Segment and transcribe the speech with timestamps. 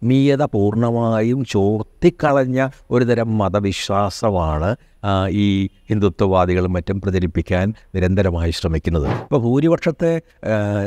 [0.00, 2.58] ആത്മീയത പൂർണമായും ചോർത്തിക്കളഞ്ഞ
[2.90, 4.97] ഒരുതരം മതവിശ്വാസമാണ് ആ,
[5.30, 9.06] ഈ ഹിന്ദുത്വവാദികളും മറ്റും പ്രചരിപ്പിക്കാൻ നിരന്തരമായി ശ്രമിക്കുന്നത്.
[9.10, 10.20] ഇപ്പോൾ ഭൂരിപക്ഷത്തെ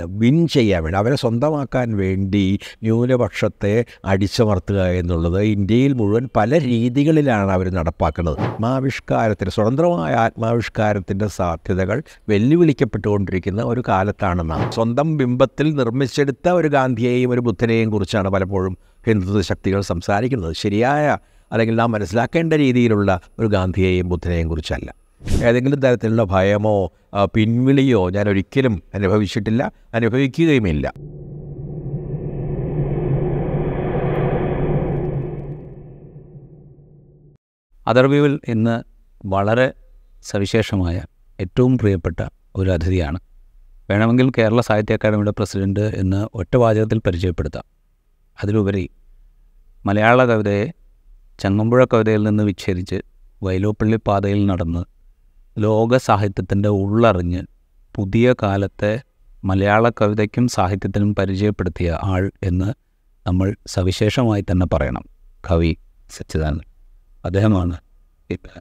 [0.06, 8.40] വിൻ ചെയ്യാൻ വേണ്ടി അവരെ സ്വന്തമാക്കാൻ വേണ്ടി ന്യൂനപക്ഷത്തെ അടിച്ചമർത്തുക എന്നുള്ളത് ഇന്ത്യയിൽ മുഴുവൻ പല രീതികളിലാണ് അവർ നടപ്പാക്കുന്നത്.
[8.42, 18.30] ആത്മാവിഷ്കാരത്തിന് സ്വതന്ത്രമായ ആത്മാവിഷ്കാരത്തിന്റെ സാധ്യതകൾ വെല്ലുവിളിക്കപ്പെട്ടുകൊണ്ടിരിക്കുന്ന ഒരു കാലത്താണ് സ്വന്തം ബിംബത്തിൽ നിർമ്മിച്ചെടുത്ത ഒരു ഗാന്ധിയെയും ഒരു ബുദ്ധനെയും കുറിച്ചാണ്
[18.30, 20.54] പലപ്പോഴും ഹിന്ദുത്വ ശക്തികൾ സംസാരിക്കുന്നത്.
[20.56, 21.18] ശരിയായ
[21.52, 24.94] അല്ലെങ്കിൽ നാം മനസ്സിലാക്കേണ്ട രീതിയിലുള്ള ഒരു ഗാന്ധിയെയും ബുദ്ധനെയും കുറിച്ചല്ല.
[25.44, 26.92] ഏതെങ്കിലും തരത്തിലുള്ള ഭയമോ
[27.34, 30.94] പിൻവിളിയോ ഞാൻ ഒരിക്കലും അനുഭവിച്ചിട്ടില്ല അനുഭവിക്കുകയുമില്ല.
[37.88, 38.84] അതർവ്യൂവിൽ ഇന്ന്
[39.26, 39.74] വളരെ
[40.24, 41.02] സവിശേഷമായ
[41.40, 43.20] ഏറ്റവും പ്രിയപ്പെട്ട ഒരു അതിഥിയാണ്.
[43.90, 47.64] വേണമെങ്കിൽ കേരള സാഹിത്യ അക്കാദമിയുടെ പ്രസിഡന്റ് എന്ന് ഒറ്റ വാചകത്തിൽ പരിചയപ്പെടുത്താം.
[48.44, 48.90] അതിലുപരി
[49.86, 50.72] മലയാള കവിതയെ
[51.42, 53.02] ചങ്ങമ്പുഴ കവിതയിൽ നിന്ന് വിച്ഛേദിച്ച്
[53.44, 54.84] വൈലോപ്പള്ളി പാതയിൽ നടന്ന്
[55.58, 57.44] ലോക സാഹിത്യത്തിന്റെ ഉള്ളറിഞ്ഞ്
[57.96, 59.02] പുതിയ കാലത്തെ
[59.44, 62.74] മലയാള കവിതയ്ക്കും സാഹിത്യത്തിനും പരിചയപ്പെടുത്തിയ ആൾ എന്ന്
[63.28, 65.02] നമ്മൾ സവിശേഷമായി തന്നെ പറയണം.
[65.52, 65.78] കവി
[66.10, 66.66] സച്ചിദാനന്ദൻ.
[67.26, 67.78] അദ്ദേഹമാണ്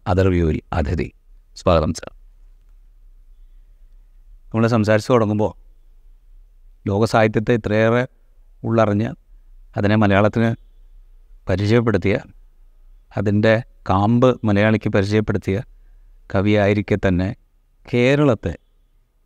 [0.06, 1.12] അതർവ്യൂവിൽ അതിഥി.
[1.56, 2.12] സ്വാഗതം സാർ.
[4.44, 5.52] നമ്മൾ സംസാരിച്ച് തുടങ്ങുമ്പോൾ
[6.88, 8.08] ലോക സാഹിത്യത്തെ ഇത്രയേറെ
[8.64, 9.14] ഉള്ളറിഞ്ഞ്
[9.76, 10.54] അതിനെ മലയാളത്തിന്
[11.48, 12.18] പരിചയപ്പെടുത്തിയ
[13.16, 15.62] അതിന്റെ കാമ്പ് മലയാളിക്ക് പരിചയപ്പെടുത്തിയ
[16.34, 17.36] കവിയായിരിക്കെ തന്നെ
[17.94, 18.58] കേരളത്തെ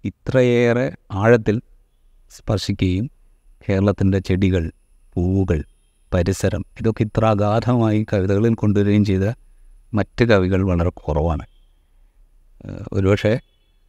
[0.05, 1.63] ഇത്രയേറെ ആഴത്തിൽ
[2.31, 3.11] സ്പർശിക്കുകയും
[3.69, 4.73] കേരളത്തിന്റെ ചെടികൾ
[5.15, 5.65] പൂവുകൾ
[6.15, 9.33] പരിസരം ഇതൊക്കെ ഇത്ര അഗാധമായി കവിതകളിൽ കൊണ്ടുവരികയും ചെയ്ത
[9.95, 11.47] മറ്റ് കവികൾ വളരെ കുറവാണ്.
[12.93, 13.41] ഒരുപക്ഷെ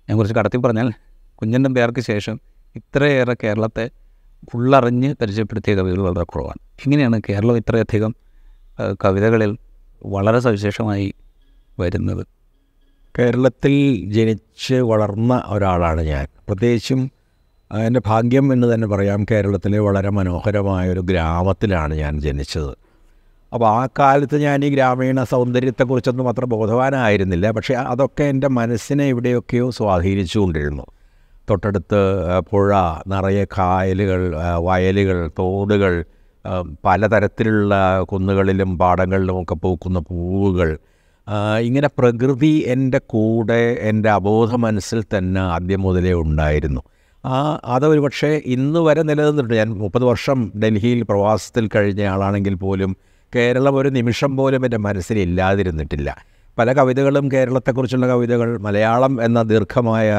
[0.09, 0.91] ഞാൻ കുറച്ച് കടത്തി പറഞ്ഞാൽ
[1.35, 2.39] കുഞ്ഞന്റെ പേർക്ക് ശേഷം
[2.75, 3.89] ഇത്രയേറെ കേരളത്തെ
[4.53, 6.59] ഉള്ളറിഞ്ഞ് പരിചയപ്പെടുത്തിയ കവികൾ വളരെ കുറവാണ്.
[6.85, 8.15] ഇങ്ങനെയാണ് കേരളം ഇത്രയധികം
[9.05, 9.57] കവിതകളിൽ
[10.05, 11.13] വളരെ സവിശേഷമായി
[11.79, 12.27] വരുന്നത്.
[13.19, 13.73] കേരളത്തിൽ
[14.13, 16.27] ജനിച്ച് വളർന്ന ഒരാളാണ് ഞാൻ.
[16.47, 17.11] പ്രത്യേകിച്ചും
[17.85, 22.71] എന്റെ ഭാഗ്യം എന്ന് തന്നെ പറയാം കേരളത്തിലെ വളരെ മനോഹരമായ ഒരു ഗ്രാമത്തിലാണ് ഞാൻ ജനിച്ചത്.
[23.53, 27.51] അപ്പോൾ ആ കാലത്ത് ഞാൻ ഈ ഗ്രാമീണ സൗന്ദര്യത്തെക്കുറിച്ചൊന്നും അത്ര ബോധവാനായിരുന്നില്ല.
[27.51, 30.83] പക്ഷേ അതൊക്കെ എന്റെ മനസ്സിനെ എവിടെയൊക്കെയോ സ്വാധീനിച്ചുകൊണ്ടിരുന്നു
[31.49, 32.01] തൊട്ടടുത്ത്
[32.39, 32.73] പുഴ
[33.07, 36.05] നിറയെ കായലുകൾ വയലുകൾ തോടുകൾ
[36.85, 40.77] പലതരത്തിലുള്ള കുന്നുകളിലും പാടങ്ങളിലുമൊക്കെ പൂക്കുന്ന പൂവുകൾ.
[41.61, 46.81] ഇങ്ങനെ പ്രകൃതി എന്റെ കൂടെ എന്റെ അബോധ മനസ്സിൽ തന്നെ ആദ്യം മുതലേ ഉണ്ടായിരുന്നു.
[47.25, 49.53] ആ അതൊരു പക്ഷേ ഇന്ന് വരെ നിലനിന്നിട്ടുണ്ട്.
[49.53, 52.95] ഞാൻ മുപ്പത് വർഷം ഡൽഹിയിൽ പ്രവാസത്തിൽ കഴിഞ്ഞ ആളാണെങ്കിൽ പോലും
[53.35, 56.09] കേരളം ഒരു നിമിഷം പോലും എന്റെ മനസ്സിൽ ഇല്ലാതിരുന്നിട്ടില്ല.
[56.59, 60.09] പല കവിതകളും കേരളത്തെക്കുറിച്ചുള്ള കവിതകൾ മലയാളം എന്ന ദീർഘമായ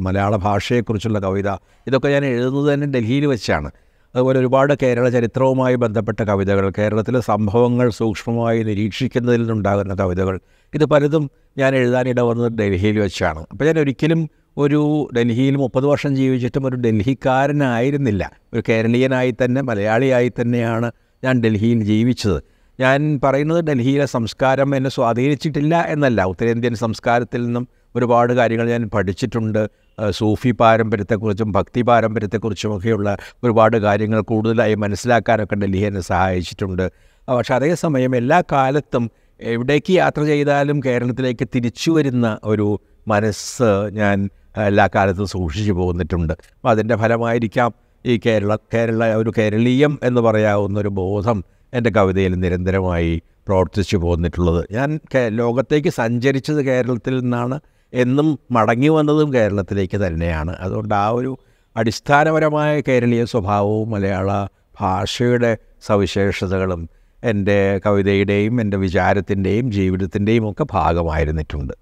[0.00, 1.48] മലയാള ഭാഷയെക്കുറിച്ചുള്ള കവിത
[1.86, 3.70] ഇതൊക്കെ ഞാൻ എഴുതുന്നത് തന്നെ ഡൽഹിയിൽ വെച്ചാണ്.
[4.14, 10.40] അതുപോലെ ഒരുപാട് കേരള ചരിത്രവുമായി ബന്ധപ്പെട്ട കവിതകൾ കേരളത്തിലെ സംഭവങ്ങൾ സൂക്ഷ്മമായി നിരീക്ഷിക്കുന്നതിൽ നിന്നുണ്ടാകുന്ന കവിതകൾ.
[10.74, 13.46] ഇത് പലതും ഞാൻ എഴുതാനിട വന്നത് ഡൽഹിയിൽ വെച്ചാണ്.
[13.50, 18.32] അപ്പോൾ ഞാൻ ഒരിക്കലും ഒരു ഡൽഹിയിൽ മുപ്പത് വർഷം ജീവിച്ചിട്ടും ഒരു ഡൽഹിക്കാരനായിരുന്നില്ല.
[18.54, 20.92] ഒരു കേരളീയനായി തന്നെ മലയാളിയായി തന്നെയാണ്
[21.24, 22.42] ഞാൻ ഡൽഹിയിൽ ജീവിച്ചത്.
[22.80, 26.24] ഞാൻ പറയുന്നത് ഡൽഹിയിലെ സംസ്കാരം എന്നെ സ്വാധീനിച്ചിട്ടില്ല എന്നല്ല.
[26.24, 29.68] ഉത്തരേന്ത്യൻ സംസ്കാരത്തിൽ നിന്നും ഒരുപാട് കാര്യങ്ങൾ ഞാൻ പഠിച്ചിട്ടുണ്ട്.
[30.10, 36.84] സൂഫി പാരമ്പര്യത്തെക്കുറിച്ചും ഭക്തി പാരമ്പര്യത്തെക്കുറിച്ചുമൊക്കെയുള്ള ഒരുപാട് കാര്യങ്ങൾ കൂടുതലായി മനസ്സിലാക്കാനൊക്കെ ഡൽഹി എന്നെ സഹായിച്ചിട്ടുണ്ട്.
[37.28, 39.10] പക്ഷെ അതേസമയം എല്ലാ കാലത്തും
[39.40, 46.32] എവിടേക്ക് യാത്ര ചെയ്താലും കേരളത്തിലേക്ക് തിരിച്ചു വരുന്ന ഒരു മനസ്സ് ഞാൻ എല്ലാ കാലത്തും സൂക്ഷിച്ചു പോന്നിട്ടുണ്ട്.
[46.32, 47.72] അപ്പോൾ അതിന്റെ ഫലമായിരിക്കാം
[48.06, 51.44] ഈ കേരള കേരള ഒരു കേരളീയം എന്ന് പറയാവുന്ന ഒരു ബോധം
[51.74, 54.66] എന്റെ കവിതയിൽ നിരന്തരമായി പ്രവർത്തിച്ചു പോന്നിട്ടുള്ളത്.
[54.72, 55.00] ഞാൻ
[55.40, 57.60] ലോകത്തേക്ക് സഞ്ചരിച്ചത് കേരളത്തിൽ നിന്നാണ്.
[57.92, 60.56] എന്നും മടങ്ങി വന്നതും കേരളത്തിലേക്ക് തന്നെയാണ്.
[60.56, 61.38] അതുകൊണ്ട് ആ ഒരു
[61.76, 64.46] അടിസ്ഥാനപരമായ കേരളീയ സ്വഭാവവും മലയാള
[64.80, 65.56] ഭാഷയുടെ
[65.86, 66.88] സവിശേഷതകളും
[67.24, 71.72] എന്റെ കവിതയുടെയും എന്റെ വിചാരത്തിന്റെയും ജീവിതത്തിന്റെയും ഒക്കെ ഭാഗമായിരുന്നിട്ടുണ്ട്.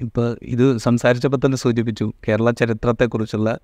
[0.00, 3.58] ഇപ്പോൾ ഇത് സംസാരിച്ചപ്പോൾ തന്നെ സൂചിപ്പിച്ചു കേരള ചരിത്രത്തെക്കുറിച്ചുള്ള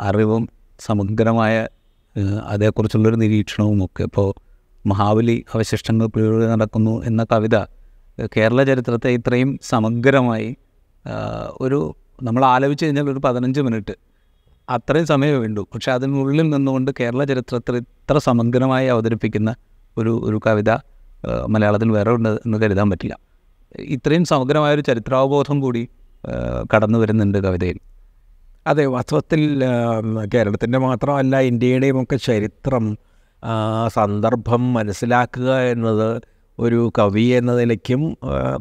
[0.00, 0.48] അറിവും
[0.80, 1.68] സമഗ്രമായ
[2.46, 4.02] അതേക്കുറിച്ചുള്ളൊരു നിരീക്ഷണവും ഒക്കെ.
[4.02, 4.34] ഇപ്പോൾ
[4.86, 7.56] മഹാബലി അവശിഷ്ടങ്ങൾ പിഴ നടക്കുന്നു എന്ന കവിത
[8.36, 10.56] കേരള ചരിത്രത്തെ ഇത്രയും സമഗ്രമായി
[11.60, 13.94] ഒരു നമ്മൾ ആലോചിച്ച് കഴിഞ്ഞാൽ ഒരു പതിനഞ്ച് മിനിറ്റ്.
[14.70, 15.66] അത്രയും സമയമേ വേണ്ടു.
[15.74, 19.54] പക്ഷെ അതിനുള്ളിൽ നിന്നുകൊണ്ട് കേരള ചരിത്രത്തിൽ ഇത്ര സമഗ്രമായി അവതരിപ്പിക്കുന്ന
[19.98, 20.70] ഒരു ഒരു കവിത
[21.48, 23.18] മലയാളത്തിൽ വേറെ ഉണ്ട് എന്ന് കരുതാൻ പറ്റില്ല.
[23.78, 25.88] ഇത്രയും സമഗ്രമായൊരു ചരിത്രാവബോധം കൂടി
[26.74, 27.78] കടന്നു വരുന്നുണ്ട് കവിതയിൽ.
[28.66, 29.64] അതെ വാസ്തവത്തിൽ
[30.34, 32.98] കേരളത്തിന്റെ മാത്രമല്ല ഇന്ത്യയുടെയും ഒക്കെ ചരിത്രം
[33.86, 36.22] സന്ദർഭം മനസ്സിലാക്കുക എന്നത്
[36.58, 38.16] ഒരു കവി എന്ന നിലയ്ക്കും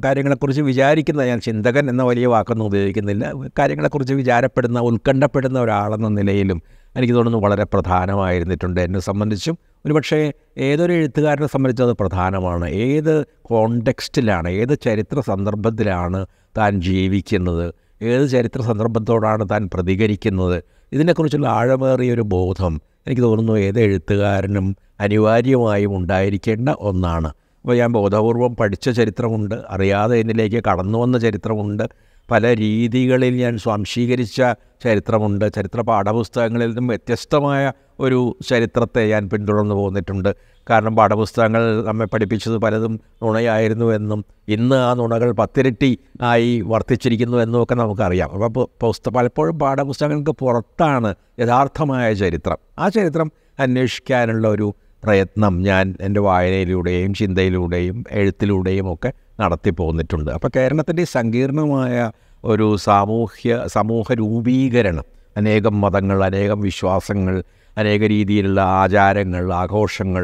[0.05, 3.31] കാര്യങ്ങളെക്കുറിച്ച് വിചാരിക്കുന്ന ഞാൻ ചിന്തകൻ എന്ന വലിയ വാക്കൊന്നും ഉപയോഗിക്കുന്നില്ല.
[3.59, 6.61] കാര്യങ്ങളെക്കുറിച്ച് വിചാരപ്പെടുന്ന ഉത്കണ്ഠപ്പെടുന്ന ഒരാളെന്ന നിലയിലും
[6.97, 8.81] എനിക്ക് തോന്നുന്നു വളരെ പ്രധാനമായിരുന്നിട്ടുണ്ട്.
[8.81, 12.69] എന്നെ സംബന്ധിച്ചും ഒരുപക്ഷേ ഏതൊരു എഴുത്തുകാരനെ സംബന്ധിച്ചും അത് പ്രധാനമാണ്.
[12.69, 16.25] ഏത് കോണ്ടെക്സ്റ്റിലാണ് ഏത് ചരിത്ര സന്ദർഭത്തിലാണ്
[16.57, 24.75] താൻ ജീവിക്കുന്നത് ഏത് ചരിത്ര സന്ദർഭത്തോടാണ് താൻ പ്രതികരിക്കുന്നത് ഇതിനെക്കുറിച്ചുള്ള ആഴമേറിയ ഒരു ബോധം എനിക്ക് തോന്നുന്നു ഏത് എഴുത്തുകാരനും
[24.99, 27.31] അനിവാര്യമായും ഉണ്ടായിരിക്കേണ്ട ഒന്നാണ്.
[27.71, 29.55] ഞാൻ ബോധപൂർവം പഠിച്ച ചരിത്രമുണ്ട്.
[29.69, 31.83] അറിയാതെ എന്നിലേക്ക് കടന്നു വന്ന ചരിത്രമുണ്ട്.
[32.31, 34.41] പല രീതികളിൽ ഞാൻ സ്വാംശീകരിച്ച
[34.83, 35.53] ചരിത്രമുണ്ട്.
[35.53, 40.35] ചരിത്ര പാഠപുസ്തകങ്ങളിൽ നിന്നും വ്യത്യസ്തമായ ഒരു ചരിത്രത്തെ ഞാൻ പിന്തുടർന്നു പോന്നിട്ടുണ്ട്.
[40.69, 48.43] കാരണം പാഠപുസ്തകങ്ങൾ നമ്മെ പഠിപ്പിച്ചത് പലതും നുണയായിരുന്നുവെന്നും ഇന്ന് ആ നുണകൾ പത്തിരട്ടി ആയി വർദ്ധിച്ചിരിക്കുന്നു എന്നുമൊക്കെ നമുക്കറിയാം.
[48.43, 52.57] അപ്പോൾ പുസ്ത പലപ്പോഴും പാഠപുസ്തകങ്ങൾക്ക് പുറത്താണ് യഥാർത്ഥമായ ചരിത്രം.
[52.79, 54.73] ആ ചരിത്രം അന്വേഷിക്കാനുള്ള ഒരു
[55.03, 60.31] പ്രയത്നം ഞാൻ എന്റെ വായനയിലൂടെയും ചിന്തയിലൂടെയും എഴുത്തിലൂടെയും ഒക്കെ നടത്തി പോന്നിട്ടുണ്ട്.
[60.31, 62.11] അപ്പോൾ കേരളത്തിന്റെ സങ്കീർണമായ
[62.43, 65.05] ഒരു സാമൂഹ്യ സമൂഹ രൂപീകരണം
[65.37, 67.43] അനേകം മതങ്ങൾ അനേകം വിശ്വാസങ്ങൾ
[67.77, 70.23] അനേക രീതിയിലുള്ള ആചാരങ്ങൾ ആഘോഷങ്ങൾ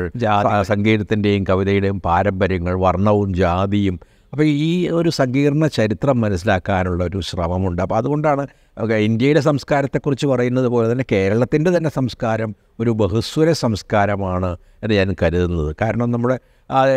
[0.61, 3.95] സംഗീതത്തിന്റെയും കവിതയുടെയും പാരമ്പര്യങ്ങൾ വർണവും ജാതിയും.
[4.33, 7.81] അപ്പോൾ ഈ ഒരു സങ്കീർണ ചരിത്രം മനസ്സിലാക്കാനുള്ള ഒരു ശ്രമമുണ്ട്.
[7.81, 8.43] അപ്പോൾ അതുകൊണ്ടാണ്
[8.79, 15.75] ഒക്കെ ഇന്ത്യയുടെ സംസ്കാരത്തെക്കുറിച്ച് പറയുന്നത് പോലെ തന്നെ കേരളത്തിന്റെ തന്നെ സംസ്കാരം ഒരു ബഹുസ്വര സംസ്കാരമാണ് എന്ന് ഞാൻ കരുതുന്നത്.
[15.81, 16.39] കാരണം നമ്മുടെ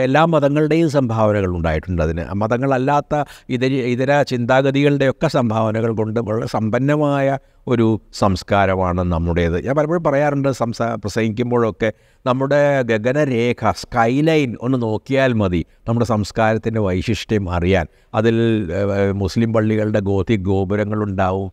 [0.02, 2.24] എല്ലാ മതങ്ങളുടെയും സംഭാവനകൾ ഉണ്ടായിട്ടുണ്ട് അതിന്.
[2.34, 7.38] മതങ്ങളല്ലാത്ത ഇതര ഇതര ചിന്താഗതികളുടെയൊക്കെ സംഭാവനകൾ കൊണ്ട് വളരെ സമ്പന്നമായ
[7.68, 9.64] ഒരു സംസ്കാരമാണ് നമ്മുടേത്.
[9.66, 11.92] ഞാൻ പലപ്പോഴും പറയാറുണ്ട് സംസാ പ്രസംഗിക്കുമ്പോഴൊക്കെ
[12.26, 15.64] നമ്മുടെ ഗഗനരേഖ സ്കൈലൈൻ ഒന്ന് നോക്കിയാൽ മതി.
[15.88, 17.86] നമ്മുടെ സംസ്കാരത്തിന്റെ വൈശിഷ്ട്യം അറിയാൻ.
[18.14, 18.68] അതിൽ
[19.12, 21.48] മുസ്ലിം പള്ളികളുടെ ഗോതി ഗോപുരങ്ങളുണ്ടാവും.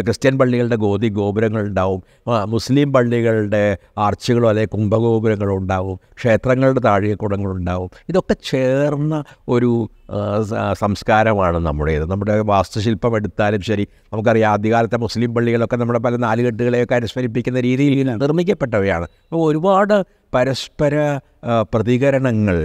[0.00, 2.02] ക്രിസ്ത്യൻ പള്ളികളുടെ ഗോതി ഗോപുരങ്ങളുണ്ടാവും.
[2.50, 7.90] മുസ്ലിം പള്ളികളുടെ ആർച്ചുകളോ അല്ലെങ്കിൽ കുംഭഗോപുരങ്ങളോ ഉണ്ടാവും ക്ഷേത്രങ്ങളുടെ താഴികക്കുടങ്ങളുണ്ടാവും.
[8.08, 9.88] ഇതൊക്കെ ചേർന്ന ഒരു
[10.72, 12.10] സംസ്കാരമാണ് നമ്മുടേത്.
[12.10, 13.86] നമ്മുടെ വാസ്തുശില്പം എടുത്താലും ശരി.
[14.12, 19.04] നമുക്കറിയാം ആദ്യകാലത്തെ മുസ്ലിം പള്ളികളൊക്കെ നമ്മുടെ പല നാലുകെട്ടുകളെയൊക്കെ അനുസ്മരിപ്പിക്കുന്ന രീതിയിൽ നിർമ്മിക്കപ്പെട്ടവയാണ്.
[19.04, 20.05] അപ്പോൾ ഒരുപാട്
[20.36, 20.94] പരസ്പര
[21.74, 22.56] പ്രതികരണങ്ങൾ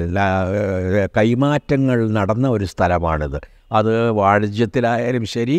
[1.18, 3.40] കൈമാറ്റങ്ങൾ നടന്ന ഒരു സ്ഥലമാണിത്.
[3.74, 5.58] അത് വാണിജ്യത്തിലായാലും ശരി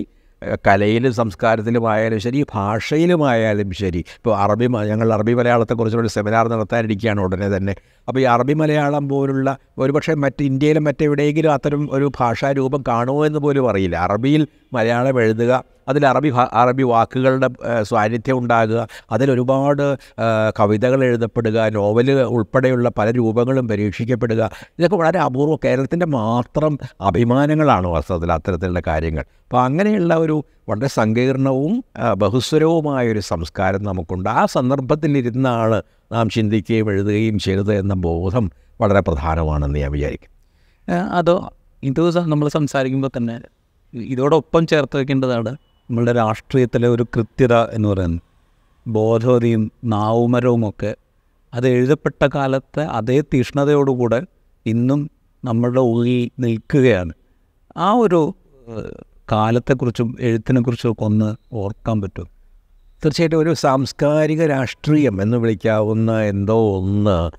[0.67, 4.01] കലയിലും സംസ്കാരത്തിലുമായാലും ശരി ഭാഷയിലുമായാലും ശരി.
[4.19, 7.75] ഇപ്പോൾ അറബി ഞങ്ങൾ അറബി മലയാളത്തെക്കുറിച്ചുള്ള സെമിനാർ നടത്താനിരിക്കുകയാണ് ഉടനെ തന്നെ.
[8.09, 13.71] അപ്പോൾ ഈ അറബി മലയാളം പോലുള്ള ഒരുപക്ഷെ മറ്റ് ഇന്ത്യയിലെ മറ്റെവിടെയെങ്കിലും അത്തരം ഒരു ഭാഷാരൂപം കാണുമോ എന്ന് പോലും
[13.71, 13.97] അറിയില്ല.
[13.97, 17.49] അറബിയിൽ മലയാളം എഴുതുക അതിൽ അറബി അറബി വാക്കുകളുടെ
[17.83, 19.97] സാന്നിധ്യം ഉണ്ടാകുക അതിലൊരുപാട്
[20.61, 24.43] കവിതകൾ എഴുതപ്പെടുക നോവൽ ഉൾപ്പെടെയുള്ള പല രൂപങ്ങളും പരീക്ഷിക്കപ്പെടുക.
[24.79, 29.25] ഇതൊക്കെ വളരെ അപൂർവം കേരളത്തിന്റെ മാത്രം അഭിമാനങ്ങളാണ് വാസ്തവത്തിൽ അത്തരത്തിലുള്ള കാര്യങ്ങൾ.
[29.45, 31.85] അപ്പോൾ അങ്ങനെയുള്ള ഒരു വളരെ സങ്കീർണവും
[32.17, 34.29] ബഹുസ്വരവുമായ ഒരു സംസ്കാരം നമുക്കുണ്ട്.
[34.29, 38.51] ആ സന്ദർഭത്തിലിരുന്നാണ് നാം ചിന്തിക്കുകയും എഴുതുകയും ചെയ്തത് എന്ന ബോധം
[38.81, 40.31] വളരെ പ്രധാനമാണെന്ന് ഞാൻ വിചാരിക്കും.
[41.13, 41.37] അതോ
[41.83, 43.41] ഇത് നമ്മൾ സംസാരിക്കുമ്പോൾ തന്നെ
[43.95, 45.51] ഇതോടൊപ്പം ചേർത്ത് വെക്കേണ്ടതാണ്
[45.91, 48.21] നമ്മളുടെ രാഷ്ട്രീയത്തിലെ ഒരു കൃത്യത എന്ന് പറയുന്നത്.
[48.87, 50.97] ബോധവതിയും നാവുമരവും ഒക്കെ
[51.55, 54.23] അത് എഴുതപ്പെട്ട കാലത്തെ അതേ തീഷ്ണതയോടുകൂടെ
[54.67, 55.11] ഇന്നും
[55.45, 57.13] നമ്മളുടെ ഉള്ളിൽ നിൽക്കുകയാണ്.
[57.77, 58.35] ആ ഒരു
[59.33, 62.29] കാലത്തെക്കുറിച്ചും എഴുത്തിനെക്കുറിച്ചും ഒക്കെ ഒന്ന് ഓർക്കാൻ പറ്റും
[63.05, 67.31] തീർച്ചയായിട്ടും ഒരു സാംസ്കാരിക രാഷ്ട്രീയം എന്ന് വിളിക്കാവുന്ന എന്തോ ഒന്ന്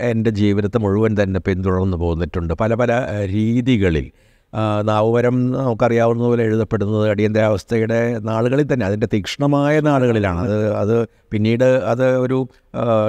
[0.00, 2.54] എന്റെ ജീവിതത്തെ മുഴുവൻ തന്നെ പിന്തുടർന്നു പോന്നിട്ടുണ്ട്.
[2.54, 2.92] പല പല
[3.26, 4.10] രീതികളിൽ.
[4.54, 10.40] ആ, നാവുവരം നമുക്കറിയാവുന്ന പോലെ എഴുതപ്പെടുന്നത് അടിയന്തരാവസ്ഥയുടെ നാളുകളിൽ തന്നെ അതിന്റെ തീക്ഷ്ണമായ നാളുകളിലാണ്.
[10.40, 12.48] അത് അത് പിന്നീട് അത് ഒരു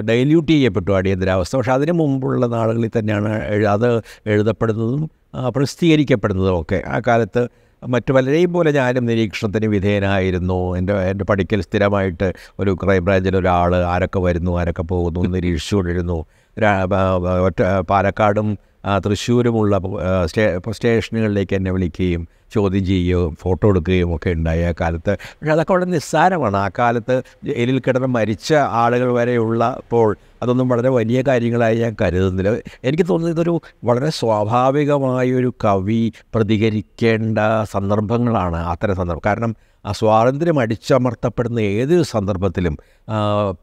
[0.10, 1.58] ഡൈല്യൂട്ട് ചെയ്യപ്പെട്ടു അടിയന്തരാവസ്ഥ.
[1.58, 3.30] പക്ഷെ അതിന് മുമ്പുള്ള നാളുകളിൽ തന്നെയാണ്
[3.66, 5.12] അത് എഴുതപ്പെടുന്നതും
[5.48, 6.84] പ്രസിദ്ധീകരിക്കപ്പെടുന്നതും ഒക്കെ.
[6.88, 7.48] ആ കാലത്ത്
[7.84, 10.76] മറ്റു പലരെയും പോലെ ഞാനും നിരീക്ഷണത്തിന് വിധേയനായിരുന്നു.
[10.78, 16.26] എന്റെ എന്റെ പഠിക്കൽ സ്ഥിരമായിട്ട് ഒരു ക്രൈംബ്രാഞ്ചിൽ ഒരാൾ ആരൊക്കെ വരുന്നു ആരൊക്കെ പോകുന്നു നിരീക്ഷിച്ചുകൊണ്ടിരുന്നു.
[17.46, 18.58] ഒറ്റ പാലക്കാടും
[19.06, 19.80] തൃശ്ശൂരുമുള്ള
[20.26, 25.14] സ്റ്റേ സ്റ്റേഷനുകളിലേക്ക് എന്നെ വിളിക്കുകയും ചോദ്യം ചെയ്യുകയും ഫോട്ടോ എടുക്കുകയും ഒക്കെ ഉണ്ടായി ആ കാലത്ത്.
[25.14, 26.58] പക്ഷേ അതൊക്കെ വളരെ നിസ്സാരമാണ്.
[26.58, 32.52] ആ കാലത്ത് ജയിലിൽ കിടന്ന് മരിച്ച ആളുകൾ വരെയുള്ളപ്പോൾ അതൊന്നും വളരെ വലിയ കാര്യങ്ങളായി ഞാൻ കരുതുന്നില്ല.
[32.84, 37.38] എനിക്ക് തോന്നുന്നത് ഇതൊരു വളരെ സ്വാഭാവികമായൊരു കവി പ്രതികരിക്കേണ്ട
[37.72, 39.22] സന്ദർഭങ്ങളാണ് അത്തരം സന്ദർഭം.
[39.26, 39.56] കാരണം
[39.92, 42.78] സ്വാതന്ത്ര്യം അടിച്ചമർത്തപ്പെടുന്ന ഏതൊരു സന്ദർഭത്തിലും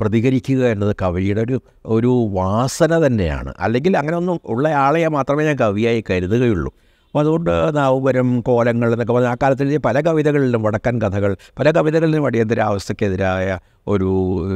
[0.00, 3.54] പ്രതികരിക്കുക എന്നത് കവിയുടെ ഒരു ഒരു വാസന തന്നെയാണ്.
[3.59, 6.73] അല്ലെങ്കിൽ അങ്ങനെ ഒന്നും ഉള്ള ആളെ മാത്രമേ ഞാൻ കവിയായി കരുതുകയുള്ളൂ.
[7.07, 13.59] അപ്പോൾ അതുകൊണ്ട് നാവുപരം കോലങ്ങൾ എന്നൊക്കെ പറഞ്ഞാൽ ആ കാലത്ത് പല കവിതകളിലും വടക്കൻ കഥകൾ പല കവിതകളിലും അടിയന്തരാവസ്ഥക്കെതിരായ
[13.88, 14.11] ഒരു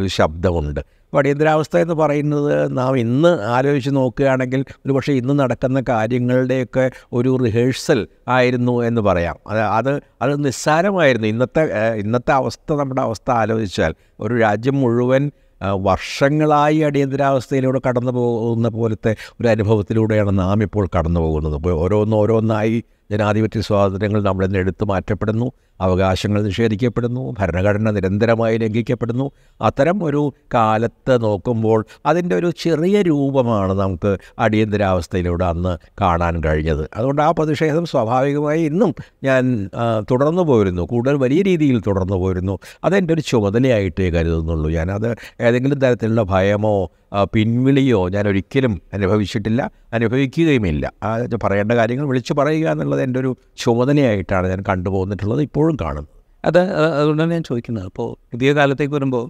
[0.07, 0.81] ശബ്ദമുണ്ട്.
[1.09, 8.09] അപ്പോൾ അടിയന്തരാവസ്ഥ എന്ന് പറയുന്നത് നാം ഇന്ന് ആലോചിച്ച് നോക്കുകയാണെങ്കിൽ ഒരു പക്ഷേ ഇന്ന് നടക്കുന്ന കാര്യങ്ങളുടെയൊക്കെ ഒരു റിഹേഴ്സൽ
[8.29, 9.37] ആയിരുന്നു എന്ന് പറയാം.
[9.47, 11.29] അത് അത് അത് നിസ്സാരമായിരുന്നു.
[11.29, 15.31] ഇന്നത്തെ ഇന്നത്തെ അവസ്ഥ നമ്മുടെ അവസ്ഥ ആലോചിച്ചാൽ ഒരു രാജ്യം മുഴുവൻ
[15.63, 21.69] വർഷങ്ങളായി അടിയന്തരാവസ്ഥയിലൂടെ കടന്നു പോകുന്ന പോലത്തെ ഒരു അനുഭവത്തിലൂടെയാണ് നാം ഇപ്പോൾ കടന്നു പോകുന്നത്.
[21.73, 25.53] ഓരോന്ന് ഓരോന്നായി ജനാധിപത്യ സ്വാതന്ത്ര്യങ്ങൾ നമ്മളിൽ എടുത്തു മാറ്റപ്പെടുന്നു.
[25.81, 29.31] അവകാശങ്ങൾ നിഷേധിക്കപ്പെടുന്നു ഭരണഘടന നിരന്തരമായി ലംഘിക്കപ്പെടുന്നു.
[29.63, 36.89] അത്തരം ഒരു കാലത്ത് നോക്കുമ്പോൾ അതിന്റെ ഒരു ചെറിയ രൂപമാണ് നമുക്ക് അടിയന്തരാവസ്ഥയിലൂടെ അന്ന് കാണാൻ കഴിഞ്ഞത്.
[36.97, 38.95] അതുകൊണ്ട് ആ പ്രതിഷേധം സ്വാഭാവികമായി ഇന്നും
[39.25, 39.71] ഞാൻ
[40.11, 42.59] തുടർന്നു പോരുന്നു കൂടുതൽ വലിയ രീതിയിൽ തുടർന്നു പോരുന്നു.
[42.85, 44.71] അതെന്റെ ഒരു ചുമതലയായിട്ടേ കരുതുന്നുള്ളൂ.
[44.71, 46.91] ഞാനത് ഏതെങ്കിലും തരത്തിലുള്ള ഭയമോ
[47.33, 50.93] പിൻവിളിയോ ഞാൻ ഒരിക്കലും അനുഭവിച്ചിട്ടില്ല അനുഭവിക്കുകയുമില്ല.
[51.03, 55.41] ആ, പറയേണ്ട കാര്യങ്ങൾ വിളിച്ചു പറയുക എന്നുള്ളത് എന്റെ ഒരു ചുമതലയായിട്ടാണ് ഞാൻ കണ്ടുപോന്നിട്ടുള്ളത്.
[55.69, 56.59] ഇപ്പോഴും കാണുന്നത് അത്
[56.99, 57.87] അതുകൊണ്ടാണ് ഞാൻ ചോദിക്കുന്നത്.
[57.91, 59.25] അപ്പോൾ പുതിയ കാലത്തേക്ക് വരുമ്പോൾ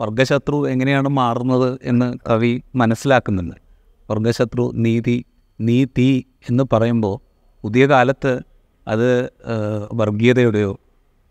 [0.00, 3.56] വർഗശത്രു എങ്ങനെയാണ് മാറുന്നത് എന്ന് കവി മനസ്സിലാക്കുന്നുണ്ട്.
[4.10, 5.16] വർഗശത്രു നീതി
[5.58, 6.10] നീതി
[6.48, 7.16] എന്ന് പറയുമ്പോൾ
[7.64, 8.32] പുതിയ കാലത്ത്
[8.86, 9.08] അത്
[10.00, 10.72] വർഗീയതയുടെയോ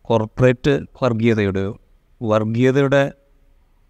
[0.10, 1.72] കോർപ്പറേറ്റ് വർഗീയതയുടെയോ
[2.22, 3.03] വർഗീയതയുടെ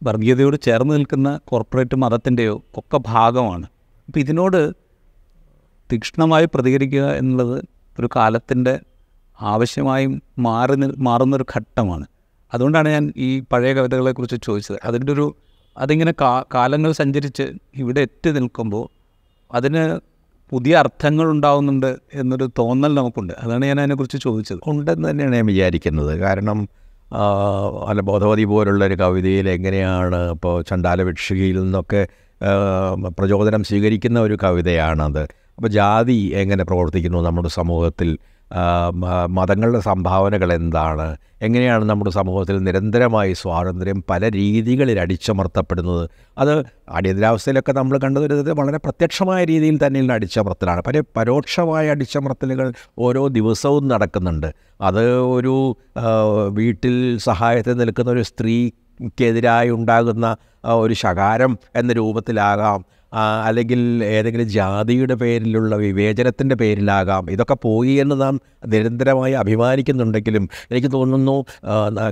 [0.01, 3.67] വർഗീയതയോട് ചേർന്ന് നിൽക്കുന്ന കോർപ്പറേറ്റ് മതത്തിന്റെയോ ഒക്കെ ഭാഗമാണ്.
[4.07, 4.61] അപ്പോൾ ഇതിനോട്
[5.89, 7.57] തീക്ഷ്ണമായി പ്രതികരിക്കുക എന്നുള്ളത്
[7.99, 8.73] ഒരു കാലത്തിന്റെ
[9.41, 12.05] ആവശ്യമായും മാറി മാറുന്നൊരു ഘട്ടമാണ്.
[12.53, 14.77] അതുകൊണ്ടാണ് ഞാൻ ഈ പഴയ കവിതകളെക്കുറിച്ച് ചോദിച്ചത്.
[14.83, 15.35] അതിന്റെ ഒരു
[15.77, 17.43] അതിങ്ങനെ കാ കാലങ്ങൾ സഞ്ചരിച്ച്
[17.75, 18.89] ഇവിടെ എത്തി നിൽക്കുമ്പോൾ
[19.53, 19.99] അതിന്
[20.49, 23.33] പുതിയ അർത്ഥങ്ങൾ ഉണ്ടാവുന്നുണ്ട് എന്നൊരു തോന്നൽ നമുക്കുണ്ട്.
[23.39, 24.59] അതാണ് ഞാൻ അതിനെക്കുറിച്ച് ചോദിച്ചത്.
[24.67, 26.19] ഉണ്ടെന്ന് തന്നെയാണ് ഞാൻ വിചാരിക്കുന്നത്.
[26.19, 26.69] കാരണം
[27.87, 32.07] അല്ല ബോധവതി പോലുള്ള ഒരു കവിതയിൽ എങ്ങനെയാണ് ഇപ്പോൾ ചണ്ടാല ഭിക്ഷുകയിൽ നിന്നൊക്കെ
[33.07, 35.21] പ്രചോദനം സ്വീകരിക്കുന്ന ഒരു കവിതയാണത്.
[35.55, 38.17] അപ്പോൾ ജാതി എങ്ങനെ പ്രവർത്തിക്കുന്നു നമ്മുടെ സമൂഹത്തിൽ?
[39.27, 41.17] മതങ്ങളുടെ സംഭാവനകൾ എന്താണ്?
[41.41, 46.09] എങ്ങനെയാണ് നമ്മുടെ സമൂഹത്തിൽ നിരന്തരമായി സ്വാതന്ത്ര്യം പല രീതികളിൽ അടിച്ചമർത്തപ്പെടുന്നത്?
[46.37, 50.83] അത് അടിയന്തരാവസ്ഥയിലൊക്കെ നമ്മൾ കണ്ടത് ഒരു വളരെ പ്രത്യക്ഷമായ രീതിയിൽ തന്നെയുള്ള അടിച്ചമർത്തലാണ്.
[50.87, 54.49] പല പരോക്ഷമായ അടിച്ചമർത്തലുകൾ ഓരോ ദിവസവും നടക്കുന്നുണ്ട്.
[54.81, 55.55] അത് ഒരു
[56.49, 62.85] വീട്ടിൽ സഹായത്തിൽ നിൽക്കുന്ന ഒരു സ്ത്രീക്കെതിരായി ഉണ്ടാകുന്ന ഒരു ശകാരം എന്ന രൂപത്തിലാകാം.
[63.13, 67.31] അല്ലെങ്കിൽ ഏതെങ്കിലും ജാതിയുടെ പേരിലുള്ള വിവേചനത്തിന്റെ പേരിലാകാം.
[67.31, 71.45] ഇതൊക്കെ പോയി എന്ന് നാം നിരന്തരമായി അഭിമാനിക്കുന്നുണ്ടെങ്കിലും എനിക്ക് തോന്നുന്നു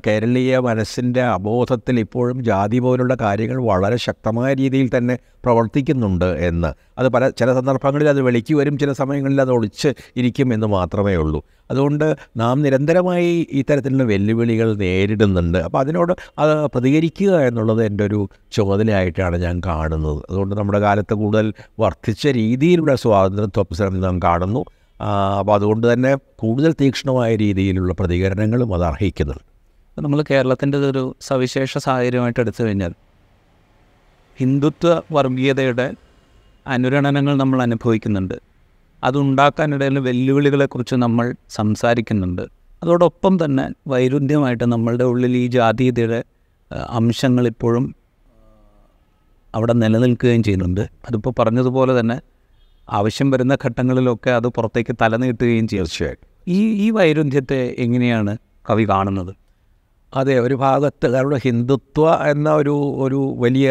[0.07, 6.69] കേരളീയ മനസ്സിന്റെ അബോധത്തിൽ ഇപ്പോഴും ജാതി പോലുള്ള കാര്യങ്ങൾ വളരെ ശക്തമായ രീതിയിൽ തന്നെ പ്രവർത്തിക്കുന്നുണ്ട് എന്ന്.
[6.97, 11.39] അത് പല ചില സന്ദർഭങ്ങളിൽ അത് വെളിക്ക് വരും ചില സമയങ്ങളിൽ അത് ഒളിച്ച് ഇരിക്കും എന്ന് മാത്രമേ ഉള്ളൂ.
[11.71, 12.05] അതുകൊണ്ട്
[12.37, 15.57] നാം നിരന്തരമായി ഇത്തരത്തിലുള്ള വെല്ലുവിളികൾ നേരിടുന്നുണ്ട്.
[15.57, 18.19] അപ്പോൾ അതിനോട് അത് പ്രതികരിക്കുക എന്നുള്ളത് എന്റെ ഒരു
[18.51, 20.21] ചുമതലയായിട്ടാണ് ഞാൻ കാണുന്നത്.
[20.29, 24.63] അതുകൊണ്ട് നമ്മുടെ കാലത്ത് കൂടുതൽ വർദ്ധിച്ച രീതിയിലുള്ള സ്വാതന്ത്ര്യ ത്വപ്സം നാം കാണുന്നു.
[25.39, 29.45] അപ്പോൾ അതുകൊണ്ട് തന്നെ കൂടുതൽ തീക്ഷ്ണമായ രീതിയിലുള്ള പ്രതികരണങ്ങളും അത് അർഹിക്കുന്നുണ്ട്.
[30.01, 32.93] നമ്മൾ കേരളത്തിന്റെ ഒരു സവിശേഷ സാഹചര്യമായിട്ട് എടുത്തു കഴിഞ്ഞാൽ
[34.39, 35.93] ഹിന്ദുത്വ വർഗീയതയുടെ
[36.67, 38.33] അനുരണനങ്ങൾ നമ്മൾ അനുഭവിക്കുന്നുണ്ട്.
[39.03, 42.41] അതുണ്ടാക്കാനിടയിൽ വെല്ലുവിളികളെക്കുറിച്ച് നമ്മൾ സംസാരിക്കുന്നുണ്ട്.
[42.83, 46.23] അതോടൊപ്പം തന്നെ വൈരുദ്ധ്യമായിട്ട് നമ്മളുടെ ഉള്ളിൽ ഈ ജാതീയതയുടെ
[46.89, 47.95] അംശങ്ങൾ ഇപ്പോഴും
[49.55, 50.81] അവിടെ നിലനിൽക്കുകയും ചെയ്യുന്നുണ്ട്.
[50.81, 52.21] അതിപ്പോൾ പറഞ്ഞതുപോലെ തന്നെ
[52.89, 55.85] ആവശ്യം വരുന്ന ഘട്ടങ്ങളിലൊക്കെ അത് പുറത്തേക്ക് തലനീട്ടുകയും ചെയ്യും.
[55.85, 56.27] തീർച്ചയായിട്ടും.
[56.47, 58.37] ഈ ഈ വൈരുദ്ധ്യത്തെ എങ്ങനെയാണ്
[58.69, 59.46] കവി കാണുന്നത്?
[60.13, 63.69] അതെ ഒരു ഭാഗത്ത് കാരണം ഹിന്ദുത്വ എന്ന ഒരു ഒരു വലിയ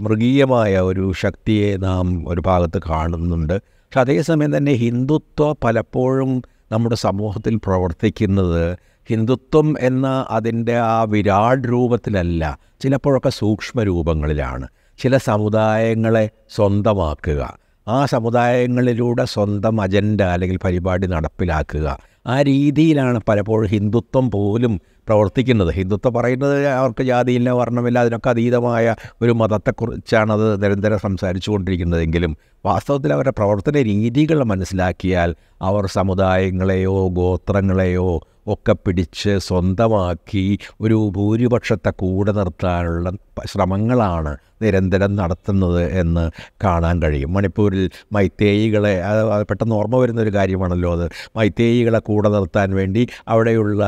[0.00, 3.54] മൃഗീയമായ ഒരു ശക്തിയെ നാം ഒരു ഭാഗത്ത് കാണുന്നുണ്ട്.
[3.54, 8.76] പക്ഷെ അതേസമയം തന്നെ ഹിന്ദുത്വ പലപ്പോഴും നമ്മുടെ സമൂഹത്തിൽ പ്രവർത്തിക്കുന്നത്
[9.10, 14.66] ഹിന്ദുത്വം എന്ന അതിന്റെ ആ വിരാട് രൂപത്തിലല്ല ചിലപ്പോഴൊക്കെ സൂക്ഷ്മ രൂപങ്ങളിലാണ്
[14.98, 17.58] ചില സമുദായങ്ങളെ സ്വന്തമാക്കുക
[17.88, 25.70] ആ സമുദായങ്ങളിലൂടെ സ്വന്തം അജണ്ട അല്ലെങ്കിൽ പരിപാടി നടപ്പിലാക്കുക ആ രീതിയിലാണ് പലപ്പോഴും ഹിന്ദുത്വം പോലും പ്രവർത്തിക്കുന്നത്.
[25.72, 28.86] ഹിന്ദുത്വം പറയുന്നത് അവർക്ക് ജാതിയില്ല വർണമില്ല അതിനൊക്കെ അതീതമായ
[29.22, 35.30] ഒരു മതത്തെക്കുറിച്ചാണ് അത് നിരന്തരം സംസാരിച്ചു കൊണ്ടിരിക്കുന്നതെങ്കിലും വാസ്തവത്തിൽ അവരുടെ പ്രവർത്തന രീതികൾ മനസ്സിലാക്കിയാൽ
[35.62, 38.08] അവർ സമുദായങ്ങളെയോ ഗോത്രങ്ങളെയോ
[38.46, 43.12] ഒക്കെ പിടിച്ച് സ്വന്തമാക്കി ഒരു ഭൂരിപക്ഷത്തെ കൂടെ നിർത്താനുള്ള
[43.44, 46.30] ശ്രമങ്ങളാണ് നിരന്തരം നടത്തുന്നത് എന്ന്
[46.64, 47.32] കാണാൻ കഴിയും.
[47.32, 51.10] മണിപ്പൂരിൽ മൈത്തേയികളെ അത് പെട്ടെന്ന് ഓർമ്മ വരുന്ന ഒരു കാര്യമാണല്ലോ അത്.
[51.36, 53.86] മൈത്തേയികളെ കൂടെ നിർത്താൻ വേണ്ടി അവിടെയുള്ള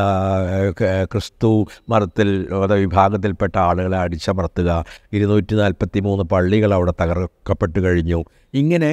[1.12, 4.84] ക്രിസ്തു മതത്തിൽ വിഭാഗത്തിൽപ്പെട്ട ആളുകളെ അടിച്ചമർത്തുക.
[5.12, 8.25] ഇരുന്നൂറ്റി നാൽപ്പത്തി മൂന്ന് പള്ളികൾ അവിടെ തകർക്കപ്പെട്ട് കഴിഞ്ഞു.
[8.54, 8.90] ഇങ്ങനെ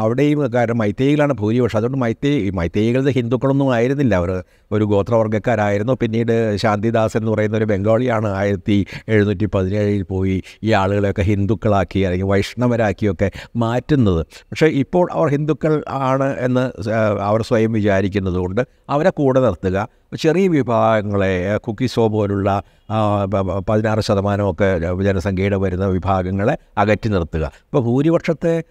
[0.00, 1.78] അവിടെയും കാരണം മൈത്തേയിലാണ് ഭൂരിപക്ഷം.
[1.78, 4.14] അതുകൊണ്ട് മൈത്തേയി മൈത്തേയികളുടെ ഹിന്ദുക്കളൊന്നും ആയിരുന്നില്ല.
[4.14, 4.30] അവർ
[4.72, 5.92] ഒരു ഗോത്രവർഗക്കാരായിരുന്നു.
[6.00, 13.30] പിന്നീട് ശാന്തിദാസ് എന്ന് പറയുന്ന ഒരു ബംഗാളിയാണ് ആയിരത്തി എഴുന്നൂറ്റി പതിനേഴിൽ പോയി ഈ ആളുകളെയൊക്കെ ഹിന്ദുക്കളാക്കി അല്ലെങ്കിൽ വൈഷ്ണവരാക്കിയൊക്കെ
[13.56, 14.26] മാറ്റുന്നത്.
[14.50, 16.64] പക്ഷേ ഇപ്പോൾ അവർ ഹിന്ദുക്കൾ ആണ് എന്ന്
[17.20, 19.88] അവർ സ്വയം വിചാരിക്കുന്നത് കൊണ്ട് അവരെ കൂടെ നിർത്തുക.
[20.14, 22.62] ചെറിയ വിഭാഗങ്ങളെ കുക്കി കുക്കിസോ പോലുള്ള
[23.68, 27.44] പതിനാറ് ശതമാനമൊക്കെ ജനസംഖ്യയുടെ വരുന്ന വിഭാഗങ്ങളെ അകറ്റി നിർത്തുക.
[27.64, 28.62] ഇപ്പോൾ ഭൂരിപക്ഷത്തെ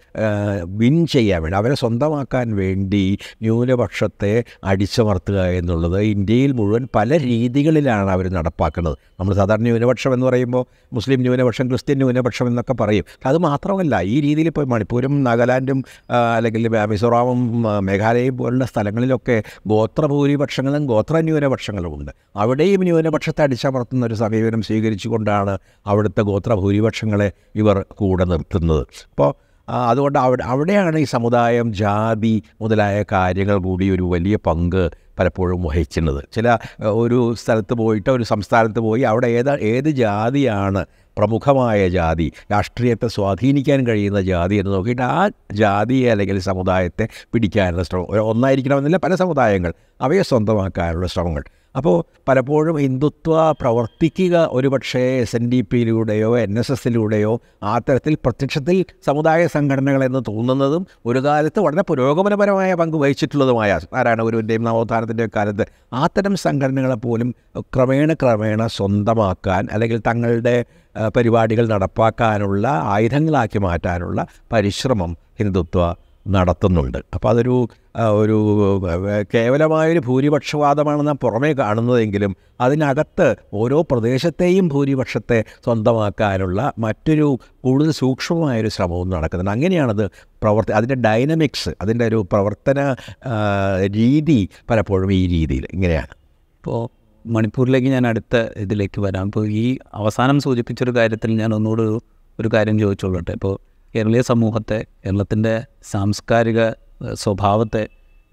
[0.64, 8.96] വിൻ ചെയ്യാൻ വേണ്ടി അവരെ സ്വന്തമാക്കാൻ വേണ്ടി ന്യൂനപക്ഷത്തെ അടിച്ചമർത്തുക എന്നുള്ളത് ഇന്ത്യയിൽ മുഴുവൻ പല രീതികളിലാണ് അവർ നടപ്പാക്കുന്നത്.
[9.20, 13.04] നമ്മൾ സാധാരണ ന്യൂനപക്ഷം എന്ന് പറയുമ്പോൾ മുസ്ലിം ന്യൂനപക്ഷം ക്രിസ്ത്യൻ ന്യൂനപക്ഷം എന്നൊക്കെ പറയും.
[13.26, 15.84] അത് മാത്രമല്ല ഈ രീതിയിൽ ഇപ്പോൾ മണിപ്പൂരും നാഗാലാൻഡും
[16.36, 24.62] അല്ലെങ്കിൽ മിസോറാമും മേഘാലയയും പോലുള്ള സ്ഥലങ്ങളിലൊക്കെ ഗോത്ര ഭൂരിപക്ഷങ്ങളും ഗോത്ര ന്യൂനപക്ഷങ്ങളും ഉണ്ട് അവിടെയും ന്യൂനപക്ഷത്തെ അടിച്ചമർത്തുന്ന ഒരു സമീപനം
[24.62, 25.54] സ്വീകരിച്ചുകൊണ്ടാണ്
[25.86, 28.84] അവിടുത്തെ ഗോത്ര ഭൂരിപക്ഷങ്ങളെ ഇവർ കൂടെ നിർത്തുന്നത്.
[29.10, 29.30] അപ്പോൾ
[29.68, 34.82] അതുകൊണ്ട് അവിടെ അവിടെയാണ് ഈ സമുദായം ജാതി മുതലായ കാര്യങ്ങൾ കൂടി ഒരു വലിയ പങ്ക്
[35.18, 36.46] പലപ്പോഴും വഹിക്കുന്നത് ചില
[37.02, 40.82] ഒരു സ്ഥലത്ത് പോയിട്ട് ഒരു സംസ്ഥാനത്ത് പോയി അവിടെ ഏതാ ഏത് ജാതിയാണ്
[41.18, 48.96] പ്രമുഖമായ ജാതി രാഷ്ട്രീയത്തെ സ്വാധീനിക്കാൻ കഴിയുന്ന ജാതി എന്ന് നോക്കിയിട്ട് ആ ജാതിയെ അല്ലെങ്കിൽ സമുദായത്തെ പിടിക്കാനുള്ള ശ്രമം ഒന്നായിരിക്കണമെന്നില്ല
[48.96, 51.44] പല സമുദായങ്ങൾ അവയെ സ്വന്തമാക്കാനുള്ള ശ്രമങ്ങൾ.
[51.76, 51.96] അപ്പോൾ
[52.28, 59.46] പലപ്പോഴും ഹിന്ദുത്വ പ്രവർത്തിക്കുക ഒരുപക്ഷേ എസ് എൻ ഡി പിയിലൂടെയോ എൻ എസ് എസിലൂടെയോ ആ തരത്തിൽ പ്രത്യക്ഷത്തിൽ സമുദായ
[59.46, 65.66] സംഘടനകളെന്ന് തോന്നുന്നതും ഒരു കാലത്ത് വളരെ പുരോഗമനപരമായ പങ്ക് വഹിച്ചിട്ടുള്ളതുമായ നാരായണഗുരുവിന്റെയും നവോത്ഥാനത്തിന്റെയും കാലത്ത്
[66.00, 67.30] അത്തരം സംഘടനകളെ പോലും
[67.76, 70.56] ക്രമേണ ക്രമേണ സ്വന്തമാക്കാൻ അല്ലെങ്കിൽ തങ്ങളുടെ
[71.16, 74.20] പരിപാടികൾ നടപ്പാക്കാനുള്ള ആയുധങ്ങളാക്കി മാറ്റാനുള്ള
[74.52, 75.80] പരിശ്രമം ഹിന്ദുത്വ
[76.26, 76.98] നടത്തുന്നുണ്ട്.
[77.14, 78.38] അപ്പോൾ അതൊരു ഒരു
[79.34, 89.50] കേവലമായൊരു ഭൂരിപക്ഷവാദമാണ് നാം പുറമേ കാണുന്നതെങ്കിലും അതിനകത്ത് ഓരോ പ്രദേശത്തെയും ഭൂരിപക്ഷത്തെ സ്വന്തമാക്കാനുള്ള മറ്റൊരു കൂടുതൽ സൂക്ഷ്മമായൊരു ശ്രമവും നടക്കുന്നുണ്ട്.
[89.50, 92.96] അങ്ങനെയാണത് പ്രവർത്തി അതിന്റെ ഡൈനമിക്സ് അതിന്റെ ഒരു പ്രവർത്തന
[93.94, 96.14] രീതി പലപ്പോഴും ഈ രീതിയിൽ ഇങ്ങനെയാണ്.
[96.58, 96.82] ഇപ്പോൾ
[97.28, 99.26] മണിപ്പൂരിലേക്ക് ഞാൻ അടുത്ത ഇതിലേക്ക് വരാം.
[99.26, 101.82] ഇപ്പോൾ ഈ അവസാനം സൂചിപ്പിച്ചൊരു കാര്യത്തിൽ ഞാൻ ഒന്നുകൂടെ
[102.40, 103.32] ഒരു കാര്യം ചോദിച്ചോളട്ടെ.
[103.32, 106.70] ഇപ്പോൾ കേരളീയ സമൂഹത്തെ കേരളത്തിന്റെ സാംസ്കാരിക
[107.12, 107.88] സ്വഭാവത്തെ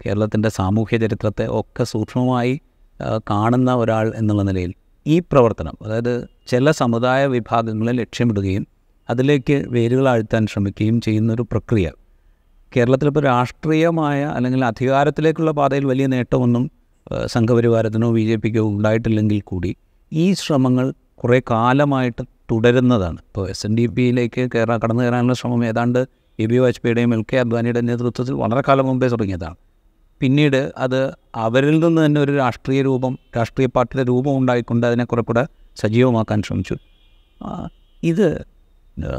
[0.06, 2.60] കേരളത്തിന്റെ സാമൂഹ്യ ചരിത്രത്തെ ഒക്കെ സൂക്ഷ്മമായി
[3.30, 4.72] കാണുന്ന ഒരാൾ എന്നുള്ള നിലയിൽ
[5.06, 8.66] ഈ പ്രവർത്തനം അതായത് ചില സമുദായ വിഭാഗങ്ങളെ ലക്ഷ്യമിടുകയും
[9.08, 11.92] അതിലേക്ക് വേരുകൾ ആഴ്ത്താൻ ശ്രമിക്കുകയും ചെയ്യുന്നൊരു പ്രക്രിയ.
[12.76, 16.70] കേരളത്തിലിപ്പോൾ രാഷ്ട്രീയമായ അല്ലെങ്കിൽ അധികാരത്തിലേക്കുള്ള പാതയിൽ വലിയ നേട്ടമൊന്നും
[17.26, 19.76] സംഘപരിവാരത്തിനോ ബി ജെ പിക്കോ ഉണ്ടായിട്ടില്ലെങ്കിൽ കൂടി
[20.12, 23.18] ഈ ശ്രമങ്ങൾ കുറേ കാലമായിട്ട് തുടരുന്നതാണ്.
[23.18, 26.06] ഇപ്പോൾ എസ് എൻ ഡി പിയിലേക്ക് കയറാൻ കടന്നു കയറാനുള്ള ശ്രമം ഏതാണ്ട്
[26.38, 29.56] എ ബി വാജ്പേയിയുടെയും എൽ കെ അദ്വാനിയുടെ നേതൃത്വത്തിൽ വളരെ കാലം മുമ്പേ തുടങ്ങിയതാണ്.
[30.20, 35.46] പിന്നീട് അത് അവരിൽ നിന്ന് തന്നെ ഒരു രാഷ്ട്രീയ രൂപം രാഷ്ട്രീയ പാർട്ടിയുടെ രൂപം ഉണ്ടായിക്കൊണ്ട് അതിനെ കുറെ കൂടെ
[35.76, 36.76] സജീവമാക്കാൻ ശ്രമിച്ചു.
[38.02, 38.44] ഇത്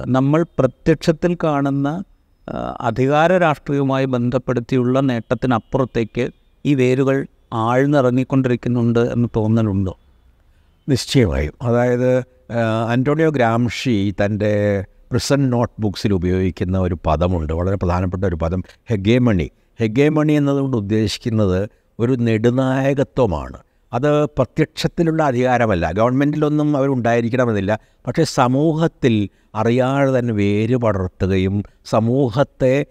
[0.07, 2.03] നമ്മൾ പ്രത്യക്ഷത്തിൽ കാണുന്ന
[2.81, 6.29] അധികാര രാഷ്ട്രീയവുമായി ബന്ധപ്പെടുത്തിയുള്ള നേട്ടത്തിനപ്പുറത്തേക്ക്
[6.65, 9.97] ഈ വേരുകൾ ആഴ്ന്നിറങ്ങിക്കൊണ്ടിരിക്കുന്നുണ്ട് എന്ന് തോന്നലുണ്ടോ?
[10.89, 11.53] നിശ്ചയമായും.
[11.61, 12.34] അതായത്
[12.89, 17.53] അന്റോണിയോ ഗ്രാംഷി തന്റെ പ്രിസൺ നോട്ട് ബുക്സിൽ ഉപയോഗിക്കുന്ന ഒരു പദമുണ്ട്.
[17.53, 18.63] വളരെ പ്രധാനപ്പെട്ട ഒരു പദം.
[18.89, 19.51] ഹെഗേമണി.
[19.79, 23.57] ഹെഗേമണി എന്നതുകൊണ്ട് ഉദ്ദേശിക്കുന്നത് ഒരു നെടുനായകത്വമാണ്.
[23.93, 25.91] അത് പ്രത്യക്ഷത്തിലുള്ള അധികാരമല്ല.
[25.91, 27.79] ഗവൺമെന്റിലൊന്നും അവരുണ്ടായിരിക്കണമെന്നില്ല.
[28.07, 32.85] പക്ഷേ സമൂഹത്തിൽ അറിയാതെ തന്നെ വേര് പടർത്തുകയും സമൂഹത്തെ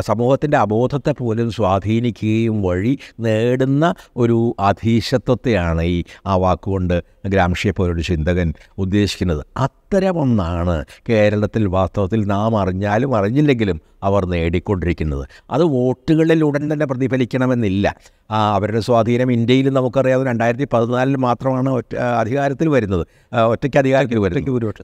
[0.00, 9.46] സമൂഹത്തിന്റെ അബോധത്തെ പോലും സ്വാധീനിക്കുകയും വഴി നേടുന്ന ഒരു അധീശത്വത്തെയാണ് ഈ ആ വാക്കുകൊണ്ട് ഗ്രാംഷിയെ പോലൊരു ചിന്തകൻ ഉദ്ദേശിക്കുന്നത്.
[9.56, 15.28] അത്തരമൊന്നാണ് കേരളത്തിൽ വാസ്തവത്തിൽ നാം അറിഞ്ഞാലും അറിഞ്ഞില്ലെങ്കിലും അവർ നേടിക്കൊണ്ടിരിക്കുന്നത്.
[15.50, 17.94] അത് വോട്ടുകളിൽ ഉടൻ തന്നെ പ്രതിഫലിക്കണമെന്നില്ല.
[18.30, 21.82] അവരുടെ സ്വാധീനം ഇന്ത്യയിൽ നമുക്കറിയാവുന്ന രണ്ടായിരത്തി പതിനാലിൽ മാത്രമാണ്
[22.18, 23.06] അധികാരത്തിൽ വരുന്നത്.
[23.46, 24.03] ഒറ്റയ്ക്ക് അധികാരത്തിൽ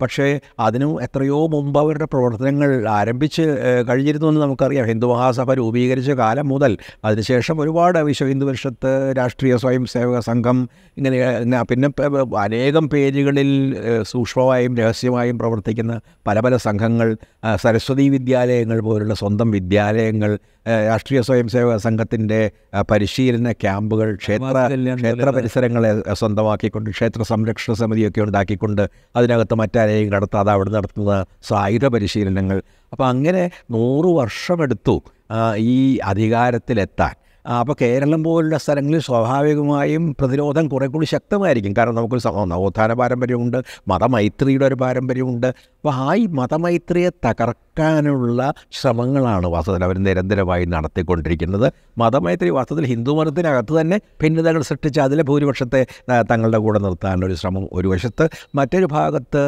[0.01, 0.27] പക്ഷേ
[0.61, 3.45] അതിനും എത്രയോ മുമ്പ് അവരുടെ പ്രവർത്തനങ്ങൾ ആരംഭിച്ച്
[3.89, 4.87] കഴിഞ്ഞിരുന്നു എന്ന് നമുക്കറിയാം.
[4.87, 6.73] ഹിന്ദു മഹാസഭ രൂപീകരിച്ച കാലം മുതൽ
[7.05, 10.59] അതിനുശേഷം ഒരുപാട് വിശ്വ ഹിന്ദു പരിഷത്ത് രാഷ്ട്രീയ സ്വയം സേവക സംഘം
[10.97, 11.19] ഇങ്ങനെ
[11.63, 11.89] പിന്നെ
[12.37, 13.51] അനേകം പേജുകളിൽ
[14.03, 17.09] സൂക്ഷ്മമായും രഹസ്യമായും പ്രവർത്തിക്കുന്ന പല പല സംഘങ്ങൾ
[17.57, 20.33] സരസ്വതി വിദ്യാലയങ്ങൾ പോലുള്ള സ്വന്തം വിദ്യാലയങ്ങൾ
[20.87, 22.41] രാഷ്ട്രീയ സ്വയം സേവക സംഘത്തിന്റെ
[22.91, 24.57] പരിശീലന ക്യാമ്പുകൾ ക്ഷേത്ര
[24.95, 28.83] ക്ഷേത്ര പരിസരങ്ങളെ സ്വന്തമാക്കിക്കൊണ്ട് ക്ഷേത്ര സംരക്ഷണ സമിതിയൊക്കെ ഉണ്ടാക്കിക്കൊണ്ട്
[29.17, 32.63] അതിനകത്ത് മറ്റാരെയും കടത്താതെ അവിടെ നടത്തുന്ന സായുധ പരിശീലനങ്ങൾ.
[32.93, 35.03] അപ്പോൾ അങ്ങനെ നൂറ് വർഷമെടുത്തു
[35.57, 37.15] ഈ അധികാരത്തിലെത്താൻ.
[37.59, 41.73] അപ്പോൾ കേരളം പോലുള്ള സ്ഥലങ്ങളിൽ സ്വാഭാവികമായും പ്രതിരോധം കുറെ കൂടി ശക്തമായിരിക്കും.
[41.79, 43.59] കാരണം നമുക്കൊരു നവോത്ഥാന പാരമ്പര്യമുണ്ട്
[43.89, 45.47] മതമൈത്രിയുടെ ഒരു പാരമ്പര്യമുണ്ട്.
[45.47, 48.41] അപ്പോൾ ആ ഈ മതമൈത്രിയെ തകർക്കാനുള്ള
[48.79, 51.67] ശ്രമങ്ങളാണ് വാസ്തവത്തിൽ അവർ നിരന്തരമായി നടത്തിക്കൊണ്ടിരിക്കുന്നത്.
[51.99, 55.81] മതമൈത്രി വാസ്തവത്തിൽ ഹിന്ദു മതത്തിനകത്ത് തന്നെ ഭിന്നതകൾ സൃഷ്ടിച്ച് അതിലെ ഭൂരിപക്ഷത്തെ
[56.31, 58.29] തങ്ങളുടെ കൂടെ നിർത്താനുള്ള ഒരു ശ്രമം ഒരു വശത്ത്.
[58.55, 59.43] മറ്റൊരു ഭാഗത്ത്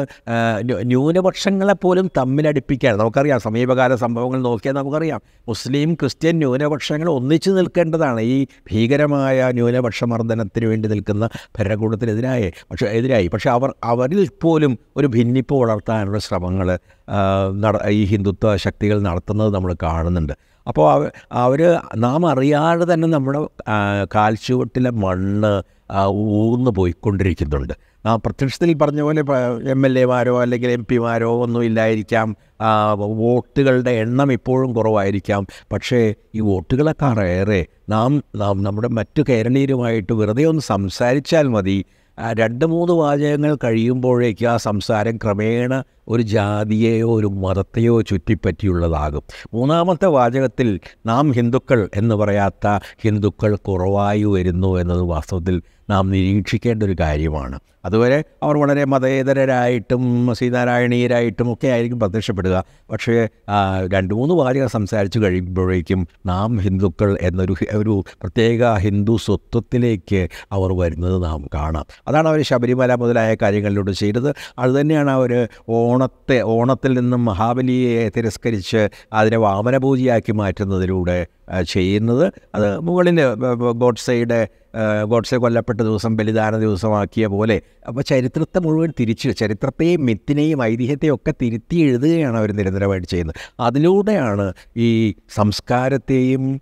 [0.91, 5.21] ന്യൂനപക്ഷങ്ങളെ പോലും തമ്മിലടിപ്പിക്കാൻ നമുക്കറിയാം സമീപകാല സംഭവങ്ങൾ നോക്കിയാൽ നമുക്കറിയാം.
[5.47, 13.27] മുസ്ലിം ക്രിസ്ത്യൻ ന്യൂനപക്ഷങ്ങൾ ഒന്നിച്ചു നിൽക്കേണ്ട മനസ്സിലാക്കേണ്ടതാണ് ഈ ഭീകരമായ ന്യൂനപക്ഷ മർദ്ദനത്തിന് വേണ്ടി നിൽക്കുന്ന ഭരണകൂടത്തിനെതിരായി പക്ഷേ എതിരായി.
[13.27, 16.67] പക്ഷേ അവർ അവരിൽ പോലും ഒരു ഭിന്നിപ്പ് വളർത്താനുള്ള ശ്രമങ്ങൾ
[17.63, 20.33] നട ഈ ഹിന്ദുത്വ ശക്തികൾ നടത്തുന്നത് നമ്മൾ കാണുന്നുണ്ട്.
[20.67, 21.01] അപ്പോൾ അവ
[21.45, 21.61] അവർ
[21.95, 23.41] നാം അറിയാതെ തന്നെ നമ്മുടെ
[24.15, 25.53] കാൽച്ചുവട്ടിലെ മണ്ണ്
[26.41, 27.73] ഊന്ന് പോയിക്കൊണ്ടിരിക്കുന്നുണ്ട്.
[28.05, 29.23] ആ പ്രത്യക്ഷത്തിൽ പറഞ്ഞ പോലെ
[29.69, 32.35] എം എൽ എമാരോ അല്ലെങ്കിൽ എം പിമാരോ ഒന്നും ഇല്ലായിരിക്കാം.
[32.95, 35.47] വോട്ടുകളുടെ എണ്ണം ഇപ്പോഴും കുറവായിരിക്കാം.
[35.73, 37.65] പക്ഷേ ഈ വോട്ടുകളെക്കാൾ ഏറെ.
[37.89, 41.85] നാം നാം നമ്മുടെ മറ്റു കേരളീയരുമായിട്ട് വെറുതെ ഒന്ന് സംസാരിച്ചാൽ മതി.
[42.33, 49.23] രണ്ട് മൂന്ന് വാചകങ്ങൾ കഴിയുമ്പോഴേക്ക് ആ സംസാരം ക്രമേണ ഒരു ജാതിയെയോ ഒരു മതത്തെയോ ചുറ്റിപ്പറ്റിയുള്ളതാകും.
[49.53, 57.59] മൂന്നാമത്തെ വാചകത്തിൽ നാം ഹിന്ദുക്കൾ എന്ന് പറയാത്ത ഹിന്ദുക്കൾ കുറവായി വരുന്നു എന്നത് വാസ്തവത്തിൽ നാം നിരീക്ഷിക്കേണ്ട ഒരു കാര്യമാണ്.
[57.85, 62.63] അതുവരെ അവർ വളരെ മതേതരരായിട്ടും സീതാരായണീയരായിട്ടും ഒക്കെ ആയിരിക്കും പ്രത്യക്ഷപ്പെടുക.
[62.91, 63.27] പക്ഷേ
[63.93, 71.49] രണ്ട് മൂന്ന് വാചകം സംസാരിച്ച് കഴിയുമ്പോഴേക്കും നാം ഹിന്ദുക്കൾ എന്നൊരു ഒരു പ്രത്യേക ഹിന്ദു സ്വത്വത്തിലേക്ക് അവർ വരുന്നത് നാം
[71.53, 71.85] കാണാം.
[72.07, 74.35] അതാണ് അവർ ശബരിമല മുതലായ കാര്യങ്ങളിലൂടെ ചെയ്തത്.
[74.59, 81.27] അതുതന്നെയാണ് അവർ ഓണത്തെ ഓണത്തിൽ നിന്നും മഹാബലിയെ തിരസ്കരിച്ച് അതിനെ വാമനപൂജയാക്കി മാറ്റുന്നതിലൂടെ
[81.69, 82.33] ചെയ്യുന്നത്.
[82.55, 83.19] അത് മുകളിൽ
[83.71, 84.47] ഗോഡ്സയുടെ
[85.09, 91.77] ഗോഡ്സെ കൊല്ലപ്പെട്ട ദിവസം ബലിദാന ദിവസമാക്കിയ പോലെ അപ്പോൾ ചരിത്രത്തെ മുഴുവൻ തിരിച്ച് ചരിത്രത്തെയും മിത്തിനെയും ഐതിഹ്യത്തെയും ഒക്കെ തിരുത്തി
[91.77, 93.35] എഴുതുകയാണ് അവർ നിരന്തരമായിട്ട് ചെയ്യുന്നത്.
[93.59, 96.61] അതിലൂടെയാണ് ഈ സംസ്കാരത്തെയും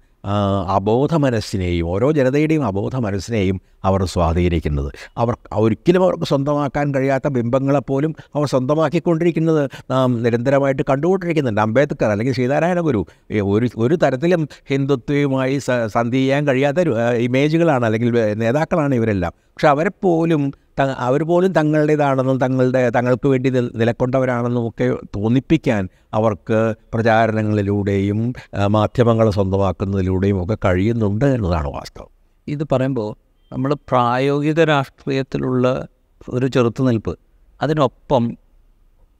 [0.67, 4.91] അബോധ മനസ്സിനെയും ഓരോ ജനതയുടെയും അബോധ മനസ്സിനെയും അവർ സ്വാധീനിക്കുന്നത്.
[5.17, 11.61] അവർ ഒരിക്കലും അവർക്ക് സ്വന്തമാക്കാൻ കഴിയാത്ത ബിംബങ്ങളെപ്പോലും അവർ സ്വന്തമാക്കിക്കൊണ്ടിരിക്കുന്നത് നാം നിരന്തരമായിട്ട് കണ്ടുകൊണ്ടിരിക്കുന്നുണ്ട്.
[11.61, 16.77] അംബേദ്കർ അല്ലെങ്കിൽ ശ്രീനാരായണ ഗുരു ഒരു ഒരു തരത്തിലും ഹിന്ദുത്വവുമായി സന്ധി ചെയ്യാൻ കഴിയാത്ത
[17.15, 19.31] ഇമേജുകളാണ് അല്ലെങ്കിൽ നേതാക്കളാണ് ഇവരെല്ലാം.
[19.31, 28.33] പക്ഷെ അവരെപ്പോലും അവർ പോലും തങ്ങളുടേതാണെന്നും തങ്ങളുടെ തങ്ങൾക്ക് വേണ്ടി നിലക്കൊണ്ടവരാണെന്നും ഒക്കെ തോന്നിപ്പിക്കാൻ അവർക്ക് പ്രചാരണങ്ങളിലൂടെയും
[28.67, 32.09] മാധ്യമങ്ങൾ സ്വന്തമാക്കുന്നതിലൂടെയും ഒക്കെ കഴിയുന്നുണ്ട് എന്നതാണ് വാസ്തവം.
[32.47, 33.15] ഇത് പറയുമ്പോൾ
[33.53, 35.87] നമ്മൾ പ്രായോഗിക രാഷ്ട്രീയത്തിലുള്ള
[36.29, 37.19] ഒരു ചെറുത്തുനിൽപ്പ്
[37.61, 38.37] അതിനൊപ്പം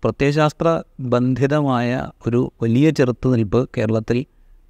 [0.04, 4.26] പ്രത്യയശാസ്ത്ര ബന്ധിതമായ ഒരു വലിയ ചെറുത്തുനിൽപ്പ് കേരളത്തിൽ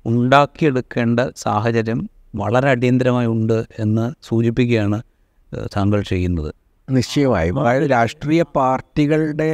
[0.05, 5.01] ഉണ്ടാക്കിയെടുക്കേണ്ട സാഹചര്യം വളരെ അടിയന്തരമായി ഉണ്ട് എന്ന് സൂചിപ്പിക്കുകയാണ്
[5.77, 6.60] താങ്കൾ ചെയ്യുന്നത്.
[6.91, 7.57] നിശ്ചയമായും.
[7.61, 9.49] അതായത് രാഷ്ട്രീയ പാർട്ടികളുടെ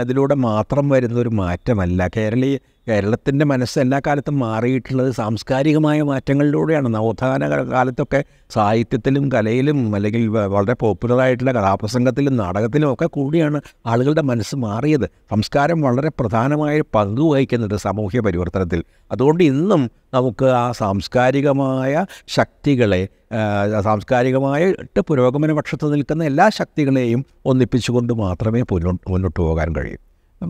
[0.00, 2.08] ഇതിലൂടെ മാത്രം വരുന്ന ഒരു മാറ്റമല്ല.
[2.16, 2.56] കേരളീയ
[2.88, 6.94] കേരളത്തിന്റെ മനസ്സ് എല്ലാ കാലത്തും മാറിയിട്ടുള്ളത് സാംസ്കാരികമായ മാറ്റങ്ങളിലൂടെയാണ്.
[6.94, 15.06] നവോത്ഥാന കാലത്തൊക്കെ സാഹിത്യത്തിലും കലയിലും അല്ലെങ്കിൽ വളരെ പോപ്പുലറായിട്ടുള്ള കഥാപ്രസംഗത്തിലും നാടകത്തിലും ഒക്കെ കൂടിയാണ് ആളുകളുടെ മനസ്സ് മാറിയത്.
[15.30, 18.84] സംസ്കാരം വളരെ പ്രധാനമായ പങ്ക് വഹിക്കുന്നുണ്ട് സാമൂഹ്യ പരിവർത്തനത്തിൽ.
[19.10, 28.62] അതുകൊണ്ട് ഇന്നും നമുക്ക് ആ സാംസ്കാരികമായ ശക്തികളെ സാംസ്കാരികമായ സാംസ്കാരികമായിട്ട് പുരോഗമന പക്ഷത്ത് നിൽക്കുന്ന എല്ലാ ശക്തികളെയും ഒന്നിപ്പിച്ചുകൊണ്ട് മാത്രമേ
[28.72, 29.98] മുന്നോട്ട് പോകാൻ കഴിയൂ.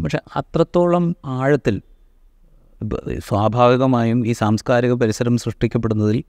[0.05, 1.83] പക്ഷെ അത്രത്തോളം ആഴത്തിൽ
[3.29, 6.25] സ്വാഭാവികമായും ഈ സാംസ്കാരിക പരിസരം സൃഷ്ടിക്കപ്പെടുന്നതിൽ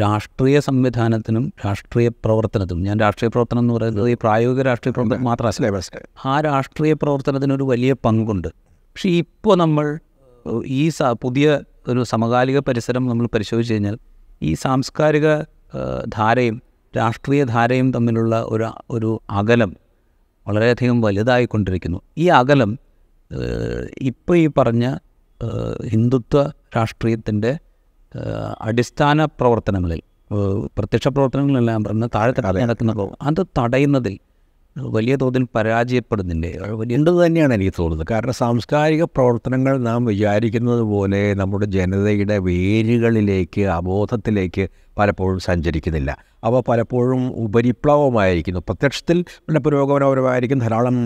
[0.00, 5.80] രാഷ്ട്രീയ സംവിധാനത്തിനും രാഷ്ട്രീയ പ്രവർത്തനത്തിനും ഞാൻ രാഷ്ട്രീയ പ്രവർത്തനം എന്ന് പറയുന്നത് ഈ പ്രായോഗിക രാഷ്ട്രീയ പ്രവർത്തനം മാത്രമല്ല.
[6.24, 8.48] ആ രാഷ്ട്രീയ പ്രവർത്തനത്തിനൊരു വലിയ പങ്കുണ്ട്.
[8.48, 9.98] പക്ഷേ ഇപ്പോൾ നമ്മൾ
[10.66, 13.98] ഈ സ പുതിയ ഒരു സമകാലിക പരിസരം നമ്മൾ പരിശോധിച്ച് കഴിഞ്ഞാൽ
[14.42, 15.42] ഈ സാംസ്കാരിക
[16.08, 16.62] ധാരയും
[16.96, 19.76] രാഷ്ട്രീയ ധാരയും തമ്മിലുള്ള ഒരു ഒരു അകലം
[20.48, 22.00] വളരെയധികം വലുതായിക്കൊണ്ടിരിക്കുന്നു.
[22.18, 22.78] ഈ അകലം
[24.00, 24.94] ഇപ്പോൾ ഈ പറഞ്ഞ
[25.90, 26.42] ഹിന്ദുത്വ
[26.76, 27.58] രാഷ്ട്രീയത്തിന്റെ
[28.60, 30.00] അടിസ്ഥാന പ്രവർത്തനങ്ങളിൽ
[30.78, 32.32] പ്രത്യക്ഷ പ്രവർത്തനങ്ങളെല്ലാം പറഞ്ഞ താഴെ
[32.64, 34.18] നടക്കുന്ന അത് തടയുന്നതിൽ
[34.78, 36.58] വലിയ തോതിൽ പരാജയപ്പെടുന്നില്ലേ
[36.94, 38.06] ഉണ്ടെന്ന് തന്നെയാണ് എനിക്ക് തോന്നുന്നത്.
[38.10, 46.16] കാരണം സാംസ്കാരിക പ്രവർത്തനങ്ങൾ നാം വിചാരിക്കുന്നത് പോലെ നമ്മുടെ ജനതയുടെ വേരുകളിലേക്ക് അബോധത്തിലേക്ക് പലപ്പോഴും സഞ്ചരിക്കുന്നില്ല.
[46.44, 48.60] അവ പലപ്പോഴും ഉപരിപ്ലവമായിരിക്കുന്നു.
[48.60, 50.96] പ്രത്യക്ഷത്തിൽ ഉള്ള പുരോഗമനപരമായിരിക്കും ധാരാളം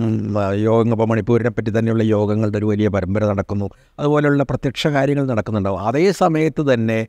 [0.54, 3.70] യോഗങ്ങൾ ഇപ്പോൾ മണിപ്പൂരിനെ പറ്റി തന്നെയുള്ള യോഗങ്ങളുടെ ഒരു വലിയ പരമ്പര നടക്കുന്നു.
[3.98, 5.80] അതുപോലെയുള്ള പ്രത്യക്ഷ കാര്യങ്ങൾ നടക്കുന്നുണ്ടാവും.
[5.80, 7.06] അതേ സമയത്ത് തന്നെ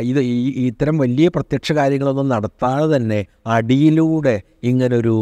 [0.00, 5.14] ഇത് ഈ ഇത്തരം വലിയ പ്രത്യക്ഷ കാര്യങ്ങളൊന്നും നടത്താതെ തന്നെ അടിയിലൂടെ ഇങ്ങനൊരു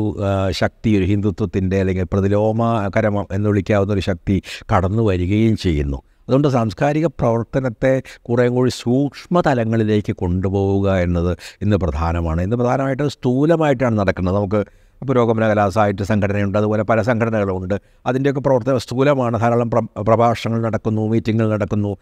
[0.51, 4.43] ശക്തി ഒരു ഹിന്ദുത്വത്തിന്റെ അല്ലെങ്കിൽ പ്രതിലോമകരം എന്ന് വിളിക്കാവുന്ന ഒരു ശക്തി
[4.73, 5.99] കടന്നു വരികയും ചെയ്യുന്നു.
[6.29, 12.43] അതുകൊണ്ട് സാംസ്കാരിക പ്രവർത്തനത്തെ കുറേ കൂടി സൂക്ഷ്മ തലങ്ങളിലേക്ക് കൊണ്ടുപോവുക എന്നത് ഇന്ന് പ്രധാനമാണ്.
[12.43, 14.35] ഇന്ന് പ്രധാനമായിട്ട് സ്ഥൂലമായിട്ടാണ് നടക്കുന്നത്.
[14.35, 14.65] നമുക്ക്
[15.09, 16.59] പുരോഗമന കലാസാഹിത്യ സംഘടനയുണ്ട്.
[16.59, 17.75] അതുപോലെ പല സംഘടനകളുമുണ്ട്
[18.07, 19.41] അതിന്റെയൊക്കെ പ്രവർത്തനം സ്ഥൂലമാണ്.
[19.41, 21.97] ധാരാളം പ്ര പ്രഭാഷണങ്ങൾ നടക്കുന്നു മീറ്റിങ്ങുകൾ നടക്കുന്നു.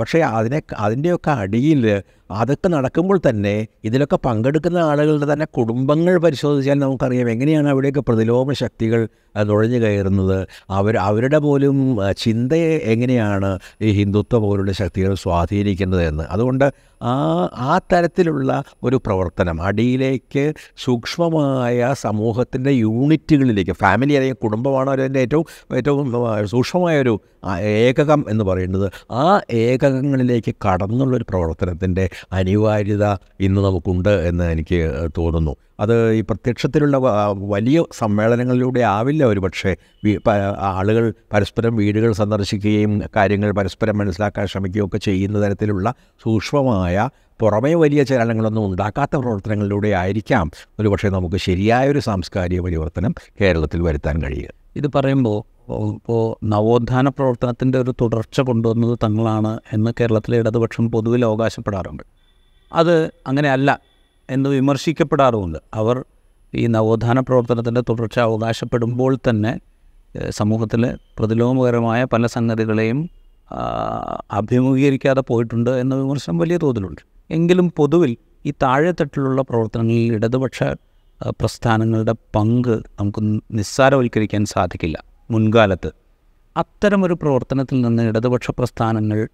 [0.00, 7.68] പക്ഷേ അതിനെ അതിന്റെയൊക്കെ അടിയിൽ അതൊക്കെ നടക്കുമ്പോൾ തന്നെ ഇതിലൊക്കെ പങ്കെടുക്കുന്ന ആളുകളുടെ തന്നെ കുടുംബങ്ങൾ പരിശോധിച്ചാൽ നമുക്കറിയാം എങ്ങനെയാണ്
[7.68, 9.08] അവിടെയൊക്കെ പ്രതിലോമ ശക്തികൾ
[9.44, 10.46] നുഴഞ്ഞു കയറുന്നത്.
[10.70, 16.66] അവർ അവരുടെ പോലും ചിന്തയെ എങ്ങനെയാണ് ഈ ഹിന്ദുത്വ പോലുള്ള ശക്തികൾ സ്വാധീനിക്കുന്നത് എന്ന് അതുകൊണ്ട്
[17.00, 17.14] ആ
[17.52, 18.50] ആ തരത്തിലുള്ള
[18.82, 20.44] ഒരു പ്രവർത്തനം അടിയിലേക്ക്
[20.76, 26.06] സൂക്ഷ്മമായ സമൂഹത്തിന്റെ യൂണിറ്റുകളിലേക്ക് ഫാമിലി അല്ലെങ്കിൽ കുടുംബമാണ് അതിന്റെ ഏറ്റവും ഏറ്റവും
[26.46, 27.14] സൂക്ഷ്മമായൊരു
[27.60, 33.04] ഏകകം എന്ന് പറയുന്നത് ആ ഏകകങ്ങളിലേക്ക് കടന്നുള്ളൊരു പ്രവർത്തനത്തിന്റെ അനിവാര്യത
[33.40, 34.80] ഇന്ന് നമുക്കുണ്ട് എന്ന് എനിക്ക്
[35.18, 35.54] തോന്നുന്നു.
[35.80, 36.98] അത് ഈ പ്രത്യക്ഷത്തിലുള്ള
[37.32, 39.76] വലിയ സമ്മേളനങ്ങളിലൂടെ ആവില്ല ഒരു പക്ഷേ.
[40.58, 47.08] ആളുകൾ പരസ്പരം വീടുകൾ സന്ദർശിക്കുകയും കാര്യങ്ങൾ പരസ്പരം മനസ്സിലാക്കാൻ ശ്രമിക്കുകയും ഒക്കെ ചെയ്യുന്ന തരത്തിലുള്ള സൂക്ഷ്മമായ
[47.40, 50.50] പുറമേ വലിയ ചലനങ്ങളൊന്നും ഉണ്ടാക്കാത്ത പ്രവർത്തനങ്ങളിലൂടെ ആയിരിക്കാം.
[50.80, 54.48] ഒരു പക്ഷേ നമുക്ക് ശരിയായൊരു സാംസ്കാരിക പരിവർത്തനം കേരളത്തിൽ വരുത്താൻ കഴിയുക.
[54.76, 55.56] ഇത് പറയുമ്പോൾ
[55.94, 62.02] ഇപ്പോൾ നവോത്ഥാന പ്രവർത്തനത്തിന്റെ ഒരു തുടർച്ച കൊണ്ടുവന്നത് തങ്ങളാണ് എന്ന് കേരളത്തിലെ ഇടതുപക്ഷം പൊതുവിൽ അവകാശപ്പെടാറുണ്ട്.
[62.72, 63.80] അത് അങ്ങനെയല്ല.
[64.30, 65.58] എന്ന് വിമർശിക്കപ്പെടാറുമുണ്ട്.
[65.74, 66.04] അവർ
[66.54, 69.60] ഈ നവോത്ഥാന പ്രവർത്തനത്തിന്റെ തുടർച്ച അവകാശപ്പെടുമ്പോൾ തന്നെ
[70.30, 73.10] സമൂഹത്തിൽ പ്രതിലോമകരമായ പല സംഗതികളെയും
[74.32, 77.02] അഭിമുഖീകരിക്കാതെ പോയിട്ടുണ്ട് എന്ന വിമർശനം വലിയ തോതിലുണ്ട്.
[77.30, 80.62] എങ്കിലും പൊതുവിൽ ഈ താഴെത്തട്ടിലുള്ള പ്രവർത്തനങ്ങളിൽ ഇടതുപക്ഷ
[81.40, 83.20] പ്രസ്ഥാനങ്ങളുടെ പങ്ക് നമുക്ക്
[83.58, 85.90] നിസ്സാരവൽക്കരിക്കാൻ സാധിക്കില്ല മുൻകാലത്ത്.
[86.56, 89.28] അത്തരമൊരു പ്രവർത്തനത്തിൽ നിന്ന് ഇടതുപക്ഷ പ്രസ്ഥാനങ്ങൾ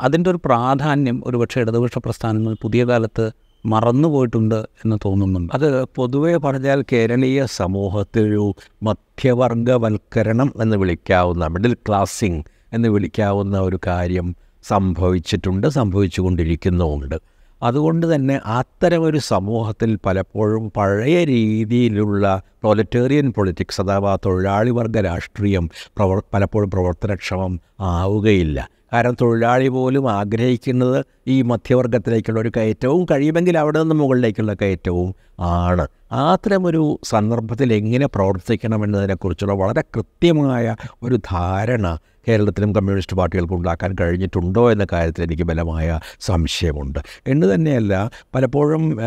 [0.00, 3.24] അതിന്റെ ഒരു പ്രാധാന്യം ഒരുപക്ഷെ ഇടതുപക്ഷ പ്രസ്ഥാനങ്ങൾ പുതിയ കാലത്ത്
[3.66, 5.52] മറന്നുപോയിട്ടുണ്ട് എന്ന് തോന്നുന്നുണ്ട്.
[5.52, 15.66] അത് പൊതുവെ പറഞ്ഞാൽ കേരളീയ സമൂഹത്തിലൊരു മധ്യവർഗവൽക്കരണം എന്ന് വിളിക്കാവുന്ന മിഡിൽ ക്ലാസ്സിങ് എന്ന് വിളിക്കാവുന്ന ഒരു കാര്യം സംഭവിച്ചിട്ടുണ്ട്
[15.66, 17.34] സംഭവിച്ചുകൊണ്ടിരിക്കുന്നുമുണ്ട്.
[17.62, 26.70] അതുകൊണ്ട് തന്നെ അത്തരമൊരു സമൂഹത്തിൽ പലപ്പോഴും പഴയ രീതിയിലുള്ള പ്രൊലറ്റേറിയൻ പൊളിറ്റിക്സ് അഥവാ തൊഴിലാളി വർഗ രാഷ്ട്രീയം പ്രവർ പലപ്പോഴും
[26.70, 28.68] പ്രവർത്തനക്ഷമം ആവുകയില്ല.
[28.92, 35.86] കാരണം തൊഴിലാളി പോലും ആഗ്രഹിക്കുന്നത് ഈ മധ്യവർഗത്തിലേക്കുള്ള ഒരു കയറ്റവും കഴിയുമെങ്കിൽ അവിടെ നിന്ന് മുകളിലേക്കുള്ള കയറ്റവും ആണ്.
[36.12, 45.22] അത്തരമൊരു സന്ദർഭത്തിൽ എങ്ങനെ പ്രവർത്തിക്കണമെന്നതിനെക്കുറിച്ചുള്ള വളരെ കൃത്യമായ ഒരു ധാരണ കേരളത്തിലും കമ്മ്യൂണിസ്റ്റ് പാർട്ടികൾക്ക് ഉണ്ടാക്കാൻ കഴിഞ്ഞിട്ടുണ്ടോ എന്ന കാര്യത്തിൽ
[45.22, 46.98] എനിക്ക് ബലമായ സംശയമുണ്ട്.
[47.26, 48.98] എന്ന് തന്നെയല്ല പലപ്പോഴും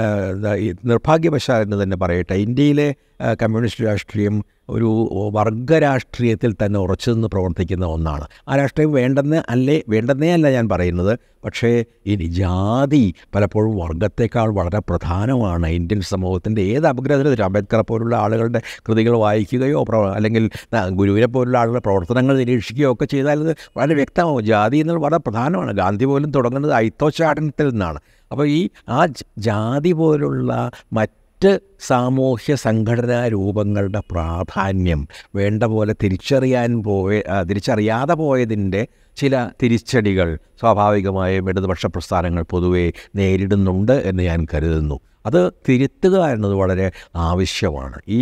[0.85, 2.95] നിർഭാഗ്യവശാൽ എന്ന് തന്നെ പറയട്ടെ ഇന്ത്യയിലെ
[3.33, 4.89] കമ്മ്യൂണിസ്റ്റ് രാഷ്ട്രീയം ഒരു
[5.33, 8.25] വർഗ രാഷ്ട്രീയത്തിൽ തന്നെ ഉറച്ചു നിന്ന് പ്രവർത്തിക്കുന്ന ഒന്നാണ്.
[8.47, 11.19] ആ രാഷ്ട്രീയം വേണ്ടെന്ന് അല്ലേ വേണ്ടെന്നേ അല്ല ഞാൻ പറയുന്നത്.
[11.45, 15.67] പക്ഷേ ഇനി ജാതി പലപ്പോഴും വർഗത്തേക്കാൾ വളരെ പ്രധാനമാണ്.
[15.67, 20.49] ഇന്ത്യൻ സമൂഹത്തിന്റെ ഏത് അപഗ്രഥനത്തിലും അംബേദ്കറെ പോലുള്ള ആളുകളുടെ കൃതികൾ വായിക്കുകയോ അല്ലെങ്കിൽ
[20.89, 24.45] ഗുരുവിനെ പോലുള്ള ആളുകളുടെ പ്രവർത്തനങ്ങൾ നിരീക്ഷിക്കുകയോ ഒക്കെ ചെയ്താൽ അത് വളരെ വ്യക്തമാവും.
[24.45, 25.73] ജാതി എന്നുള്ളത് വളരെ പ്രധാനമാണ്.
[25.73, 27.99] ഗാന്ധി പോലും തുടങ്ങുന്നത് ഐത്തോച്ചാടനത്തിൽ നിന്നാണ്.
[28.31, 29.05] അപ്പോൾ ഈ ആ
[29.37, 31.51] ജാതി പോലുള്ള മറ്റ്
[31.87, 38.87] സാമൂഹ്യ സംഘടനാ രൂപങ്ങളുടെ പ്രാധാന്യം വേണ്ട പോലെ തിരിച്ചറിയാൻ പോയ തിരിച്ചറിയാതെ പോയതിന്റെ
[39.17, 44.99] ചില തിരിച്ചടികൾ സ്വാഭാവികമായും ഇടതുപക്ഷ പ്രസ്ഥാനങ്ങൾ പൊതുവെ നേരിടുന്നുണ്ട് എന്ന് ഞാൻ കരുതുന്നു.
[45.25, 47.97] അത് തിരുത്തുക എന്നത് വളരെ ആവശ്യമാണ്.
[48.07, 48.21] ഈ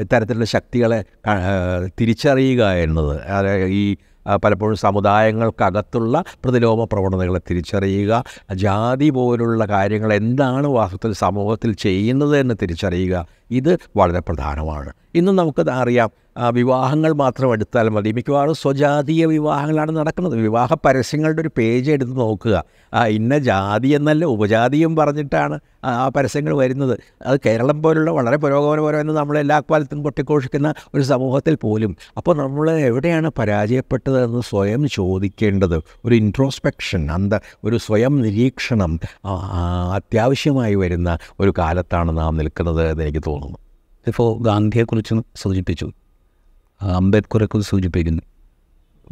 [0.00, 1.04] ഇത്തരത്തിലുള്ള ശക്തികളെ
[2.00, 3.14] തിരിച്ചറിയുക എന്നത്
[3.66, 3.96] ഈ
[4.44, 13.72] പലപ്പോഴും സമുദായങ്ങൾക്കകത്തുള്ള പ്രതിലോമ പ്രവണതകളെ തിരിച്ചറിയുക ജാതി പോലുള്ള കാര്യങ്ങൾ എന്താണ് വാസ്തവത്തിൽ സമൂഹത്തിൽ ചെയ്യുന്നത് എന്ന് തിരിച്ചറിയുക ഇത്
[13.96, 14.92] വളരെ പ്രധാനമാണ്.
[15.14, 16.10] ഇന്ന് നമുക്കത് അറിയാം
[16.50, 18.12] വിവാഹങ്ങൾ മാത്രം എടുത്താൽ മതി.
[18.12, 20.36] മിക്കവാറും സ്വജാതീയ വിവാഹങ്ങളാണ് നടക്കുന്നത്.
[20.36, 22.64] വിവാഹ പരസ്യങ്ങളുടെ ഒരു പേജ് എടുത്ത് നോക്കുക.
[23.08, 26.98] ഇന്ന ജാതി എന്നല്ല ഉപജാതിയും പറഞ്ഞിട്ടാണ് ആ പരസ്യങ്ങൾ വരുന്നത്.
[27.26, 31.96] അത് കേരളം പോലുള്ള വളരെ പുരോഗമനപരമെന്ന് നമ്മൾ എല്ലാ കാലത്തും കൊട്ടിഘോഷിക്കുന്ന ഒരു സമൂഹത്തിൽ പോലും.
[32.16, 35.76] അപ്പോൾ നമ്മൾ എവിടെയാണ് പരാജയപ്പെട്ടതെന്ന് സ്വയം ചോദിക്കേണ്ടത്?
[36.04, 39.00] ഒരു ഇൻട്രോസ്പെക്ഷൻ അന്ത ഒരു സ്വയം നിരീക്ഷണം
[39.94, 43.58] അത്യാവശ്യമായി വരുന്ന ഒരു കാലത്താണ് നാം നിൽക്കുന്നത് എന്ന് എനിക്ക് തോന്നുന്നു.
[44.06, 45.90] ഇപ്പോൾ ഗാന്ധിയെക്കുറിച്ചും സൂചിപ്പിച്ചു
[46.82, 48.22] ആ, അംബേദ്കറെക്കുറിച്ച് സൂചിപ്പിക്കുന്നു.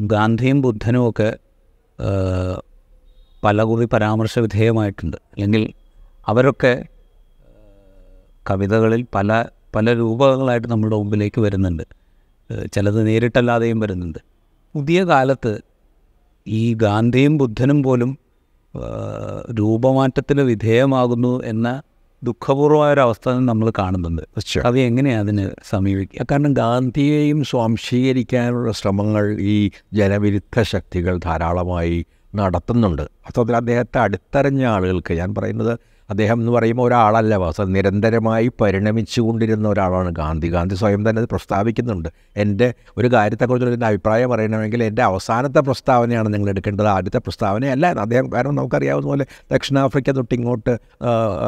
[0.01, 1.38] ഗാന്ധിയും ബുദ്ധനും ഒക്കെ
[3.44, 5.16] പലകുറി പരാമർശ വിധേയമായിട്ടുണ്ട്.
[5.16, 5.72] അല്ലെങ്കിൽ
[6.27, 6.85] അവരൊക്കെ
[8.51, 9.44] കവിതകളിൽ പല
[9.75, 11.83] പല രൂപങ്ങളായിട്ട് നമ്മുടെ മുമ്പിലേക്ക് വരുന്നുണ്ട്.
[12.72, 14.18] ചിലത് നേരിട്ടല്ലാതെയും വരുന്നുണ്ട്.
[14.75, 15.61] പുതിയ കാലത്ത്
[16.46, 18.18] ഈ ഗാന്ധിയും ബുദ്ധനും പോലും
[19.59, 21.83] രൂപമാറ്റത്തിന് വിധേയമാകുന്നു എന്ന
[22.25, 24.23] ദുഃഖപൂർവമായ ഒരു അവസ്ഥ നമ്മൾ കാണുന്നുണ്ട്.
[24.67, 33.03] അത് എങ്ങനെയാണ് അതിന് സമീപിക്കുക കാരണം ഗാന്ധിയെയും സ്വാംശീകരിക്കാനുള്ള ശ്രമങ്ങൾ ഈ ജനവിരുദ്ധ ശക്തികൾ ധാരാളമായി നടത്തുന്നുണ്ട്.
[33.03, 37.61] അത്തരത്തിൽ അദ്ദേഹത്തെ അടുത്തറിഞ്ഞ ആളുകൾക്ക് ഞാൻ പറയുന്നത് അദ്ദേഹം എന്ന് പറയുമ്പോൾ ഒരാളല്ല വാസ.
[37.77, 40.48] നിരന്തരമായി പരിണമിച്ചുകൊണ്ടിരുന്ന ഒരാളാണ് ഗാന്ധി.
[40.48, 42.09] ഗാന്ധി സ്വയം തന്നെ അത് പ്രസ്താവിക്കുന്നുണ്ട്.
[42.37, 46.87] എന്റെ ഒരു കാര്യത്തെക്കുറിച്ചുള്ള എന്റെ അഭിപ്രായം പറയണമെങ്കിൽ എന്റെ അവസാനത്തെ പ്രസ്താവനയാണ് നിങ്ങൾ എടുക്കേണ്ടത്.
[46.87, 50.75] ആദ്യത്തെ പ്രസ്താവനയല്ല അദ്ദേഹം കാരണം നമുക്കറിയാവുന്ന പോലെ ദക്ഷിണാഫ്രിക്ക തൊട്ടിങ്ങോട്ട്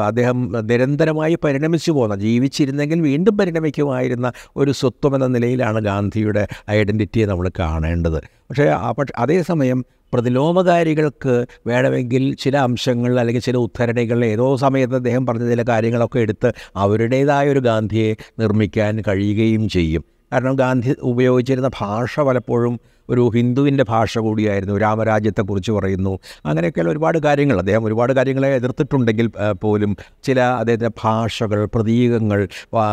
[0.07, 8.21] അദ്ദേഹം നിരന്തരമായി പരിണമിച്ചു പോകുന്ന ജീവിച്ചിരുന്നെങ്കിൽ വീണ്ടും പരിണമിക്കുമായിരുന്ന ഒരു സ്വത്വം എന്ന നിലയിലാണ് ഗാന്ധിയുടെ ഐഡന്റിറ്റിയെ നമ്മൾ കാണേണ്ടത്.
[8.51, 15.63] പക്ഷേ പക്ഷേ അതേസമയം പ്രതിലോമകാരികൾക്ക് വേണമെങ്കിൽ ചില അംശങ്ങൾ അല്ലെങ്കിൽ ചില ഉദ്ധരണികൾ ഏതോ സമയത്ത് അദ്ദേഹം പറഞ്ഞ ചില
[15.69, 20.14] കാര്യങ്ങളൊക്കെ എടുത്ത് അവരുടേതായ ഒരു ഗാന്ധിയെ നിർമ്മിക്കാൻ കഴിയുകയും ചെയ്യും.
[20.35, 26.19] കാരണം ഗാന്ധി ഉപയോഗിച്ചിരുന്ന ഭാഷ പലപ്പോഴും ഒരു ഹിന്ദുവിന്റെ ഭാഷ കൂടിയായിരുന്നു രാമരാജ്യത്തെക്കുറിച്ച് പറയുന്നു.
[26.47, 29.27] അങ്ങനെയൊക്കെയുള്ള ഒരുപാട് കാര്യങ്ങൾ അദ്ദേഹം ഒരുപാട് കാര്യങ്ങളെ എതിർത്തിട്ടുണ്ടെങ്കിൽ
[29.63, 32.49] പോലും ചില അദ്ദേഹത്തിന്റെ ഭാഷകൾ പ്രതീകങ്ങൾ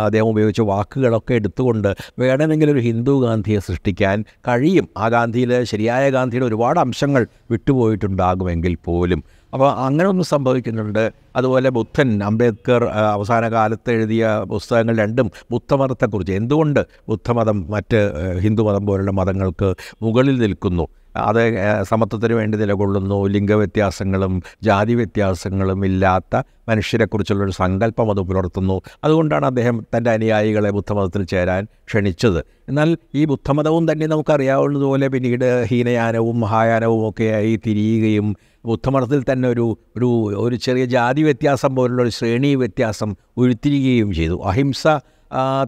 [0.06, 4.90] അദ്ദേഹം ഉപയോഗിച്ച വാക്കുകളൊക്കെ എടുത്തുകൊണ്ട് വേണമെങ്കിൽ ഒരു ഹിന്ദു ഗാന്ധിയെ സൃഷ്ടിക്കാൻ കഴിയും.
[4.98, 9.24] ആ ഗാന്ധിയിൽ ശരിയായ ഗാന്ധിയുടെ ഒരുപാട് അംശങ്ങൾ വിട്ടുപോയിട്ടുണ്ടാകുമെങ്കിൽ പോലും.
[9.54, 11.12] അപ്പോൾ അങ്ങനെ ഒന്നും സംഭവിക്കുന്നുണ്ട്.
[11.36, 16.34] അതുപോലെ ബുദ്ധൻ അംബേദ്കർ അവസാന കാലത്ത് എഴുതിയ പുസ്തകങ്ങൾ രണ്ടും ബുദ്ധമതത്തെക്കുറിച്ച്.
[16.34, 18.00] എന്തുകൊണ്ട് ബുദ്ധമതം മറ്റ്
[18.40, 20.88] ഹിന്ദു ഹിന്ദുമതം പോലുള്ള മതങ്ങൾക്ക് മുകളിൽ നിൽക്കുന്നു?
[21.16, 23.28] അത് സമത്വത്തിന് വേണ്ടി നിലകൊള്ളുന്നു.
[23.28, 28.82] ലിംഗവ്യത്യാസങ്ങളും ജാതി വ്യത്യാസങ്ങളും ഇല്ലാത്ത മനുഷ്യരെക്കുറിച്ചുള്ളൊരു സങ്കല്പം അത് പുലർത്തുന്നു.
[29.04, 32.46] അതുകൊണ്ടാണ് അദ്ദേഹം തന്റെ അനുയായികളെ ബുദ്ധമതത്തിൽ ചേരാൻ ക്ഷണിച്ചത്.
[32.70, 40.56] എന്നാൽ ഈ ബുദ്ധമതവും തന്നെ നമുക്കറിയാവുന്നതുപോലെ പിന്നീട് ഹീനയാനവും മഹായാനവും ഒക്കെയായി തിരിയുകയും ബുദ്ധമതത്തിൽ തന്നെ ഒരു ഒരു ഒരു
[40.56, 44.42] ചെറിയ ജാതി വ്യത്യാസം പോലുള്ള ഒരു ശ്രേണി വ്യത്യാസം ഉരുത്തിരിയുകയും ചെയ്തു.
[44.44, 44.88] അഹിംസ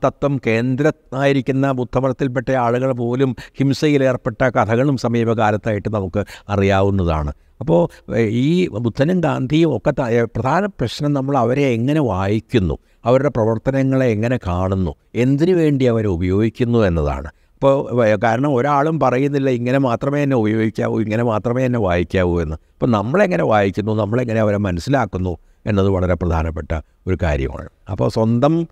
[0.06, 7.34] തത്വം കേന്ദ്രമായിരിക്കുന്ന ബുദ്ധമതത്തിൽപ്പെട്ട ആളുകൾ പോലും ഹിംസയിലേർപ്പെട്ട കഥകളും സമീപകാലത്തായിട്ട് നമുക്ക് അറിയാവുന്നതാണ്.
[7.60, 12.78] അപ്പോൾ ഈ ബുദ്ധനും ഗാന്ധിയും ഒക്കെ പ്രധാന പ്രശ്നം നമ്മൾ അവരെ എങ്ങനെ വായിക്കുന്നു?
[13.06, 14.96] അവരുടെ പ്രവർത്തനങ്ങളെ എങ്ങനെ കാണുന്നു?
[15.16, 17.28] എന്തിനു വേണ്ടി അവരെ ഉപയോഗിക്കുന്നു എന്നതാണ്.
[17.54, 22.56] അപ്പോൾ കാരണം ഒരാളും പറയുന്നില്ല ഇങ്ങനെ മാത്രമേ എന്നെ ഉപയോഗിക്കാവൂ ഇങ്ങനെ മാത്രമേ എന്നെ വായിക്കാവൂ എന്ന്.
[22.56, 23.92] അപ്പോൾ നമ്മളെങ്ങനെ വായിക്കുന്നു?
[23.94, 25.38] നമ്മളെങ്ങനെ അവരെ മനസ്സിലാക്കുന്നു?
[25.66, 27.70] എന്നത് വളരെ പ്രധാനപ്പെട്ട ഒരു കാര്യമാണ്.
[27.92, 28.68] അപ്പോൾ സ്വന്തം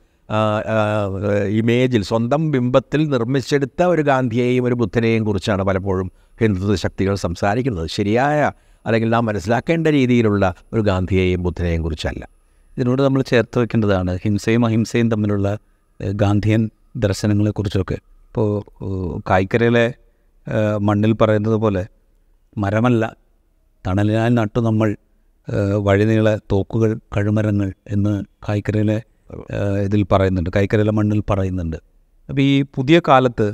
[1.49, 7.87] ഇമേജിൽ സ്വന്തം ബിംബത്തിൽ നിർമ്മിച്ചെടുത്ത ഒരു ഗാന്ധിയെയും ഒരു ബുദ്ധനെയും കുറിച്ചാണ് പലപ്പോഴും ഹിന്ദുത്വ ശക്തികൾ സംസാരിക്കുന്നത്.
[7.87, 8.51] ശരിയായ
[8.85, 12.23] അല്ലെങ്കിൽ നാം മനസ്സിലാക്കേണ്ട രീതിയിലുള്ള ഒരു ഗാന്ധിയെയും ബുദ്ധനെയും കുറിച്ചല്ല.
[12.77, 15.57] ഇതിനോട് നമ്മൾ ചേർത്ത് വെക്കേണ്ടതാണ് ഹിംസയും അഹിംസയും തമ്മിലുള്ള
[16.13, 18.47] ഗാന്ധിയൻ ദർശനങ്ങളെക്കുറിച്ചൊക്കെ ഇപ്പോൾ
[19.29, 19.93] കായ്ക്കരയിലെ
[20.81, 21.85] മണ്ണിൽ പറയുന്നത് പോലെ
[22.57, 23.15] മരമല്ല
[23.87, 24.95] തണലിനാൽ നട്ടു നമ്മൾ
[25.77, 28.97] വഴിനീള തോക്കുകൾ കഴുമരങ്ങൾ എന്ന് കായ്ക്കരയിലെ
[29.83, 31.77] ഇതിൽ പറയുന്നുണ്ട് കൈക്കരല മണ്ണിൽ പറയുന്നുണ്ട്.
[32.29, 33.53] അപ്പോൾ ഈ പുതിയ കാലത്ത്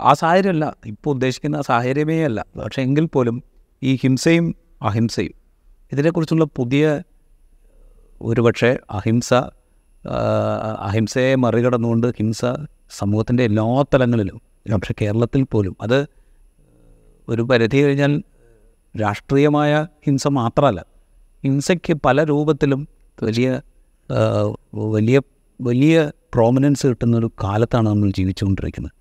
[0.00, 2.44] ആ സാഹചര്യമല്ല ഇപ്പോൾ ഉദ്ദേശിക്കുന്ന ആ സാഹചര്യമേ അല്ല.
[2.64, 3.42] പക്ഷേ എങ്കിൽ പോലും
[3.82, 5.34] ഈ ഹിംസയും അഹിംസയും
[5.92, 7.02] ഇതിനെക്കുറിച്ചുള്ള പുതിയ
[8.20, 9.34] ഒരുപക്ഷെ അഹിംസ
[10.80, 12.44] അഹിംസയെ മറികടന്നുകൊണ്ട് ഹിംസ
[12.90, 14.40] സമൂഹത്തിന്റെ എല്ലാ തലങ്ങളിലും
[14.72, 16.06] പക്ഷെ കേരളത്തിൽ പോലും അത്
[17.28, 18.22] ഒരു പരിധി കഴിഞ്ഞാൽ
[19.00, 20.86] രാഷ്ട്രീയമായ ഹിംസ മാത്രമല്ല.
[21.44, 22.88] ഹിംസയ്ക്ക് പല രൂപത്തിലും
[23.22, 23.60] വലിയ
[24.74, 25.20] വലിയ
[25.60, 28.94] വലിയ പ്രോമിനൻസ് കിട്ടുന്ന ഒരു കാലത്താണ് നമ്മൾ ജീവിച്ചുകൊണ്ടിരിക്കുന്നത്.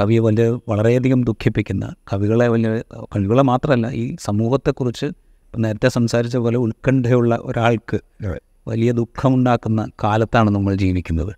[0.00, 2.70] കവിയെ വലിയ വളരെയധികം ദുഃഖിപ്പിക്കുന്ന കവികളെ വലിയ
[3.14, 5.08] കവികളെ മാത്രമല്ല ഈ സമൂഹത്തെക്കുറിച്ച്
[5.58, 7.98] നേരത്തെ സംസാരിച്ച പോലെ ഉത്കണ്ഠയുള്ള ഒരാൾക്ക്
[8.68, 11.32] വലിയ ദുഃഖമുണ്ടാക്കുന്ന കാലത്താണ് നമ്മൾ ജീവിക്കുന്നത്.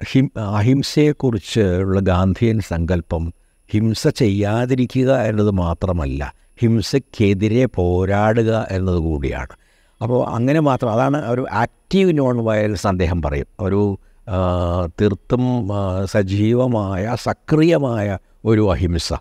[0.00, 0.26] ഹിം
[0.58, 3.24] അഹിംസയെക്കുറിച്ച് ഉള്ള ഗാന്ധിയൻ സങ്കല്പം
[3.70, 9.54] ഹിംസ ചെയ്യാതിരിക്കുക എന്നത് മാത്രമല്ല ഹിംസയ്ക്കെതിരെ പോരാടുക എന്നത് കൂടിയാണ്.
[10.02, 13.46] അപ്പോൾ അങ്ങനെ മാത്രം അതാണ് ഒരു ആക്റ്റീവ് നോൺ വയലൻസ് അദ്ദേഹം പറയും.
[13.60, 13.98] ഒരു
[15.00, 15.68] തീർത്തും
[16.04, 19.12] സജീവമായ സക്രിയമായ ഒരു അഹിംസ.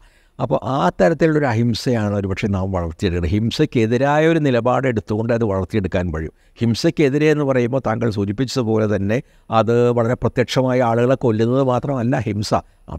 [0.41, 3.31] അപ്പോൾ ആ തരത്തിലുള്ളൊരു അഹിംസയാണ് ഒരുപക്ഷെ നാം വളർത്തിയെടുക്കുന്നത്.
[3.31, 6.31] ഹിംസയ്ക്കെതിരായ ഒരു നിലപാട് എടുത്തുകൊണ്ട് അത് വളർത്തിയെടുക്കാൻ കഴിയും.
[6.59, 12.53] ഹിംസയ്ക്കെതിരെ എന്ന് പറയുമ്പോൾ താങ്കൾ സൂചിപ്പിച്ചതുപോലെ തന്നെ അത് വളരെ പ്രത്യക്ഷമായ ആളുകളെ കൊല്ലുന്നത് മാത്രമല്ല ഹിംസ.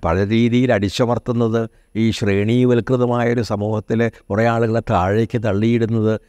[0.05, 6.21] പല രീതിയിൽ അടിച്ചമർത്തുന്നത് ഈ ശ്രേണീവൽകൃതമായ ഒരു സമൂഹത്തിലെ കുറേ ആളുകളെ താഴേക്ക് തള്ളിയിടുന്നത്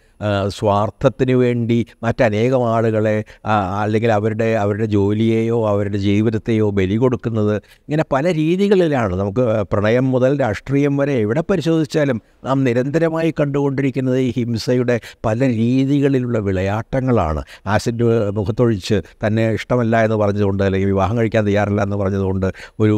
[0.48, 3.24] സ്വാർത്ഥത്തിന് വേണ്ടി മറ്റനേകം ആളുകളെ
[3.82, 9.14] അല്ലെങ്കിൽ അവരുടെ അവരുടെ ജോലിയെയോ അവരുടെ ജീവിതത്തെയോ ബലി കൊടുക്കുന്നത് ഇങ്ങനെ പല രീതികളിലാണ്.
[9.16, 17.44] നമുക്ക് പ്രണയം മുതൽ രാഷ്ട്രീയം വരെ എവിടെ പരിശോധിച്ചാലും നാം നിരന്തരമായി കണ്ടുകൊണ്ടിരിക്കുന്നത് ഈ ഹിംസയുടെ പല രീതികളിലുള്ള വിളയാട്ടങ്ങളാണ്.
[17.68, 22.48] ആസിഡ് മുഖത്തൊഴിച്ച് തന്നെ ഇഷ്ടമല്ല എന്ന് പറഞ്ഞതുകൊണ്ട് അല്ലെങ്കിൽ വിവാഹം കഴിക്കാൻ തയ്യാറില്ല എന്ന് പറഞ്ഞതുകൊണ്ട്
[22.80, 22.98] ഒരു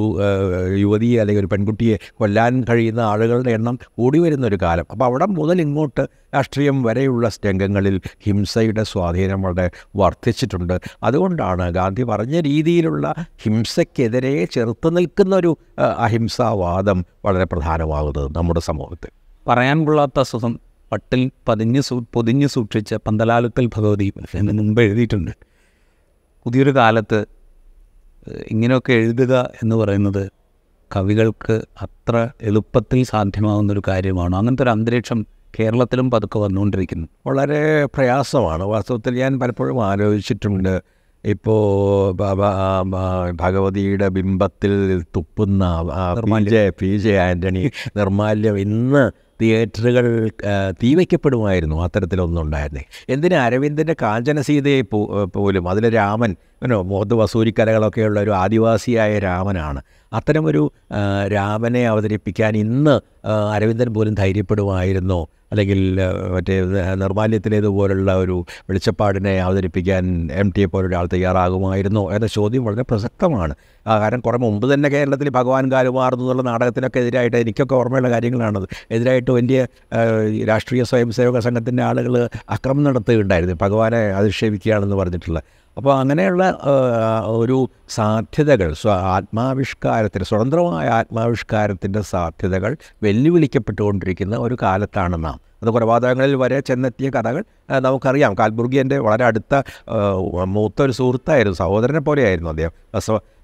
[0.77, 4.85] യുവതിയെ അല്ലെങ്കിൽ ഒരു പെൺകുട്ടിയെ കൊല്ലാൻ കഴിയുന്ന ആളുകളുടെ എണ്ണം കൂടി വരുന്ന ഒരു കാലം.
[4.91, 6.77] അപ്പോൾ അവിടെ മുതൽ ഇങ്ങോട്ട് രാഷ്ട്രീയം
[7.07, 10.75] വരെയുള്ള രംഗങ്ങളിൽ ഹിംസയുടെ സ്വാധീനം വളരെ വർദ്ധിച്ചിട്ടുണ്ട്.
[11.03, 15.57] അതുകൊണ്ടാണ് ഗാന്ധി പറഞ്ഞ രീതിയിലുള്ള ഹിംസയ്ക്കെതിരെ ചെറുത്തു നിൽക്കുന്ന ഒരു
[15.97, 19.11] അഹിംസാവാദം വളരെ പ്രധാനമാകുന്നത് നമ്മുടെ സമൂഹത്തിൽ.
[19.47, 20.59] പറയാൻ കൊള്ളാത്ത അസുഖം
[20.91, 25.31] പട്ടിൽ പതിഞ്ഞ് സൂ പൊതിഞ്ഞ് സൂക്ഷിച്ച പന്തലാലുക്കൽ ഭഗവതി എന്ന് മുമ്പ് എഴുതിയിട്ടുണ്ട്.
[26.43, 27.25] പുതിയൊരു കാലത്ത്
[28.51, 30.31] ഇങ്ങനെയൊക്കെ എഴുതുക എന്ന് പറയുന്നത്
[30.95, 34.35] കവികൾക്ക് അത്ര എളുപ്പത്തിൽ സാധ്യമാകുന്നൊരു കാര്യമാണ്.
[34.35, 35.19] അങ്ങനത്തെ ഒരു അന്തരീക്ഷം
[35.59, 37.07] കേരളത്തിലും പതുക്കെ വന്നുകൊണ്ടിരിക്കുന്നു.
[37.27, 38.63] വളരെ പ്രയാസമാണ്.
[38.63, 40.81] വാസ്തവത്തിൽ ഞാൻ പലപ്പോഴും ആലോചിച്ചിട്ടുണ്ട്.
[41.23, 42.13] ഇപ്പോൾ
[43.33, 45.63] ഭഗവതിയുടെ ബിംബത്തിൽ തുപ്പുന്ന
[46.25, 50.05] P J P J Antony Nirmalyam ഇന്ന് തിയേറ്ററുകൾ
[50.83, 52.83] തീവയ്ക്കപ്പെടുമായിരുന്നു അത്തരത്തിലൊന്നുണ്ടായിരുന്നേ.
[53.09, 54.81] എന്തിന് അരവിന്ദന്റെ കാഞ്ചനസീതയെ
[55.35, 59.81] പോലും അതിൽ രാമൻ അങ്ങനെ മുഖത്ത് വസൂരിക്കലകളൊക്കെയുള്ള ഒരു ആദിവാസിയായ രാമനാണ്.
[60.13, 60.71] അത്തരമൊരു
[61.33, 62.95] രാമനെ അവതരിപ്പിക്കാൻ ഇന്ന്
[63.53, 65.27] അരവിന്ദൻ പോലും ധൈര്യപ്പെടുമായിരുന്നോ?
[65.51, 65.79] അല്ലെങ്കിൽ
[66.33, 66.55] മറ്റേ
[66.95, 73.55] നിർമാല്യത്തിലേതുപോലുള്ള ഒരു വെളിച്ചപ്പാടിനെ അവതരിപ്പിക്കാൻ എം ടിയെ പോലൊരാൾ തയ്യാറാകുമായിരുന്നോ എന്ന ചോദ്യം വളരെ പ്രസക്തമാണ്.
[73.85, 78.67] കാരണം കുറേ മുമ്പ് തന്നെ കേരളത്തിൽ ഭഗവാൻ കാലുമാറുന്നു എന്നുള്ള നാടകത്തിനൊക്കെ എതിരായിട്ട് എനിക്കൊക്കെ ഓർമ്മയുള്ള കാര്യങ്ങളാണത്.
[78.91, 79.59] എതിരായിട്ട് വലിയ
[80.47, 82.15] രാഷ്ട്രീയ സ്വയംസേവക സംഘത്തിന്റെ ആളുകൾ
[82.49, 83.55] അക്രമം നടത്തുകയുണ്ടായിരുന്നു.
[83.61, 85.41] ഭഗവാനെ അധിക്ഷേപിക്കുകയാണെന്ന് പറഞ്ഞിട്ടുള്ള
[85.77, 86.43] അപ്പോൾ അങ്ങനെയുള്ള
[87.25, 87.57] ഒരു
[87.89, 92.71] സാധ്യതകൾ സ്വ ആത്മാവിഷ്കാരത്തിന് സ്വതന്ത്രമായ ആത്മാവിഷ്കാരത്തിന്റെ സാധ്യതകൾ
[93.03, 95.37] വെല്ലുവിളിക്കപ്പെട്ടുകൊണ്ടിരിക്കുന്ന ഒരു കാലത്താണ് നാം.
[95.63, 97.43] അത് കൊലപാതകങ്ങളിൽ വരെ ചെന്നെത്തിയ കഥകൾ
[97.79, 98.33] നമുക്കറിയാം.
[98.39, 99.53] കാൽബുർഗി എന്റെ വളരെ അടുത്ത
[100.43, 102.73] മൂത്തൊരു സുഹൃത്തായിരുന്നു സഹോദരനെ പോലെയായിരുന്നു അദ്ദേഹം.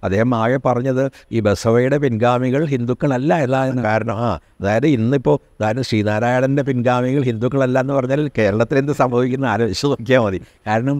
[0.03, 4.17] അദ്ദേഹം ആകെ പറഞ്ഞത് ഈ ബസവയുടെ പിൻഗാമികൾ ഹിന്ദുക്കളല്ല അല്ല എന്ന് കാരണം.
[4.25, 4.29] ആ
[4.61, 10.39] അതായത് ഇന്നിപ്പോൾ അതായത് ശ്രീനാരായണന്റെ പിൻഗാമികൾ ഹിന്ദുക്കളല്ല എന്ന് പറഞ്ഞാൽ കേരളത്തിൽ എന്ത് സംഭവിക്കുന്ന ആലോചിച്ച് നോക്കിയാൽ മതി.
[10.67, 10.97] കാരണം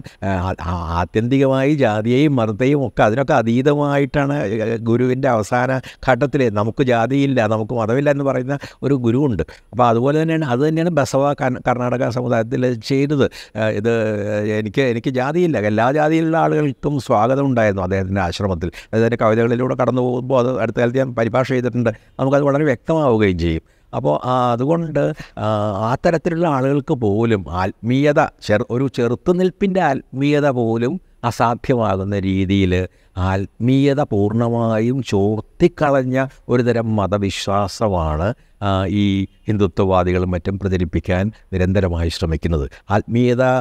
[1.00, 4.36] ആത്യന്തികമായി ജാതിയെയും മതത്തെയും ഒക്കെ അതിനൊക്കെ അതീതമായിട്ടാണ്
[4.88, 5.78] ഗുരുവിന്റെ അവസാന
[6.08, 9.42] ഘട്ടത്തിൽ നമുക്ക് ജാതിയില്ല നമുക്ക് മതമില്ല എന്ന് പറയുന്ന ഒരു ഗുരുവുണ്ട്.
[9.72, 11.32] അപ്പോൾ അതുപോലെ തന്നെയാണ് അത് തന്നെയാണ് ബസവ
[11.68, 13.26] കർണാടക സമുദായത്തിൽ ചെയ്തത്.
[13.78, 13.92] ഇത്
[14.58, 15.56] എനിക്ക് എനിക്ക് ജാതിയില്ല.
[15.72, 18.70] എല്ലാ ജാതിയിലുള്ള ആളുകൾക്കും സ്വാഗതം ഉണ്ടായിരുന്നു അദ്ദേഹത്തിന്റെ ആശ്രമത്തിൽ.
[18.94, 21.90] അതിന്റെ കവിതകളിലൂടെ കടന്നു പോകുമ്പോൾ അത് അടുത്ത കാലത്ത് ഞാൻ പരിഭാഷ ചെയ്തിട്ടുണ്ട്.
[22.20, 23.62] നമുക്കത് വളരെ വ്യക്തമാവുകയും ചെയ്യും.
[23.94, 34.00] അപ്പോൾ അതുകൊണ്ട് ആ, തരത്തിലുള്ള ആളുകൾക്ക് പോലും ആത്മീയത ചെറു ഒരു ചെറുത്തുനിൽപ്പിന്റെ ആത്മീയത പോലും അസാധ്യമാകുന്ന രീതിയിൽ ആത്മീയത
[34.00, 38.34] പൂർണമായും ചോർത്തിക്കളഞ്ഞ ഒരുതരം മതവിശ്വാസമാണ്
[38.88, 42.70] ഈ ഹിന്ദുത്വവാദികളും മറ്റും പ്രചരിപ്പിക്കാൻ നിരന്തരമായി ശ്രമിക്കുന്നത്.
[42.90, 43.60] ആത്മീയത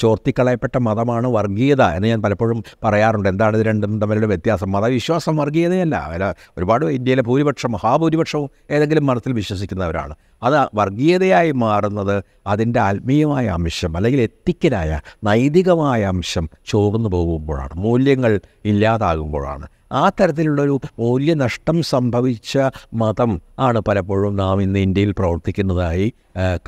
[0.00, 3.28] ചോർത്തിക്കളയപ്പെട്ട മതമാണ് വർഗീയത എന്ന് ഞാൻ പലപ്പോഴും പറയാറുണ്ട്.
[3.28, 4.72] എന്താണ് ഇത് രണ്ടും തമ്മിലുള്ള വ്യത്യാസം?
[4.72, 6.34] മതവിശ്വാസം വർഗീയതയല്ല.
[6.58, 10.14] ഒരുപാട് ഇന്ത്യയിലെ ഭൂരിപക്ഷം മഹാഭൂരിപക്ഷവും ഏതെങ്കിലും മതത്തിൽ വിശ്വസിക്കുന്നവരാണ്.
[10.42, 17.70] അത് വർഗീയതയായി മാറുന്നത് അതിന്റെ ആത്മീയമായ അംശം അല്ലെങ്കിൽ എത്തിക്കലായ നൈതികമായ അംശം ചോർന്നു പോകുമ്പോഴാണ്.
[17.76, 19.66] മൂല്യങ്ങൾ ഇല്ലാതാകുമ്പോഴാണ്.
[19.92, 22.58] ആ തരത്തിലുള്ളൊരു മൂല്യനഷ്ടം സംഭവിച്ച
[22.94, 26.12] മതം ആണ് പലപ്പോഴും നാം ഇന്ന് ഇന്ത്യയിൽ പ്രവർത്തിക്കുന്നതായി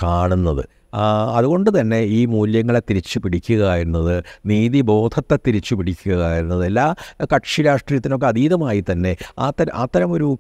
[0.03, 0.65] കാണുന്നത്.
[1.35, 6.95] അതുകൊണ്ട് തന്നെ ഈ മൂല്യങ്ങളെ തിരിച്ചു പിടിക്കുക എന്നത് നീതിബോധത്തെ തിരിച്ചു പിടിക്കുക എന്നത് എല്ലാ
[7.25, 10.39] കക്ഷി രാഷ്ട്രീയത്തിനൊക്കെ അതീതമായി തന്നെ അത്തരം അത്തരമൊരു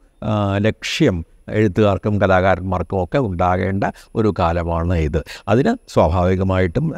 [0.57, 3.85] ലക്ഷ്യം എഴുത്തുകാർക്കും കലാകാരന്മാർക്കും ഒക്കെ ഉണ്ടാകേണ്ട
[4.15, 5.25] ഒരു കാലമാണ് ഇത്.
[5.49, 6.93] അതിന് സ്വാഭാവികമായിട്ടും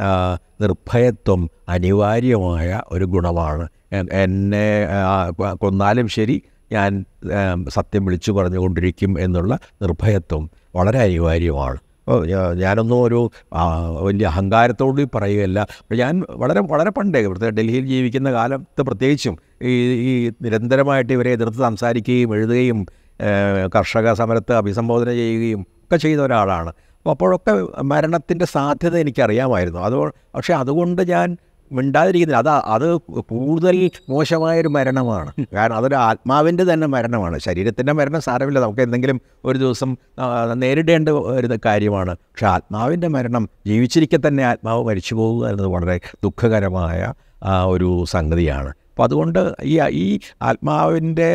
[0.61, 3.68] നിർഭയത്വം അനിവാര്യമായ ഒരു ഗുണമാണ്.
[4.12, 4.86] എന്നെ
[5.53, 7.05] കൊന്നാലും ശരി ഞാൻ
[7.68, 11.78] സത്യം വിളിച്ചു പറഞ്ഞുകൊണ്ടിരിക്കും എന്നുള്ള നിർഭയത്വം വളരെ അനിവാര്യമാണ്.
[12.55, 13.30] ഞാനൊന്നും ഒരു
[14.01, 15.66] വലിയ അഹങ്കാരത്തോട് പറയുകയല്ല.
[15.95, 22.34] ഞാൻ വളരെ വളരെ പണ്ടേ പ്രത്യേക ഡൽഹിയിൽ ജീവിക്കുന്ന കാലത്ത് പ്രത്യേകിച്ചും ഈ ഈ നിരന്തരമായിട്ട് ഇവരെ എതിർത്ത് സംസാരിക്കുകയും
[22.34, 22.86] എഴുതുകയും
[23.75, 26.69] കർഷക സമരത്തെ അഭിസംബോധന ചെയ്യുകയും ഒക്കെ ചെയ്ത ഒരാളാണ്.
[26.69, 29.81] അപ്പോൾ അപ്പോഴൊക്കെ മരണത്തിന്റെ സാധ്യത എനിക്കറിയാമായിരുന്നു.
[29.81, 29.95] അത്
[30.35, 31.37] പക്ഷേ അതുകൊണ്ട് ഞാൻ
[31.73, 32.39] മിണ്ടാതിരിക്കുന്നില്ല.
[32.39, 35.33] അത് അത് കൂടുതൽ മോശമായൊരു മരണമാണ്.
[35.55, 37.39] കാരണം അതൊരു ആത്മാവിന്റെ തന്നെ മരണമാണ്.
[37.39, 38.61] ശരീരത്തിന്റെ മരണം സാരമില്ല.
[38.61, 39.97] നമുക്ക് എന്തെങ്കിലും ഒരു ദിവസം
[40.53, 42.13] നേരിടേണ്ട ഒരു കാര്യമാണ്.
[42.17, 47.13] പക്ഷെ ആത്മാവിന്റെ മരണം ജീവിച്ചിരിക്കെ തന്നെ ആത്മാവ് മരിച്ചു പോകുക എന്നത് വളരെ ദുഃഖകരമായ
[47.67, 48.73] ഒരു സംഗതിയാണ്.
[48.93, 50.07] അപ്പോൾ അതുകൊണ്ട് ഈ ഈ
[50.43, 51.28] ആത്മാവിന്റെ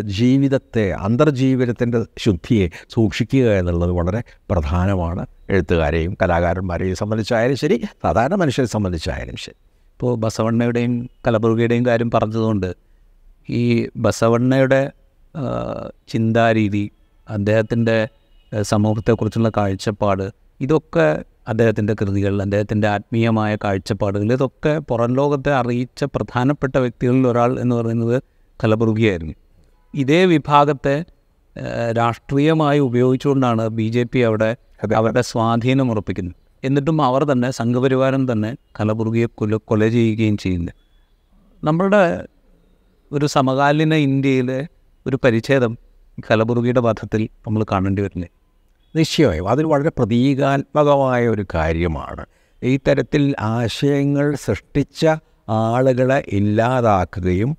[0.00, 5.26] ജീവിതത്തെ അന്തർജീവിതത്തിന്റെ ശുദ്ധിയെ സൂക്ഷിക്കുക എന്നുള്ളത് വളരെ പ്രധാനമാണ്.
[5.50, 9.56] എഴുത്തുകാരെയും കലാകാരന്മാരെയും സംബന്ധിച്ചായാലും ശരി സാധാരണ മനുഷ്യരെ സംബന്ധിച്ചായാലും ശരി.
[9.92, 12.70] ഇപ്പോൾ ബസവണ്ണയുടെയും കലബുർഗയുടെയും കാര്യം പറഞ്ഞതുകൊണ്ട്
[13.50, 13.64] ഈ
[13.96, 14.80] ബസവണ്ണയുടെ
[16.08, 16.84] ചിന്താരീതി
[17.28, 17.98] അദ്ദേഹത്തിന്റെ
[18.62, 20.26] സമൂഹത്തെക്കുറിച്ചുള്ള കാഴ്ചപ്പാട്
[20.60, 21.08] ഇതൊക്കെ
[21.46, 28.16] അദ്ദേഹത്തിന്റെ കൃതികൾ അദ്ദേഹത്തിന്റെ ആത്മീയമായ കാഴ്ചപ്പാടുകൾ ഇതൊക്കെ പുറം ലോകത്തെ അറിയിച്ച പ്രധാനപ്പെട്ട വ്യക്തികളിൽ ഒരാൾ എന്ന് പറയുന്നത്
[28.60, 29.34] കലബുർഗിയായിരുന്നു
[29.94, 30.96] ഇതേ വിഭാഗത്തെ
[31.90, 34.56] രാഷ്ട്രീയമായി ഉപയോഗിച്ചുകൊണ്ടാണ് ബി ജെ പി അവിടെ
[34.96, 36.36] അവരുടെ സ്വാധീനം ഉറപ്പിക്കുന്നത്.
[36.62, 40.74] എന്നിട്ടും അവർ തന്നെ സംഘപരിവാരം തന്നെ കലബുർഗിയെ കൊല കൊല ചെയ്യുകയും ചെയ്യുന്നത്
[41.62, 42.02] നമ്മളുടെ
[43.10, 44.60] ഒരു സമകാലീന ഇന്ത്യയിലെ
[45.06, 45.72] ഒരു പരിച്ഛേദം
[46.30, 48.43] കലബുർഗിയുടെ വധത്തിൽ നമ്മൾ കാണേണ്ടി വരുന്നത്
[48.96, 49.48] നിശ്ചയമായും.
[49.48, 52.26] അതൊരു വളരെ പ്രതീകാത്മകമായ ഒരു കാര്യമാണ്.
[52.62, 55.06] ഈ തരത്തിൽ ആശയങ്ങൾ സൃഷ്ടിച്ച
[55.48, 57.56] ആളുകളെ ഇല്ലാതാക്കുകയും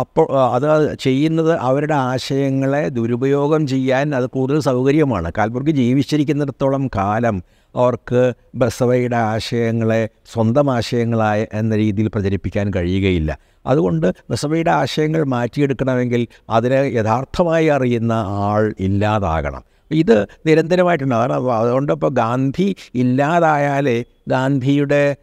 [0.00, 5.32] അപ്പോൾ അത് ചെയ്യുന്നത് അവരുടെ ആശയങ്ങളെ ദുരുപയോഗം ചെയ്യാൻ അത് കൂടുതൽ സൗകര്യമാണ്.
[5.38, 7.42] കാൽപുർക്ക് ജീവിച്ചിരിക്കുന്നിടത്തോളം കാലം
[7.76, 13.38] അവർക്ക് ബസവയുടെ ആശയങ്ങളെ സ്വന്തം ആശയങ്ങളായ എന്ന രീതിയിൽ പ്രചരിപ്പിക്കാൻ കഴിയുകയില്ല.
[13.66, 19.62] അതുകൊണ്ട് ബസവയുടെ ആശയങ്ങൾ മാറ്റിയെടുക്കണമെങ്കിൽ അതിനെ യഥാർത്ഥമായി അറിയുന്ന ആൾ ഇല്ലാതാകണം.
[19.90, 25.16] ഇത് നിരന്തരമായിട്ടുണ്ടാകും അതുകൊണ്ടിപ്പോൾ ഗാന്ധി ഇല്ലാതായാലേ ഗാന്ധിയുടെ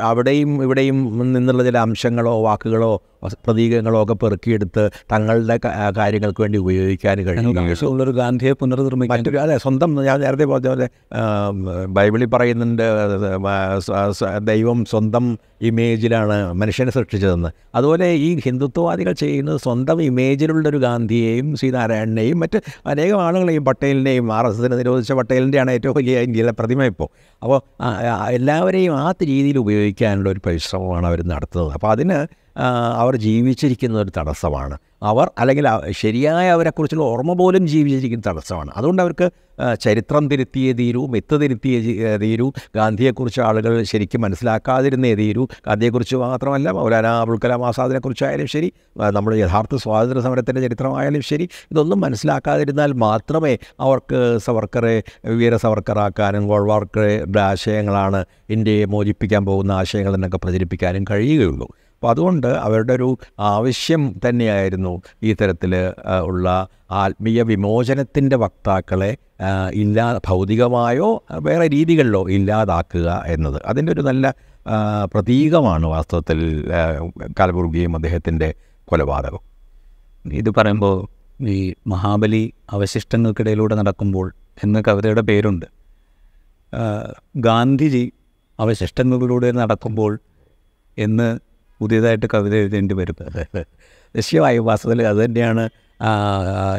[0.00, 0.98] അവിടെയും ഇവിടെയും
[1.32, 3.02] നിന്നുള്ള ചില അംശങ്ങളോ വാക്കുകളോ
[3.46, 5.58] പ്രതീകങ്ങളോ ഒക്കെ പെറുക്കിയെടുത്ത് തങ്ങളുടെ
[5.96, 9.18] കാര്യങ്ങൾക്ക് വേണ്ടി ഉപയോഗിക്കാൻ കഴിയും ഒരു ഗാന്ധിയെ പുനർനിർമ്മിക്കാൻ.
[9.18, 10.88] മറ്റൊരു അതെ സ്വന്തം ഞാൻ നേരത്തെ പറഞ്ഞ പോലെ
[11.86, 12.82] ബൈബിളിൽ പറയുന്നുണ്ട്
[14.38, 17.48] ദൈവം സ്വന്തം ഇമേജിലാണ് മനുഷ്യനെ സൃഷ്ടിച്ചതെന്ന്.
[17.74, 24.76] അതുപോലെ ഈ ഹിന്ദുത്വവാദികൾ ചെയ്യുന്നത് സ്വന്തം ഇമേജിലുള്ളൊരു ഗാന്ധിയെയും ശ്രീനാരായണനെയും മറ്റ് അനേകം ആളുകളെയും പട്ടേലിനെയും ആർ എസ് എസിനെ
[24.76, 27.08] നിരോധിച്ച പട്ടേലിന്റെയാണ് ഏറ്റവും വലിയ ഇന്ത്യയിലെ പ്രതിമ ഇപ്പോൾ.
[27.42, 27.60] അപ്പോൾ
[28.30, 31.72] എല്ലാവരെയും ആ രീതിയിൽ ഉപയോഗിക്കാനുള്ള ഒരു പരിശ്രമമാണ് അവർ നടത്തുന്നത്.
[31.72, 32.26] അപ്പോൾ അതിന്
[32.96, 34.78] അവർ ജീവിച്ചിരിക്കുന്ന ഒരു തടസ്സമാണ്.
[35.02, 38.70] അവർ അല്ലെങ്കിൽ ശരിയായ അവരെക്കുറിച്ചുള്ള ഓർമ്മ പോലും ജീവിച്ചിരിക്കുന്ന തടസ്സമാണ്.
[38.76, 39.26] അതുകൊണ്ട് അവർക്ക്
[39.80, 42.46] ചരിത്രം തിരുത്തിയേ തീരൂ മിത്ത് തിരുത്തിയേ തീരൂ
[42.76, 45.44] ഗാന്ധിയെക്കുറിച്ച് ആളുകൾ ശരിക്കും മനസ്സിലാക്കാതിരുന്നേ തീരൂ.
[45.66, 48.72] ഗാന്ധിയെക്കുറിച്ച് മാത്രമല്ല മൗലാന അബുൽ കലാം ആസാദിനെക്കുറിച്ചായാലും ശരി
[49.10, 58.24] നമ്മുടെ യഥാർത്ഥ സ്വാതന്ത്ര്യ സമരത്തിന്റെ ചരിത്രമായാലും ശരി ഇതൊന്നും മനസ്സിലാക്കാതിരുന്നാൽ മാത്രമേ അവർക്ക് സവർക്കറെ വീര സവർക്കറാക്കാനും ഗോൾവാർക്കറുടെ ആശയങ്ങളാണ്
[58.50, 61.68] ഇന്ത്യയെ മോചിപ്പിക്കാൻ പോകുന്ന ആശയങ്ങൾ എന്നൊക്കെ പ്രചരിപ്പിക്കാനും കഴിയുകയുള്ളൂ.
[62.02, 65.74] അപ്പോൾ അതുകൊണ്ട് അവരുടെ ഒരു ആവശ്യം തന്നെയായിരുന്നു ഈ തരത്തിൽ
[66.20, 69.10] ഉള്ള ആത്മീയ വിമോചനത്തിന്റെ വക്താക്കളെ
[69.74, 73.62] ഇല്ലാ ഭൗതികമായോ വേറെ രീതികളിലോ ഇല്ലാതാക്കുക എന്നത്.
[73.66, 74.34] അതിന്റെ ഒരു നല്ല
[75.14, 76.40] പ്രതീകമാണ് വാസ്തവത്തിൽ
[77.40, 79.44] കലബുർഗിയും അദ്ദേഹത്തിന്റെ കൊലപാതകം.
[80.24, 80.96] ഇത് പറയുമ്പോൾ
[81.48, 84.34] ഈ മഹാബലി അവശിഷ്ടങ്ങൾക്കിടയിലൂടെ നടക്കുമ്പോൾ
[84.64, 85.66] എന്ന കവിതയുടെ പേരുണ്ട്.
[87.36, 88.12] ഗാന്ധിജി
[88.58, 90.20] അവശിഷ്ടങ്ങളിലൂടെ നടക്കുമ്പോൾ
[90.98, 91.51] എന്ന്
[91.82, 93.18] പുതിയതായിട്ട് കവിത എഴുതേണ്ടി വരും.
[94.14, 95.62] നിശ്ചയമായി വാസ്തവത്തിൽ അത് തന്നെയാണ്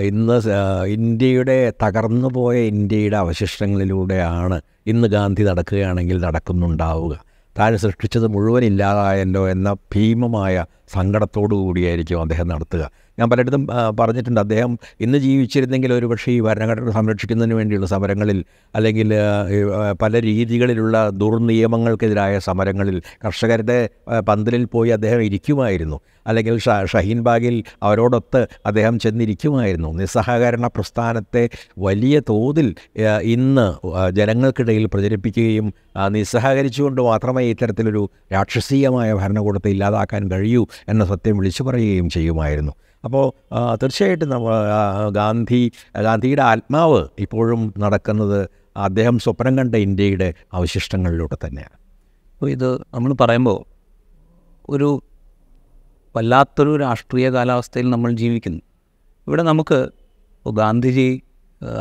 [0.01, 0.35] ഇന്ന്
[0.95, 7.13] ഇന്ത്യയുടെ തകർന്നു പോയ ഇന്ത്യയുടെ അവശിഷ്ടങ്ങളിലൂടെയാണ് ഇന്ന് ഗാന്ധി നടക്കുകയാണെങ്കിൽ നടക്കുന്നുണ്ടാവുക.
[7.55, 10.55] താൻ സൃഷ്ടിച്ചത് മുഴുവൻ ഇല്ലാതായല്ലോ എന്ന ഭീമമായ
[10.89, 12.83] സങ്കടത്തോടു കൂടിയായിരിക്കും അദ്ദേഹം നടത്തുക.
[13.19, 13.63] ഞാൻ പലയിടത്തും
[13.99, 14.39] പറഞ്ഞിട്ടുണ്ട്.
[14.45, 18.39] അദ്ദേഹം ഇന്ന് ജീവിച്ചിരുന്നെങ്കിൽ ഒരു പക്ഷേ ഈ ഭരണഘടന സംരക്ഷിക്കുന്നതിന് വേണ്ടിയുള്ള സമരങ്ങളിൽ
[18.75, 19.09] അല്ലെങ്കിൽ
[20.01, 23.77] പല രീതികളിലുള്ള ദുർനിയമങ്ങൾക്കെതിരായ സമരങ്ങളിൽ കർഷകരുടെ
[24.29, 25.99] പന്തലിൽ പോയി അദ്ദേഹം ഇരിക്കുമായിരുന്നു.
[26.27, 29.89] അല്ലെങ്കിൽ ഷ ഷഹീൻ ബാഗിൽ അവരോടൊത്ത് അദ്ദേഹം ചെന്നിരിക്കുമായിരുന്നു.
[30.01, 31.43] നിസ്സഹകരണ പ്രസ്ഥാനത്തെ
[31.77, 32.67] വലിയ തോതിൽ
[33.35, 33.67] ഇന്ന്
[34.19, 35.67] ജനങ്ങൾക്കിടയിൽ പ്രചരിപ്പിക്കുകയും
[36.09, 38.03] നിസ്സഹകരിച്ചുകൊണ്ട് മാത്രമേ ഇത്തരത്തിലൊരു
[38.33, 42.73] രാക്ഷസീയമായ ഭരണകൂടത്തെ ഇല്ലാതാക്കാൻ കഴിയൂ എന്ന സത്യം വിളിച്ചു പറയുകയും ചെയ്യുമായിരുന്നു.
[43.03, 43.25] അപ്പോൾ
[43.81, 44.53] തീർച്ചയായിട്ടും നമ്മൾ
[45.19, 45.61] ഗാന്ധി
[46.07, 48.39] ഗാന്ധിയുടെ ആത്മാവ് ഇപ്പോഴും നടക്കുന്നത്
[48.85, 50.27] അദ്ദേഹം സ്വപ്നം കണ്ട ഇന്ത്യയുടെ
[50.57, 51.75] അവശിഷ്ടങ്ങളിലൂടെ തന്നെയാണ്.
[52.35, 53.59] അപ്പോൾ ഇത് നമ്മൾ പറയുമ്പോൾ
[54.73, 54.89] ഒരു
[56.15, 58.61] വല്ലാത്തൊരു രാഷ്ട്രീയ കാലാവസ്ഥയിൽ നമ്മൾ ജീവിക്കുന്നു.
[59.27, 59.79] ഇവിടെ നമുക്ക്
[60.45, 61.07] ഗാന്ധിജി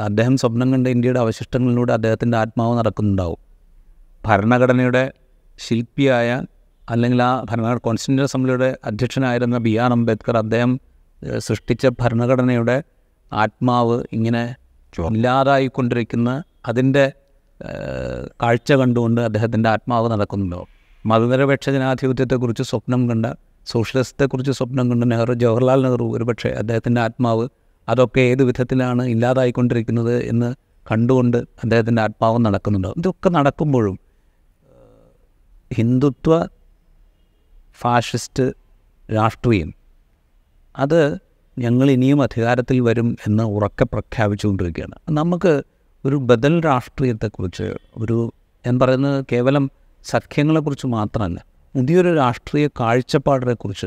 [0.07, 3.41] അദ്ദേഹം സ്വപ്നം കണ്ട ഇന്ത്യയുടെ അവശിഷ്ടങ്ങളിലൂടെ അദ്ദേഹത്തിന്റെ ആത്മാവ് നടക്കുന്നുണ്ടാവും.
[4.27, 5.05] ഭരണഘടനയുടെ
[5.59, 6.29] ശില്പിയായ
[6.93, 10.73] അല്ലെങ്കിൽ ആ ഭരണഘടന കോൺസ്റ്റിറ്റ്യൂഷൻ അസംബ്ലിയുടെ അധ്യക്ഷനായിരുന്ന ബി ആർ അംബേദ്കർ അദ്ദേഹം
[11.39, 12.83] സൃഷ്ടിച്ച ഭരണഘടനയുടെ
[13.33, 14.57] ആത്മാവ് ഇങ്ങനെ
[15.11, 17.13] ഇല്ലാതായിക്കൊണ്ടിരിക്കുന്ന അതിന്റെ
[18.43, 20.67] കാഴ്ച കണ്ടുകൊണ്ട് അദ്ദേഹത്തിന്റെ ആത്മാവ് നടക്കുന്നുണ്ടോ?
[21.07, 23.27] മതനിരപേക്ഷ ജനാധിപത്യത്തെക്കുറിച്ച് സ്വപ്നം കണ്ട
[23.67, 27.49] സോഷ്യലിസത്തെക്കുറിച്ച് സ്വപ്നം കണ്ട നെഹ്റു ജവഹർലാൽ നെഹ്റു ഒരുപക്ഷെ അദ്ദേഹത്തിന്റെ ആത്മാവ്
[27.89, 30.55] അതൊക്കെ ഏത് വിധത്തിലാണ് ഇല്ലാതായിക്കൊണ്ടിരിക്കുന്നത് എന്ന്
[30.91, 32.95] കണ്ടുകൊണ്ട് അദ്ദേഹത്തിന്റെ ആത്മാവ് നടക്കുന്നുണ്ടോ?
[32.97, 33.99] ഇതൊക്കെ നടക്കുമ്പോഴും
[35.71, 36.33] ഹിന്ദുത്വ
[37.81, 38.53] ഫാഷിസ്റ്റ്
[39.13, 39.71] രാഷ്ട്രീയം
[40.77, 41.19] അത്
[41.59, 44.95] ഞങ്ങൾ ഇനിയും അധികാരത്തിൽ വരും എന്ന് ഉറക്കെ പ്രഖ്യാപിച്ചുകൊണ്ടിരിക്കുകയാണ്.
[45.11, 45.63] നമുക്ക്
[46.05, 48.33] ഒരു ബദൽ രാഷ്ട്രീയത്തെക്കുറിച്ച് ഒരു
[48.67, 49.71] ഞാൻ പറയുന്നത് കേവലം
[50.05, 51.45] സഖ്യങ്ങളെക്കുറിച്ച് മാത്രമല്ല
[51.75, 53.87] പുതിയൊരു രാഷ്ട്രീയ കാഴ്ചപ്പാടിനെക്കുറിച്ച്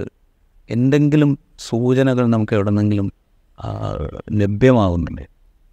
[0.69, 3.13] എന്തെങ്കിലും സൂചനകൾ നമുക്ക് എവിടെന്നെങ്കിലും
[4.31, 5.21] ലഭ്യമാകുന്നുണ്ട്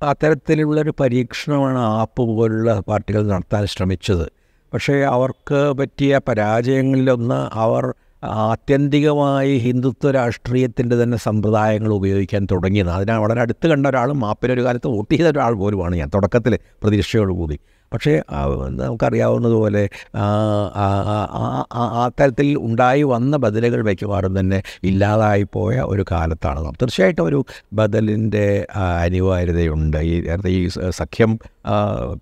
[0.02, 4.32] അത്തരത്തിലുള്ളൊരു പരീക്ഷണമാണ് ആപ്പ് പോലുള്ള പാർട്ടികൾ നടത്താൻ ശ്രമിച്ചത്.
[4.74, 7.94] പക്ഷേ അവർക്ക് പറ്റിയ പരാജയങ്ങളിലൊന്ന് അവർ
[8.24, 12.90] ആത്യന്തികമായി ഹിന്ദുത്വ രാഷ്ട്രീയത്തിന്റെ തന്നെ സമ്പ്രദായങ്ങൾ ഉപയോഗിക്കാൻ തുടങ്ങിയത്.
[12.90, 16.10] അതിനാ വളരെ അടുത്ത് കണ്ട ഒരാളും മാപ്പിനൊരു കാലത്ത് വോട്ട് ചെയ്ത ഒരാൾ പോലുമാണ് ഞാൻ.
[16.14, 17.58] തുടക്കത്തിൽ പ്രതീക്ഷയോടുകൂടി
[17.92, 18.22] പക്ഷേ
[18.68, 20.20] നമുക്കറിയാവുന്നതുപോലെ ആ,
[20.74, 26.64] ആ, ആ, ആ- ആ- ആ തരത്തിൽ ഉണ്ടായി വന്ന ബദലുകൾ മിക്കവാറും തന്നെ ഇല്ലാതായിപ്പോയ ഒരു കാലത്താണ്.
[26.64, 28.66] നാം തീർച്ചയായിട്ടും ഒരു ബദലിന്റെ
[29.02, 29.96] അനിവാര്യതയുണ്ട്.
[29.96, 31.38] ഈ ഈ സഖ്യം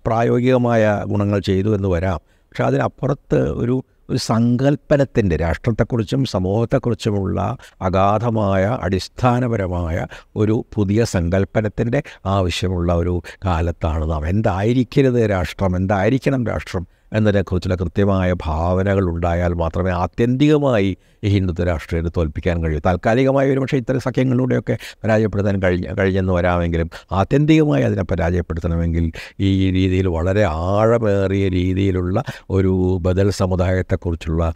[0.05, 2.19] പ്രായോഗികമായ ഗുണങ്ങൾ ചെയ്തു എന്ന് വരാം.
[2.27, 14.11] പക്ഷേ അതിനപ്പുറത്ത് ഒരു ഒരു സങ്കല്പനത്തിന്റെ രാഷ്ട്രത്തെക്കുറിച്ചും സമൂഹത്തെക്കുറിച്ചുമുള്ള അഗാധമായ അടിസ്ഥാനപരമായ ഒരു പുതിയ സങ്കല്പനത്തിന്റെ ആവശ്യമുള്ള ഒരു കാലത്താണ്
[14.11, 14.27] നാം.
[14.27, 15.75] എന്തായിരിക്കരുത് രാഷ്ട്രം?
[15.75, 16.87] എന്തായിരിക്കണം രാഷ്ട്രം?
[17.13, 22.79] എന്നതിനെക്കുറിച്ചുള്ള കൃത്യമായ ഭാവനകൾ ഉണ്ടായാൽ മാത്രമേ ആത്യന്തികമായി ഈ ഹിന്ദുത്വ രാഷ്ട്രീയത്തെ തോൽപ്പിക്കാൻ കഴിയൂ.
[22.85, 30.43] താൽക്കാലികമായി ഒരു പക്ഷേ ഇത്തരം സഖ്യങ്ങളിലൂടെയൊക്കെ പരാജയപ്പെടുത്താൻ കഴിഞ്ഞ കഴിഞ്ഞെന്ന് വരാമെങ്കിലും ആത്യന്തികമായി അതിനെ പരാജയപ്പെടുത്തണമെങ്കിൽ ഈ രീതിയിൽ വളരെ
[30.43, 34.53] ആഴമേറിയ രീതിയിലുള്ള ഒരു ബദൽ സമുദായത്തെക്കുറിച്ചുള്ള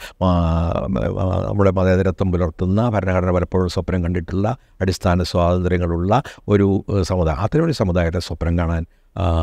[1.47, 8.85] നമ്മുടെ മതേതരത്വം പുലർത്തുന്ന ഭരണഘടന പലപ്പോഴും സ്വപ്നം കണ്ടിട്ടുള്ള അടിസ്ഥാന സ്വാതന്ത്ര്യങ്ങളുള്ള ഒരു സമുദായം അത്തരമൊരു സമുദായത്തെ സ്വപ്നം കാണാൻ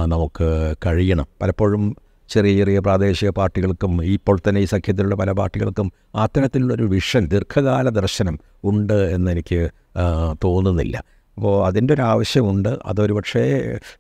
[0.09, 1.27] നമുക്ക് കഴിയണം.
[1.43, 1.97] പലപ്പോഴും
[2.33, 8.99] ചെറിയ ചെറിയ പ്രാദേശിക പാർട്ടികൾക്കും ഇപ്പോൾ തന്നെ ഈ സഖ്യത്തിലുള്ള പല പാർട്ടികൾക്കും അത്തരത്തിലുള്ളൊരു വിഷൻ ദീർഘകാല ദർശനം ഉണ്ട്
[9.15, 9.61] എന്നെനിക്ക്
[10.45, 10.97] തോന്നുന്നില്ല.
[11.37, 12.69] അപ്പോൾ അതിന്റെ ഒരു ആവശ്യമുണ്ട്.
[12.87, 13.43] അതൊരു പക്ഷേ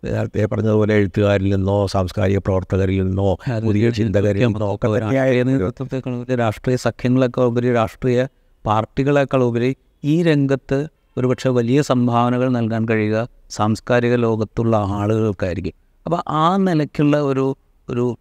[0.05, 3.29] നേരത്തെ പറഞ്ഞതുപോലെ എഴുത്തുകാരിൽ നിന്നോ സാംസ്കാരിക പ്രവർത്തകരിൽ നിന്നോ
[3.67, 8.27] പുതിയ ചിന്തകരിൽ നിന്നോ ഒക്കെ രാഷ്ട്രീയ സഖ്യങ്ങളൊക്കെ ഉപരി രാഷ്ട്രീയ
[8.67, 9.71] പാർട്ടികളെക്കാൾ ഉപരി
[10.05, 10.81] ഈ രംഗത്ത്
[11.19, 15.75] ഒരുപക്ഷെ വലിയ സംഭാവനകൾ നൽകാൻ കഴിയുക സാംസ്കാരിക ലോകത്തുള്ള ആളുകൾക്കായിരിക്കും.
[16.07, 17.45] അപ്പോൾ ആ നിലയ്ക്കുള്ള ഒരു
[17.93, 18.17] ഒരു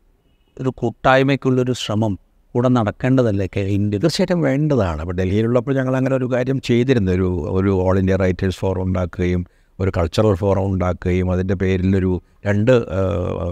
[0.62, 2.20] ഒരു കൂട്ടായ്മയ്ക്കുള്ളൊരു ശ്രമം
[2.54, 3.98] കൂടെ നടക്കേണ്ടതല്ലേ ഇന്ത്യ?
[3.98, 5.02] തീർച്ചയായിട്ടും വേണ്ടതാണ്.
[5.02, 7.12] അപ്പോൾ ഡൽഹിയിലുള്ളപ്പോൾ ഞങ്ങൾ അങ്ങനെ ഒരു കാര്യം ചെയ്തിരുന്നു.
[7.12, 9.46] ഒരു ഒരു ഓൾ ഇന്ത്യ റൈറ്റേഴ്സ് ഫോറം ഉണ്ടാക്കുകയും
[9.80, 12.72] ഒരു കൾച്ചറൽ ഫോറം ഉണ്ടാക്കുകയും അതിന്റെ പേരിലൊരു രണ്ട്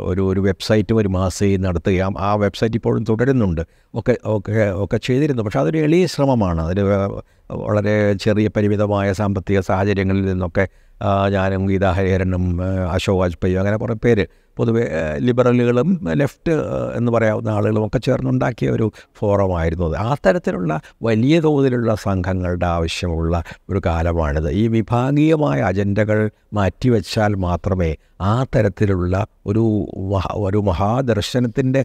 [0.02, 3.62] ഒരു ഒരു വെബ്സൈറ്റ് ഒരു മാസം നടത്തുകയും ആ വെബ്സൈറ്റ് ഇപ്പോഴും തുടരുന്നുണ്ട്.
[3.94, 5.44] ഒക്കെ ഒക്കെ ഒക്കെ ചെയ്തിരുന്നു.
[5.44, 6.62] പക്ഷേ അതൊരു എളിയ ശ്രമമാണ്.
[6.62, 6.82] അതിന്
[7.52, 10.68] വളരെ ചെറിയ പരിമിതമായ സാമ്പത്തിക സാഹചര്യങ്ങളിൽ നിന്നൊക്കെ
[11.30, 11.96] ഞാനും ഗീതാ
[12.92, 14.28] അശോക് വാജ്പേയി അങ്ങനെ കുറേ പേര്
[14.60, 14.84] പൊതുവെ
[15.18, 16.56] ലിബറലുകളും ലെഫ്റ്റ്
[16.96, 19.96] എന്ന് പറയാവുന്ന ആളുകളും ഒക്കെ ചേർന്നുണ്ടാക്കിയ ഒരു ഫോറമായിരുന്നു അത്.
[19.96, 24.50] ആ തരത്തിലുള്ള വലിയ തോതിലുള്ള സംഘങ്ങളുടെ ആവശ്യമുള്ള ഒരു കാലമാണിത്.
[24.52, 29.62] ഈ വിഭാഗീയമായ അജണ്ടകൾ മാറ്റിവെച്ചാൽ മാത്രമേ ആ തരത്തിലുള്ള ഒരു
[30.48, 31.82] ഒരു മഹാദർശനത്തിന്റെ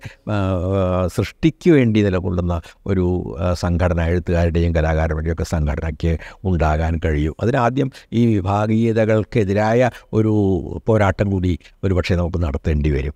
[1.06, 2.54] സൃഷ്ടിക്ക് വേണ്ടി നിലകൊള്ളുന്ന
[2.86, 3.04] ഒരു
[3.52, 6.12] സംഘടന എഴുത്തുകാരുടെയും കലാകാരന്റെയും ഒക്കെ സംഘടനയ്ക്ക്
[6.44, 7.34] ഉണ്ടാകാൻ കഴിയും.
[7.42, 10.32] അതിനാദ്യം ഈ വിഭാഗീയതകൾക്കെതിരായ ഒരു
[10.86, 13.14] പോരാട്ടം കൂടി ഒരുപക്ഷെ നമുക്ക് നടത്തേണ്ടി വരും.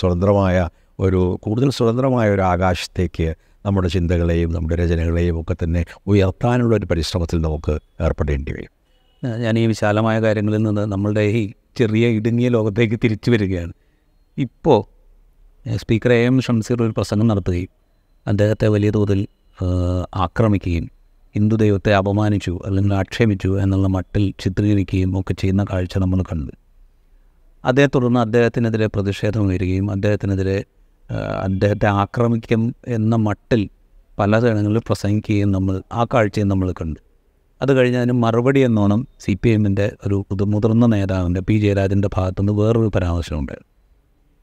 [0.00, 0.56] സ്വതന്ത്രമായ
[1.00, 3.28] ഒരു കൂടുതൽ സ്വതന്ത്രമായ ഒരു ആകാശത്തേക്ക്
[3.66, 7.74] നമ്മുടെ ചിന്തകളെയും നമ്മുടെ രചനകളെയും ഒക്കെ തന്നെ ഉയർത്താനുള്ള ഒരു പരിശ്രമത്തിൽ നമുക്ക്
[8.06, 8.72] ഏർപ്പെടേണ്ടി വരും.
[9.44, 11.42] ഞാൻ ഈ വിശാലമായ കാര്യങ്ങളിൽ നിന്ന് നമ്മളുടെ ഈ
[11.78, 13.72] ചെറിയ ഇടുങ്ങിയ ലോകത്തേക്ക് തിരിച്ചു വരികയാണ്.
[14.38, 14.80] ഇപ്പോൾ
[15.76, 17.70] സ്പീക്കർ എ എം ഷംസീർ ഒരു പ്രസംഗം നടത്തുകയും
[18.26, 19.20] അദ്ദേഹത്തെ വലിയ തോതിൽ
[20.24, 20.86] ആക്രമിക്കുകയും
[21.34, 26.52] ഹിന്ദു ദൈവത്തെ അപമാനിച്ചു അല്ലെങ്കിൽ ആക്ഷേപിച്ചു എന്നുള്ള മട്ടിൽ ചിത്രീകരിക്കുകയും ഒക്കെ ചെയ്യുന്ന കാഴ്ച നമ്മൾ കണ്ടു.
[27.64, 30.64] അതേ തുടർന്ന് അദ്ദേഹത്തിനെതിരെ പ്രതിഷേധം ഉയരുകയും അദ്ദേഹത്തിനെതിരെ
[31.44, 33.62] അദ്ദേഹത്തെ ആക്രമിക്കും എന്ന മട്ടിൽ
[34.18, 37.00] പല ജനങ്ങളിൽ പ്രസംഗിക്കുകയും നമ്മൾ ആ കാഴ്ചയും നമ്മൾ കണ്ടു.
[37.62, 41.54] അത് കഴിഞ്ഞ് അതിന് മറുപടി എന്നോണം സി പി എമ്മിന്റെ ഒരു പുതു മുതിർന്ന നേതാവിന്റെ പി.
[41.58, 43.56] ജയരാജന്റെ ഭാഗത്തുനിന്ന് വേറൊരു പരാമർശമുണ്ട്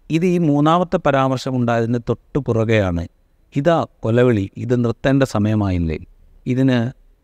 [0.10, 3.08] ഇത് ഈ മൂന്നാമത്തെ പരാമർശം ഉണ്ടായതിന് തൊട്ടു പുറകെയാണ്
[3.56, 5.98] ഇതാ കൊലവിളി ഇത് നിർത്തേണ്ട സമയമായില്ലേ
[6.48, 6.78] ഇതിന്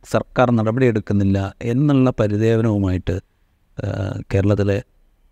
[0.05, 3.15] സർക്കാർ നടപടിയെടുക്കുന്നില്ല എന്നുള്ള പരിദേവനവുമായിട്ട്
[4.33, 4.77] കേരളത്തിലെ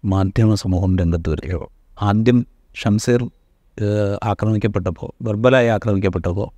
[0.06, 2.46] മാധ്യമ സമൂഹം രംഗത്ത് വരികയോ ആദ്യം
[2.76, 3.30] ഷംസീർ
[4.24, 6.50] ആക്രമിക്കപ്പെട്ടപ്പോൾ വെർബലായി ആക്രമിക്കപ്പെട്ടപ്പോൾ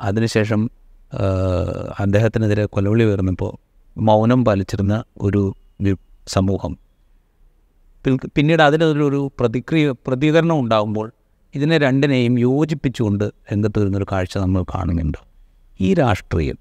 [0.00, 0.70] അതിനുശേഷം
[2.00, 3.52] അദ്ദേഹത്തിനെതിരെ കൊലവിളി വരുന്നപ്പോൾ
[4.00, 5.54] മൗനം പാലിച്ചിരുന്ന ഒരു
[6.28, 6.78] സമൂഹം.
[8.36, 11.12] പിന്നീട് അതിനൊരു പ്രതിക്രിയ പ്രതികരണം ഉണ്ടാകുമ്പോൾ
[11.54, 15.18] ഇതിനെ രണ്ടിനെയും യോജിപ്പിച്ചുകൊണ്ട് രംഗത്ത് വരുന്നൊരു കാഴ്ച നമ്മൾ കാണുന്നുണ്ട്.
[15.80, 16.58] ഈ രാഷ്ട്രീയം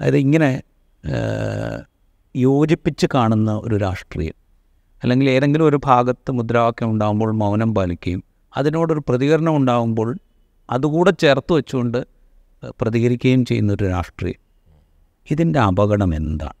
[0.00, 0.62] അതായത് ഇങ്ങനെ
[2.36, 4.39] യോജിപ്പിച്ച് കാണുന്ന ഒരു രാഷ്ട്രീയം
[5.02, 8.24] അല്ലെങ്കിൽ ഏതെങ്കിലും ഒരു ഭാഗത്ത് മുദ്രാവാക്യം ഉണ്ടാകുമ്പോൾ മൗനം പാലിക്കുകയും
[8.56, 10.18] അതിനോടൊരു പ്രതികരണം ഉണ്ടാകുമ്പോൾ
[10.70, 12.06] അതുകൂടെ ചേർത്ത് വെച്ചുകൊണ്ട്
[12.80, 14.40] പ്രതികരിക്കുകയും ചെയ്യുന്നൊരു രാഷ്ട്രീയം.
[15.30, 16.56] ഇതിന്റെ അപകടം എന്താണ്?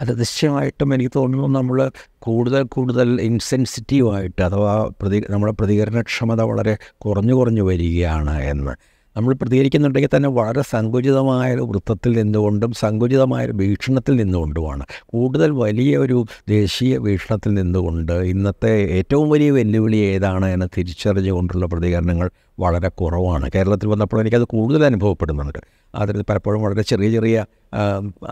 [0.00, 7.62] അത് നിശ്ചയമായിട്ടും എനിക്ക് തോന്നുന്നു നമ്മൾ കൂടുതൽ കൂടുതൽ ഇൻസെൻസിറ്റീവായിട്ട് അഥവാ പ്രതി നമ്മുടെ പ്രതികരണക്ഷമത വളരെ കുറഞ്ഞു കുറഞ്ഞു
[7.62, 8.95] വരികയാണ് എന്ന്.
[9.16, 14.84] നമ്മൾ പ്രതികരിക്കുന്നുണ്ടെങ്കിൽ തന്നെ വളരെ സങ്കുചിതമായ ഒരു വൃത്തത്തിൽ നിന്നുകൊണ്ടും സങ്കുചിതമായ ഒരു വീക്ഷണത്തിൽ നിന്നുകൊണ്ടുമാണ്.
[15.06, 22.88] കൂടുതൽ വലിയ ഒരു ദേശീയ വീക്ഷണത്തിൽ നിന്നുകൊണ്ട് ഇന്നത്തെ ഏറ്റവും വലിയ വെല്ലുവിളി ഏതാണ് എന്ന് തിരിച്ചറിഞ്ഞുകൊണ്ടുള്ള പ്രതികരണങ്ങൾ വളരെ
[22.88, 23.50] കുറവാണ്.
[23.54, 25.58] കേരളത്തിൽ വന്നപ്പോൾ എനിക്കത് കൂടുതൽ അനുഭവപ്പെടുന്നുണ്ട്.
[25.94, 27.44] അതിൽ പലപ്പോഴും വളരെ ചെറിയ ചെറിയ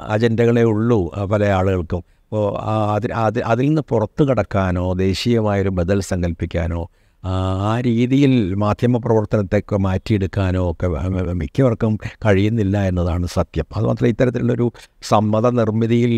[0.09, 2.05] അജണ്ടകളേ ഉള്ളൂ പല ആളുകൾക്കും.
[2.27, 2.59] അപ്പോൾ
[2.95, 6.91] അതിൽ അതിൽ നിന്ന് പുറത്തു കടക്കാനോ ദേശീയമായൊരു ബദൽ സങ്കല്പിക്കാനോ
[7.25, 10.87] ആ, രീതിയിൽ മാധ്യമ പ്രവർത്തനത്തെയൊക്കെ മാറ്റിയെടുക്കാനോ ഒക്കെ
[11.33, 13.65] മിക്കവർക്കും കഴിയുന്നില്ല എന്നതാണ് സത്യം.
[13.77, 14.73] അതുമാത്രമല്ല ഇത്തരത്തിലുള്ളൊരു
[15.03, 16.13] സമ്മത നിർമ്മിതിയിൽ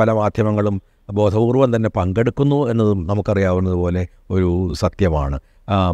[0.00, 0.82] പല മാധ്യമങ്ങളും
[1.12, 5.40] ബോധപൂർവം തന്നെ പങ്കെടുക്കുന്നു എന്നതും നമുക്കറിയാവുന്നതുപോലെ ഒരു സത്യമാണ്.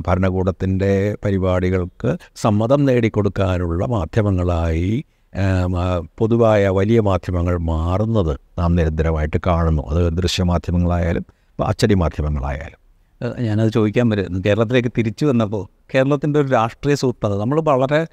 [0.07, 5.05] ഭരണകൂടത്തിന്റെ പരിപാടികൾക്ക് സമ്മതം നേടിക്കൊടുക്കാനുള്ള മാധ്യമങ്ങളായി
[6.19, 9.83] പൊതുവായ വലിയ മാധ്യമങ്ങൾ മാറുന്നത് നാം നിരന്തരമായിട്ട് കാണുന്നു.
[9.83, 11.25] അത് ദൃശ്യമാധ്യമങ്ങളായാലും
[11.67, 12.78] അച്ചടി മാധ്യമങ്ങളായാലും.
[13.23, 18.07] ഞാനത് ചോദിക്കാൻ വരുന്നു കേരളത്തിലേക്ക് തിരിച്ചു വന്നപ്പോൾ കേരളത്തിന്റെ ഒരു രാഷ്ട്രീയ സൂത്രത നമ്മൾ വളരെ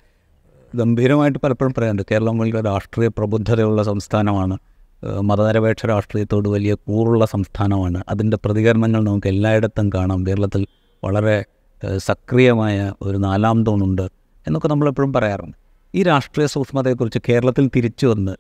[0.76, 2.04] ഗംഭീരമായിട്ട് പലപ്പോഴും പറയാറുണ്ട്.
[2.12, 4.58] കേരളം വലിയ രാഷ്ട്രീയ പ്രബുദ്ധതയുള്ള സംസ്ഥാനമാണ്.
[5.22, 8.04] മതനിരപേക്ഷ രാഷ്ട്രീയത്തോട് വലിയ കൂറുള്ള സംസ്ഥാനമാണ്.
[8.10, 10.28] അതിന്റെ പ്രതികരണങ്ങൾ നമുക്ക് എല്ലായിടത്തും കാണാം.
[10.28, 10.68] കേരളത്തിൽ
[11.04, 11.46] വളരെ
[11.98, 14.02] സക്രിയമായ ഒരു നാലാം തൂണുണ്ട്
[14.48, 15.58] എന്നൊക്കെ നമ്മളെപ്പോഴും പറയാറുണ്ട്.
[15.96, 18.36] ഈ രാഷ്ട്രീയ സൂക്ഷ്മതയെക്കുറിച്ച് കേരളത്തിൽ തിരിച്ചു വന്ന്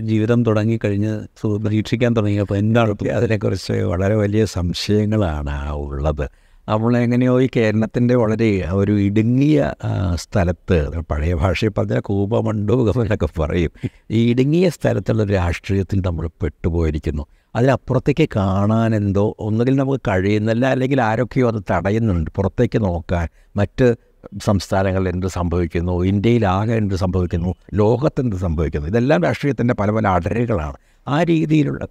[0.00, 1.12] ജീവിതം തുടങ്ങിക്കഴിഞ്ഞ്
[1.56, 6.30] പരീക്ഷിക്കാൻ തുടങ്ങിയപ്പോൾ എന്താണ് അതിനെക്കുറിച്ച് വളരെ വലിയ സംശയങ്ങളാണ് ഉള്ളത്.
[6.68, 9.72] നമ്മളെങ്ങനെയോ ഈ കേരളത്തിന്റെ വളരെ ഒരു ഇടുങ്ങിയ
[10.14, 13.70] സ്ഥലത്ത് പഴയ ഭാഷയിൽ പറഞ്ഞാൽ കൂപമണ്ഡൂകം എന്നൊക്കെ പറയും.
[14.10, 17.26] ഈ ഇടുങ്ങിയ സ്ഥലത്തുള്ള രാഷ്ട്രീയത്തിൽ നമ്മൾ പെട്ടുപോയിരിക്കുന്നു.
[17.56, 22.30] അതിനപ്പുറത്തേക്ക് കാണാൻ എന്തോ ഒന്നുകിൽ നമുക്ക് കഴിയുന്നില്ല അല്ലെങ്കിൽ ആരൊക്കെയോ അത് തടയുന്നുണ്ട്.
[22.36, 23.94] പുറത്തേക്ക് നോക്കാൻ മറ്റ്
[24.42, 26.04] സംസ്ഥാനങ്ങളിൽ എന്ത് സംഭവിക്കുന്നു?
[26.04, 27.54] ഇന്ത്യയിലാകെ എന്ത് സംഭവിക്കുന്നു?
[27.74, 28.88] ലോകത്തെന്ത് സംഭവിക്കുന്നു?
[28.88, 30.76] ഇതെല്ലാം രാഷ്ട്രീയത്തിന്റെ പല പല അടരുകളാണ്.
[31.06, 31.84] ആ രീതിയിലുള്ള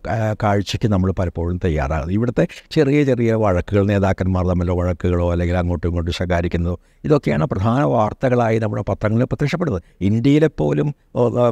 [0.43, 6.75] കാഴ്ചയ്ക്ക് നമ്മൾ പലപ്പോഴും തയ്യാറാകുന്നത് ഇവിടുത്തെ ചെറിയ ചെറിയ വഴക്കുകൾ നേതാക്കന്മാർ തമ്മിലുള്ള വഴക്കുകളോ അല്ലെങ്കിൽ അങ്ങോട്ടും ഇങ്ങോട്ടും ശകാരിക്കുന്നതോ
[7.05, 9.83] ഇതൊക്കെയാണ് പ്രധാന വാർത്തകളായി നമ്മുടെ പത്രങ്ങളിൽ പ്രത്യക്ഷപ്പെടുന്നത്.
[10.01, 10.93] ഇന്ത്യയിലെ പോലും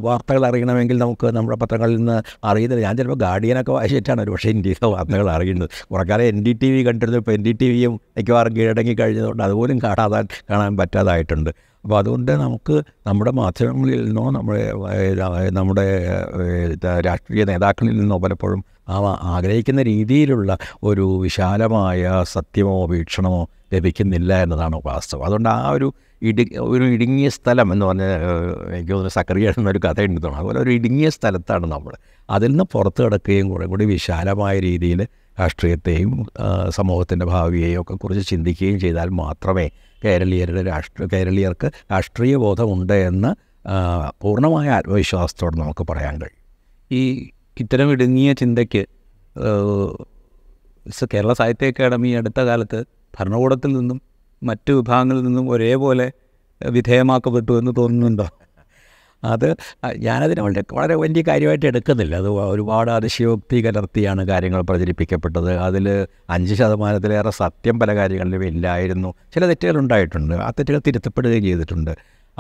[0.08, 2.84] വാർത്തകൾ അറിയണമെങ്കിൽ നമുക്ക് നമ്മുടെ പത്രങ്ങളിൽ നിന്ന് അറിയുന്നില്ല.
[2.88, 5.70] ഞാൻ ചിലപ്പോൾ ഗാർഡിയനൊക്കെ വായിച്ചിട്ടാണ് ഒരു പക്ഷേ ഇന്ത്യയിലെ വാർത്തകൾ അറിയുന്നത്.
[5.92, 7.18] കുറക്കാലം എൻ ഡി ടി വി കണ്ടിരുന്നു.
[7.18, 11.52] ഇപ്പോൾ എൻ ഡി ടി വിയും മിക്കവാറും കീഴടങ്ങി കഴിഞ്ഞതുകൊണ്ട് അതുപോലും കാണാതാൻ കാണാൻ പറ്റാതായിട്ടുണ്ട്.
[11.84, 14.74] അപ്പോൾ അതുകൊണ്ട് നമുക്ക് നമ്മുടെ മാധ്യമങ്ങളിൽ നിന്നോ നമ്മുടെ
[15.50, 15.86] നമ്മുടെ
[17.06, 25.26] രാഷ്ട്രീയ നേതാക്കളിൽ നിന്നോ പലപ്പോഴും ആ ആഗ്രഹിക്കുന്ന രീതിയിലുള്ള ഒരു വിശാലമായ സത്യമോ വീക്ഷണമോ ലഭിക്കുന്നില്ല എന്നതാണ് വാസ്തവം.
[25.26, 28.02] അതുകൊണ്ട് ആ ഒരു ഇടി ഒരു ഇടുങ്ങിയ സ്ഥലം എന്ന് പറഞ്ഞ
[28.74, 30.38] എനിക്ക് തോന്നുന്നു സക്രിയ എന്നൊരു കഥ ഉണ്ട് തോന്നുന്നു.
[30.38, 31.94] അതുപോലെ ഒരു ഇടുങ്ങിയ സ്ഥലത്താണ് നമ്മൾ.
[32.30, 35.08] അതിൽ നിന്ന് പുറത്ത് കിടക്കുകയും കുറേ കൂടി വിശാലമായ രീതിയിൽ
[35.40, 36.26] രാഷ്ട്രീയത്തെയും
[36.70, 39.70] സമൂഹത്തിന്റെ ഭാവിയെയും ഒക്കെ കുറിച്ച് ചിന്തിക്കുകയും ചെയ്താൽ മാത്രമേ
[40.06, 43.32] കേരളീയരുടെ രാഷ്ട്ര കേരളീയർക്ക് രാഷ്ട്രീയ ബോധമുണ്ട് എന്ന്
[44.22, 46.44] പൂർണമായ ആത്മവിശ്വാസത്തോടെ നമുക്ക് പറയാൻ കഴിയും.
[46.92, 47.30] ഈ
[47.60, 48.84] ഇത്തരം ഇടുങ്ങിയ ചിന്തയ്ക്ക്
[51.14, 52.80] കേരള സാഹിത്യ അക്കാദമി അടുത്ത കാലത്ത്
[53.20, 54.02] ഭരണകൂടത്തിൽ നിന്നും
[54.44, 56.12] മറ്റു വിഭാഗങ്ങളിൽ നിന്നും ഒരേപോലെ
[56.70, 58.28] വിധേയമാക്കപ്പെട്ടു എന്ന് തോന്നുന്നുണ്ടോ?
[59.24, 59.56] അത്
[59.96, 62.16] ഞാനതിനെ വളരെ വളരെ വലിയ കാര്യമായിട്ട് എടുക്കുന്നില്ല.
[62.16, 65.58] അത് ഒരുപാട് അതിശയോക്തി കലർത്തിയാണ് കാര്യങ്ങൾ പ്രചരിപ്പിക്കപ്പെട്ടത്.
[65.58, 69.14] അതിൽ അഞ്ച് ശതമാനത്തിലേറെ സത്യം പല കാര്യങ്ങളിലും ഇല്ലായിരുന്നു.
[69.34, 70.36] ചില തെറ്റുകൾ ഉണ്ടായിട്ടുണ്ട്.
[70.36, 71.92] ആ തെറ്റുകൾ തിരുത്തപ്പെടുകയും ചെയ്തിട്ടുണ്ട്.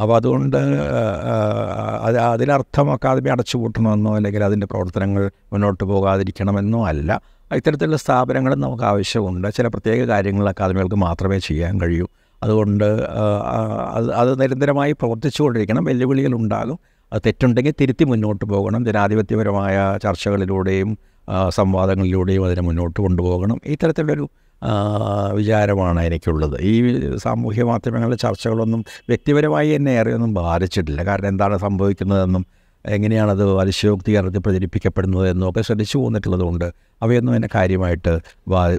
[0.01, 0.57] അപ്പോൾ അതുകൊണ്ട്
[2.01, 7.21] അത് അതിനർത്ഥം അക്കാദമി അടച്ചുപൂട്ടണമെന്നോ അല്ലെങ്കിൽ അതിന്റെ പ്രവർത്തനങ്ങൾ മുന്നോട്ട് പോകാതിരിക്കണമെന്നോ അല്ല.
[7.55, 9.47] ഇത്തരത്തിലുള്ള സ്ഥാപനങ്ങളും നമുക്ക് ആവശ്യമുണ്ട്.
[9.57, 12.07] ചില പ്രത്യേക കാര്യങ്ങൾ അക്കാദമികൾക്ക് മാത്രമേ ചെയ്യാൻ കഴിയൂ.
[12.43, 12.83] അതുകൊണ്ട്
[13.93, 15.83] അത് അത് നിരന്തരമായി പ്രവർത്തിച്ചുകൊണ്ടിരിക്കണം.
[15.83, 16.79] വെല്ലുവിളികൾ ഉണ്ടാകും.
[17.13, 18.85] അത് തെറ്റുണ്ടെങ്കിൽ തിരുത്തി മുന്നോട്ട് പോകണം.
[18.85, 20.97] ജനാധിപത്യപരമായ ചർച്ചകളിലൂടെയും
[21.49, 23.61] സംവാദങ്ങളിലൂടെയും അതിനെ മുന്നോട്ട് കൊണ്ടുപോകണം.
[23.65, 24.29] ഇത്തരത്തിലുള്ളൊരു
[25.33, 26.61] വിചാരമാണ് എനിക്കുള്ളത്.
[26.61, 26.73] ഈ
[27.15, 31.05] സാമൂഹ്യ മാധ്യമങ്ങളിലെ ചർച്ചകളൊന്നും വ്യക്തിപരമായി എന്നെ ഏറെയൊന്നും ബാധിച്ചിട്ടില്ല.
[31.05, 32.45] കാരണം എന്താണ് സംഭവിക്കുന്നതെന്നും
[32.85, 36.71] എങ്ങനെയാണത് അതിശയോക്തി കലർത്തി പ്രചരിപ്പിക്കപ്പെടുന്നത് എന്നൊക്കെ ശ്രദ്ധിച്ചു പോന്നിട്ടുള്ളതുകൊണ്ട്
[37.01, 38.19] അവയൊന്നും എന്നെ കാര്യമായിട്ട്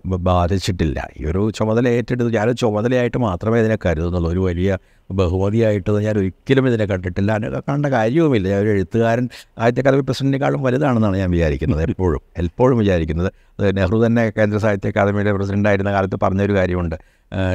[0.07, 1.09] ബാധിച്ചിട്ടില്ല.
[1.20, 4.32] ഈ ഒരു ചുമതല ഏറ്റെടുത്ത് ഞാൻ ചുമതലയായിട്ട് മാത്രമേ ഇതിനെ കരുതുന്നുള്ളൂ.
[4.32, 4.78] ഒരു വലിയ
[5.11, 7.38] ബഹുമതിയായിട്ട് ഞാൻ ഒരിക്കലും ഇതിനെ കണ്ടിട്ടില്ല.
[7.68, 8.48] കണ്ട കാര്യവുമില്ല.
[8.48, 9.28] ഞാൻ ഒരു എഴുത്തുകാരൻ
[9.59, 12.20] ആദ്യത്തെ അക്കാദമി പ്രസിഡന്റിനേക്കാളും വലുതാണെന്നാണ് ഞാൻ വിചാരിക്കുന്നത് എപ്പോഴും.
[12.36, 13.32] എപ്പോഴും വിചാരിക്കുന്നത്.
[13.76, 16.96] നെഹ്റു തന്നെ കേന്ദ്ര സാഹിത്യ അക്കാദമിയുടെ പ്രസിഡന്റായിരുന്ന കാലത്ത് പറഞ്ഞൊരു കാര്യമുണ്ട്.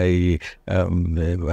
[0.04, 0.38] ഈ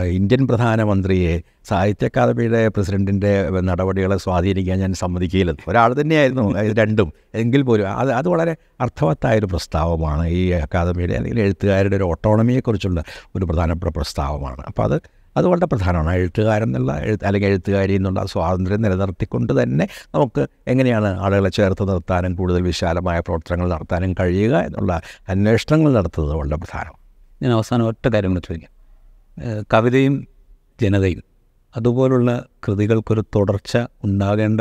[0.09, 5.57] ഇന്ത്യൻ പ്രധാനമന്ത്രിയെ സാഹിത്യ അക്കാദമിയുടെ പ്രസിഡന്റിന്റെ നടപടികളെ സ്വാധീനിക്കാൻ ഞാൻ സമ്മതിക്കുകയില്ല.
[5.69, 7.13] ഒരാൾ തന്നെയായിരുന്നു രണ്ടും.
[7.35, 10.27] എങ്കിൽ പോലും അത് അത് വളരെ അർത്ഥവത്തായൊരു പ്രസ്താവമാണ്.
[10.27, 13.05] ഈ അക്കാദമിയുടെ അല്ലെങ്കിൽ എഴുത്തുകാരുടെ ഒരു ഓട്ടോണമിയെക്കുറിച്ചുള്ള
[13.37, 14.63] ഒരു പ്രധാനപ്പെട്ട പ്രസ്താവമാണ്.
[14.67, 15.03] അപ്പോൾ അത്
[15.37, 16.15] അത് വളരെ പ്രധാനമാണ്.
[16.15, 22.63] എഴുത്തുകാരൻ എന്നുള്ള എഴുത്ത് അല്ലെങ്കിൽ എഴുത്തുകാരി എന്നുള്ള സ്വാതന്ത്ര്യം നിലനിർത്തിക്കൊണ്ട് തന്നെ നമുക്ക് എങ്ങനെയാണ് ആളുകളെ ചേർത്ത് നിർത്താനും കൂടുതൽ
[22.63, 27.02] വിശാലമായ പ്രവർത്തനങ്ങൾ നടത്താനും കഴിയുക എന്നുള്ള അന്വേഷണങ്ങൾ നടത്തുന്നത് വളരെ പ്രധാനം
[27.43, 28.73] ഞാൻ അവസാനം ഒറ്റ കാര്യം കൂടെ ചോദിക്കാം.
[29.75, 30.27] കവിതയും
[30.81, 31.23] ജനതയും
[31.77, 34.61] അതുപോലുള്ള കൃതികൾക്കൊരു തുടർച്ച ഉണ്ടാകേണ്ട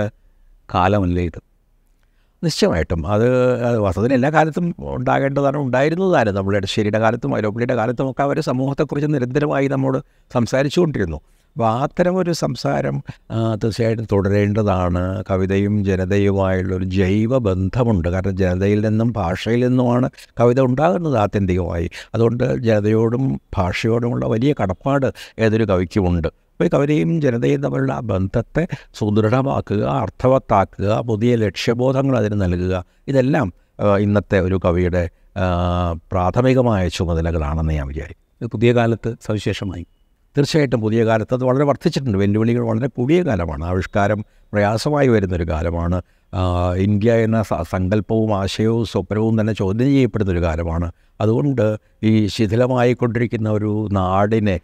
[0.74, 1.40] കാലമല്ലേ ഇത്?
[2.44, 3.08] നിശ്ചയമായിട്ടും.
[3.08, 3.28] അത്
[3.78, 10.00] വാസ്തവത്തിൽ എല്ലാ കാലത്തും ഉണ്ടാകേണ്ടതാണ് ഉണ്ടായിരുന്നതാണ് നമ്മുടെ ഇടശ്ശേരിയുടെ കാലത്തും അതിലോപ്പിളിയുടെ കാലത്തും ഒക്കെ അവർ സമൂഹത്തെക്കുറിച്ച് നിരന്തരമായി നമ്മോട്
[10.34, 11.20] സംസാരിച്ചുകൊണ്ടിരുന്നു.
[11.56, 12.96] അപ്പോൾ അത്തരം ഒരു സംസാരം
[13.64, 15.24] തീർച്ചയായിട്ടും തുടരേണ്ടതാണ്.
[15.30, 18.08] കവിതയും ജനതയുമായുള്ളൊരു ജൈവ ബന്ധമുണ്ട്.
[18.10, 21.90] കാരണം ജനതയിൽ നിന്നും ഭാഷയിൽ നിന്നുമാണ് കവിത ഉണ്ടാകുന്നത് ആത്യന്തികമായി.
[22.14, 23.24] അതുകൊണ്ട് ജനതയോടും
[23.58, 25.08] ഭാഷയോടുമുള്ള വലിയ കടപ്പാട്
[25.40, 26.28] ഏതൊരു കവിക്കുമുണ്ട്.
[26.28, 28.64] അപ്പോൾ ഈ കവിതയും ജനതയും തമ്മിലുള്ള ആ ബന്ധത്തെ
[29.00, 32.76] സുദൃഢമാക്കുക അർത്ഥവത്താക്കുക പുതിയ ലക്ഷ്യബോധങ്ങൾ അതിന് നൽകുക
[33.08, 33.48] ഇതെല്ലാം
[34.00, 35.04] ഇന്നത്തെ ഒരു കവിയുടെ
[36.12, 39.86] പ്രാഥമികമായ ചുമതലകളാണെന്ന് ഞാൻ വിചാരിക്കും പുതിയ കാലത്ത് സവിശേഷമായി.
[40.38, 42.18] തീർച്ചയായിട്ടും പുതിയ കാലത്ത് അത് വളരെ വർദ്ധിച്ചിട്ടുണ്ട്.
[42.18, 43.66] വെല്ലുവിളികൾ വളരെ കൂടിയ കാലമാണ്.
[43.66, 46.02] ആവിഷ്കാരം പ്രയാസമായി വരുന്നൊരു കാലമാണ്.
[46.76, 50.92] ഇന്ത്യ എന്ന സങ്കല്പവും ആശയവും സ്വപ്നവും തന്നെ ചോദ്യം ചെയ്യപ്പെടുന്നൊരു കാലമാണ്.
[51.22, 54.60] അതുകൊണ്ട് ഈ ശിഥിലമായിക്കൊണ്ടിരിക്കുന്ന ഒരു നാടിനെ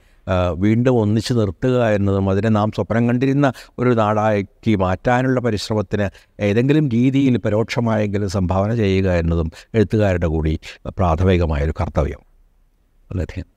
[0.53, 6.09] വീണ്ടും ഒന്നിച്ചു നിർത്തുക എന്നതും അതിനെ നാം സ്വപ്നം കണ്ടിരുന്ന ഒരു നാടാക്കി മാറ്റാനുള്ള പരിശ്രമത്തിന്
[6.39, 12.19] ഏതെങ്കിലും രീതിയിൽ പരോക്ഷമായെങ്കിലും സംഭാവന ചെയ്യുക എന്നതും എഴുത്തുകാരുടെ കൂടി പ്രാഥമികമായൊരു കർത്തവ്യം.
[13.11, 13.56] വളരെയധികം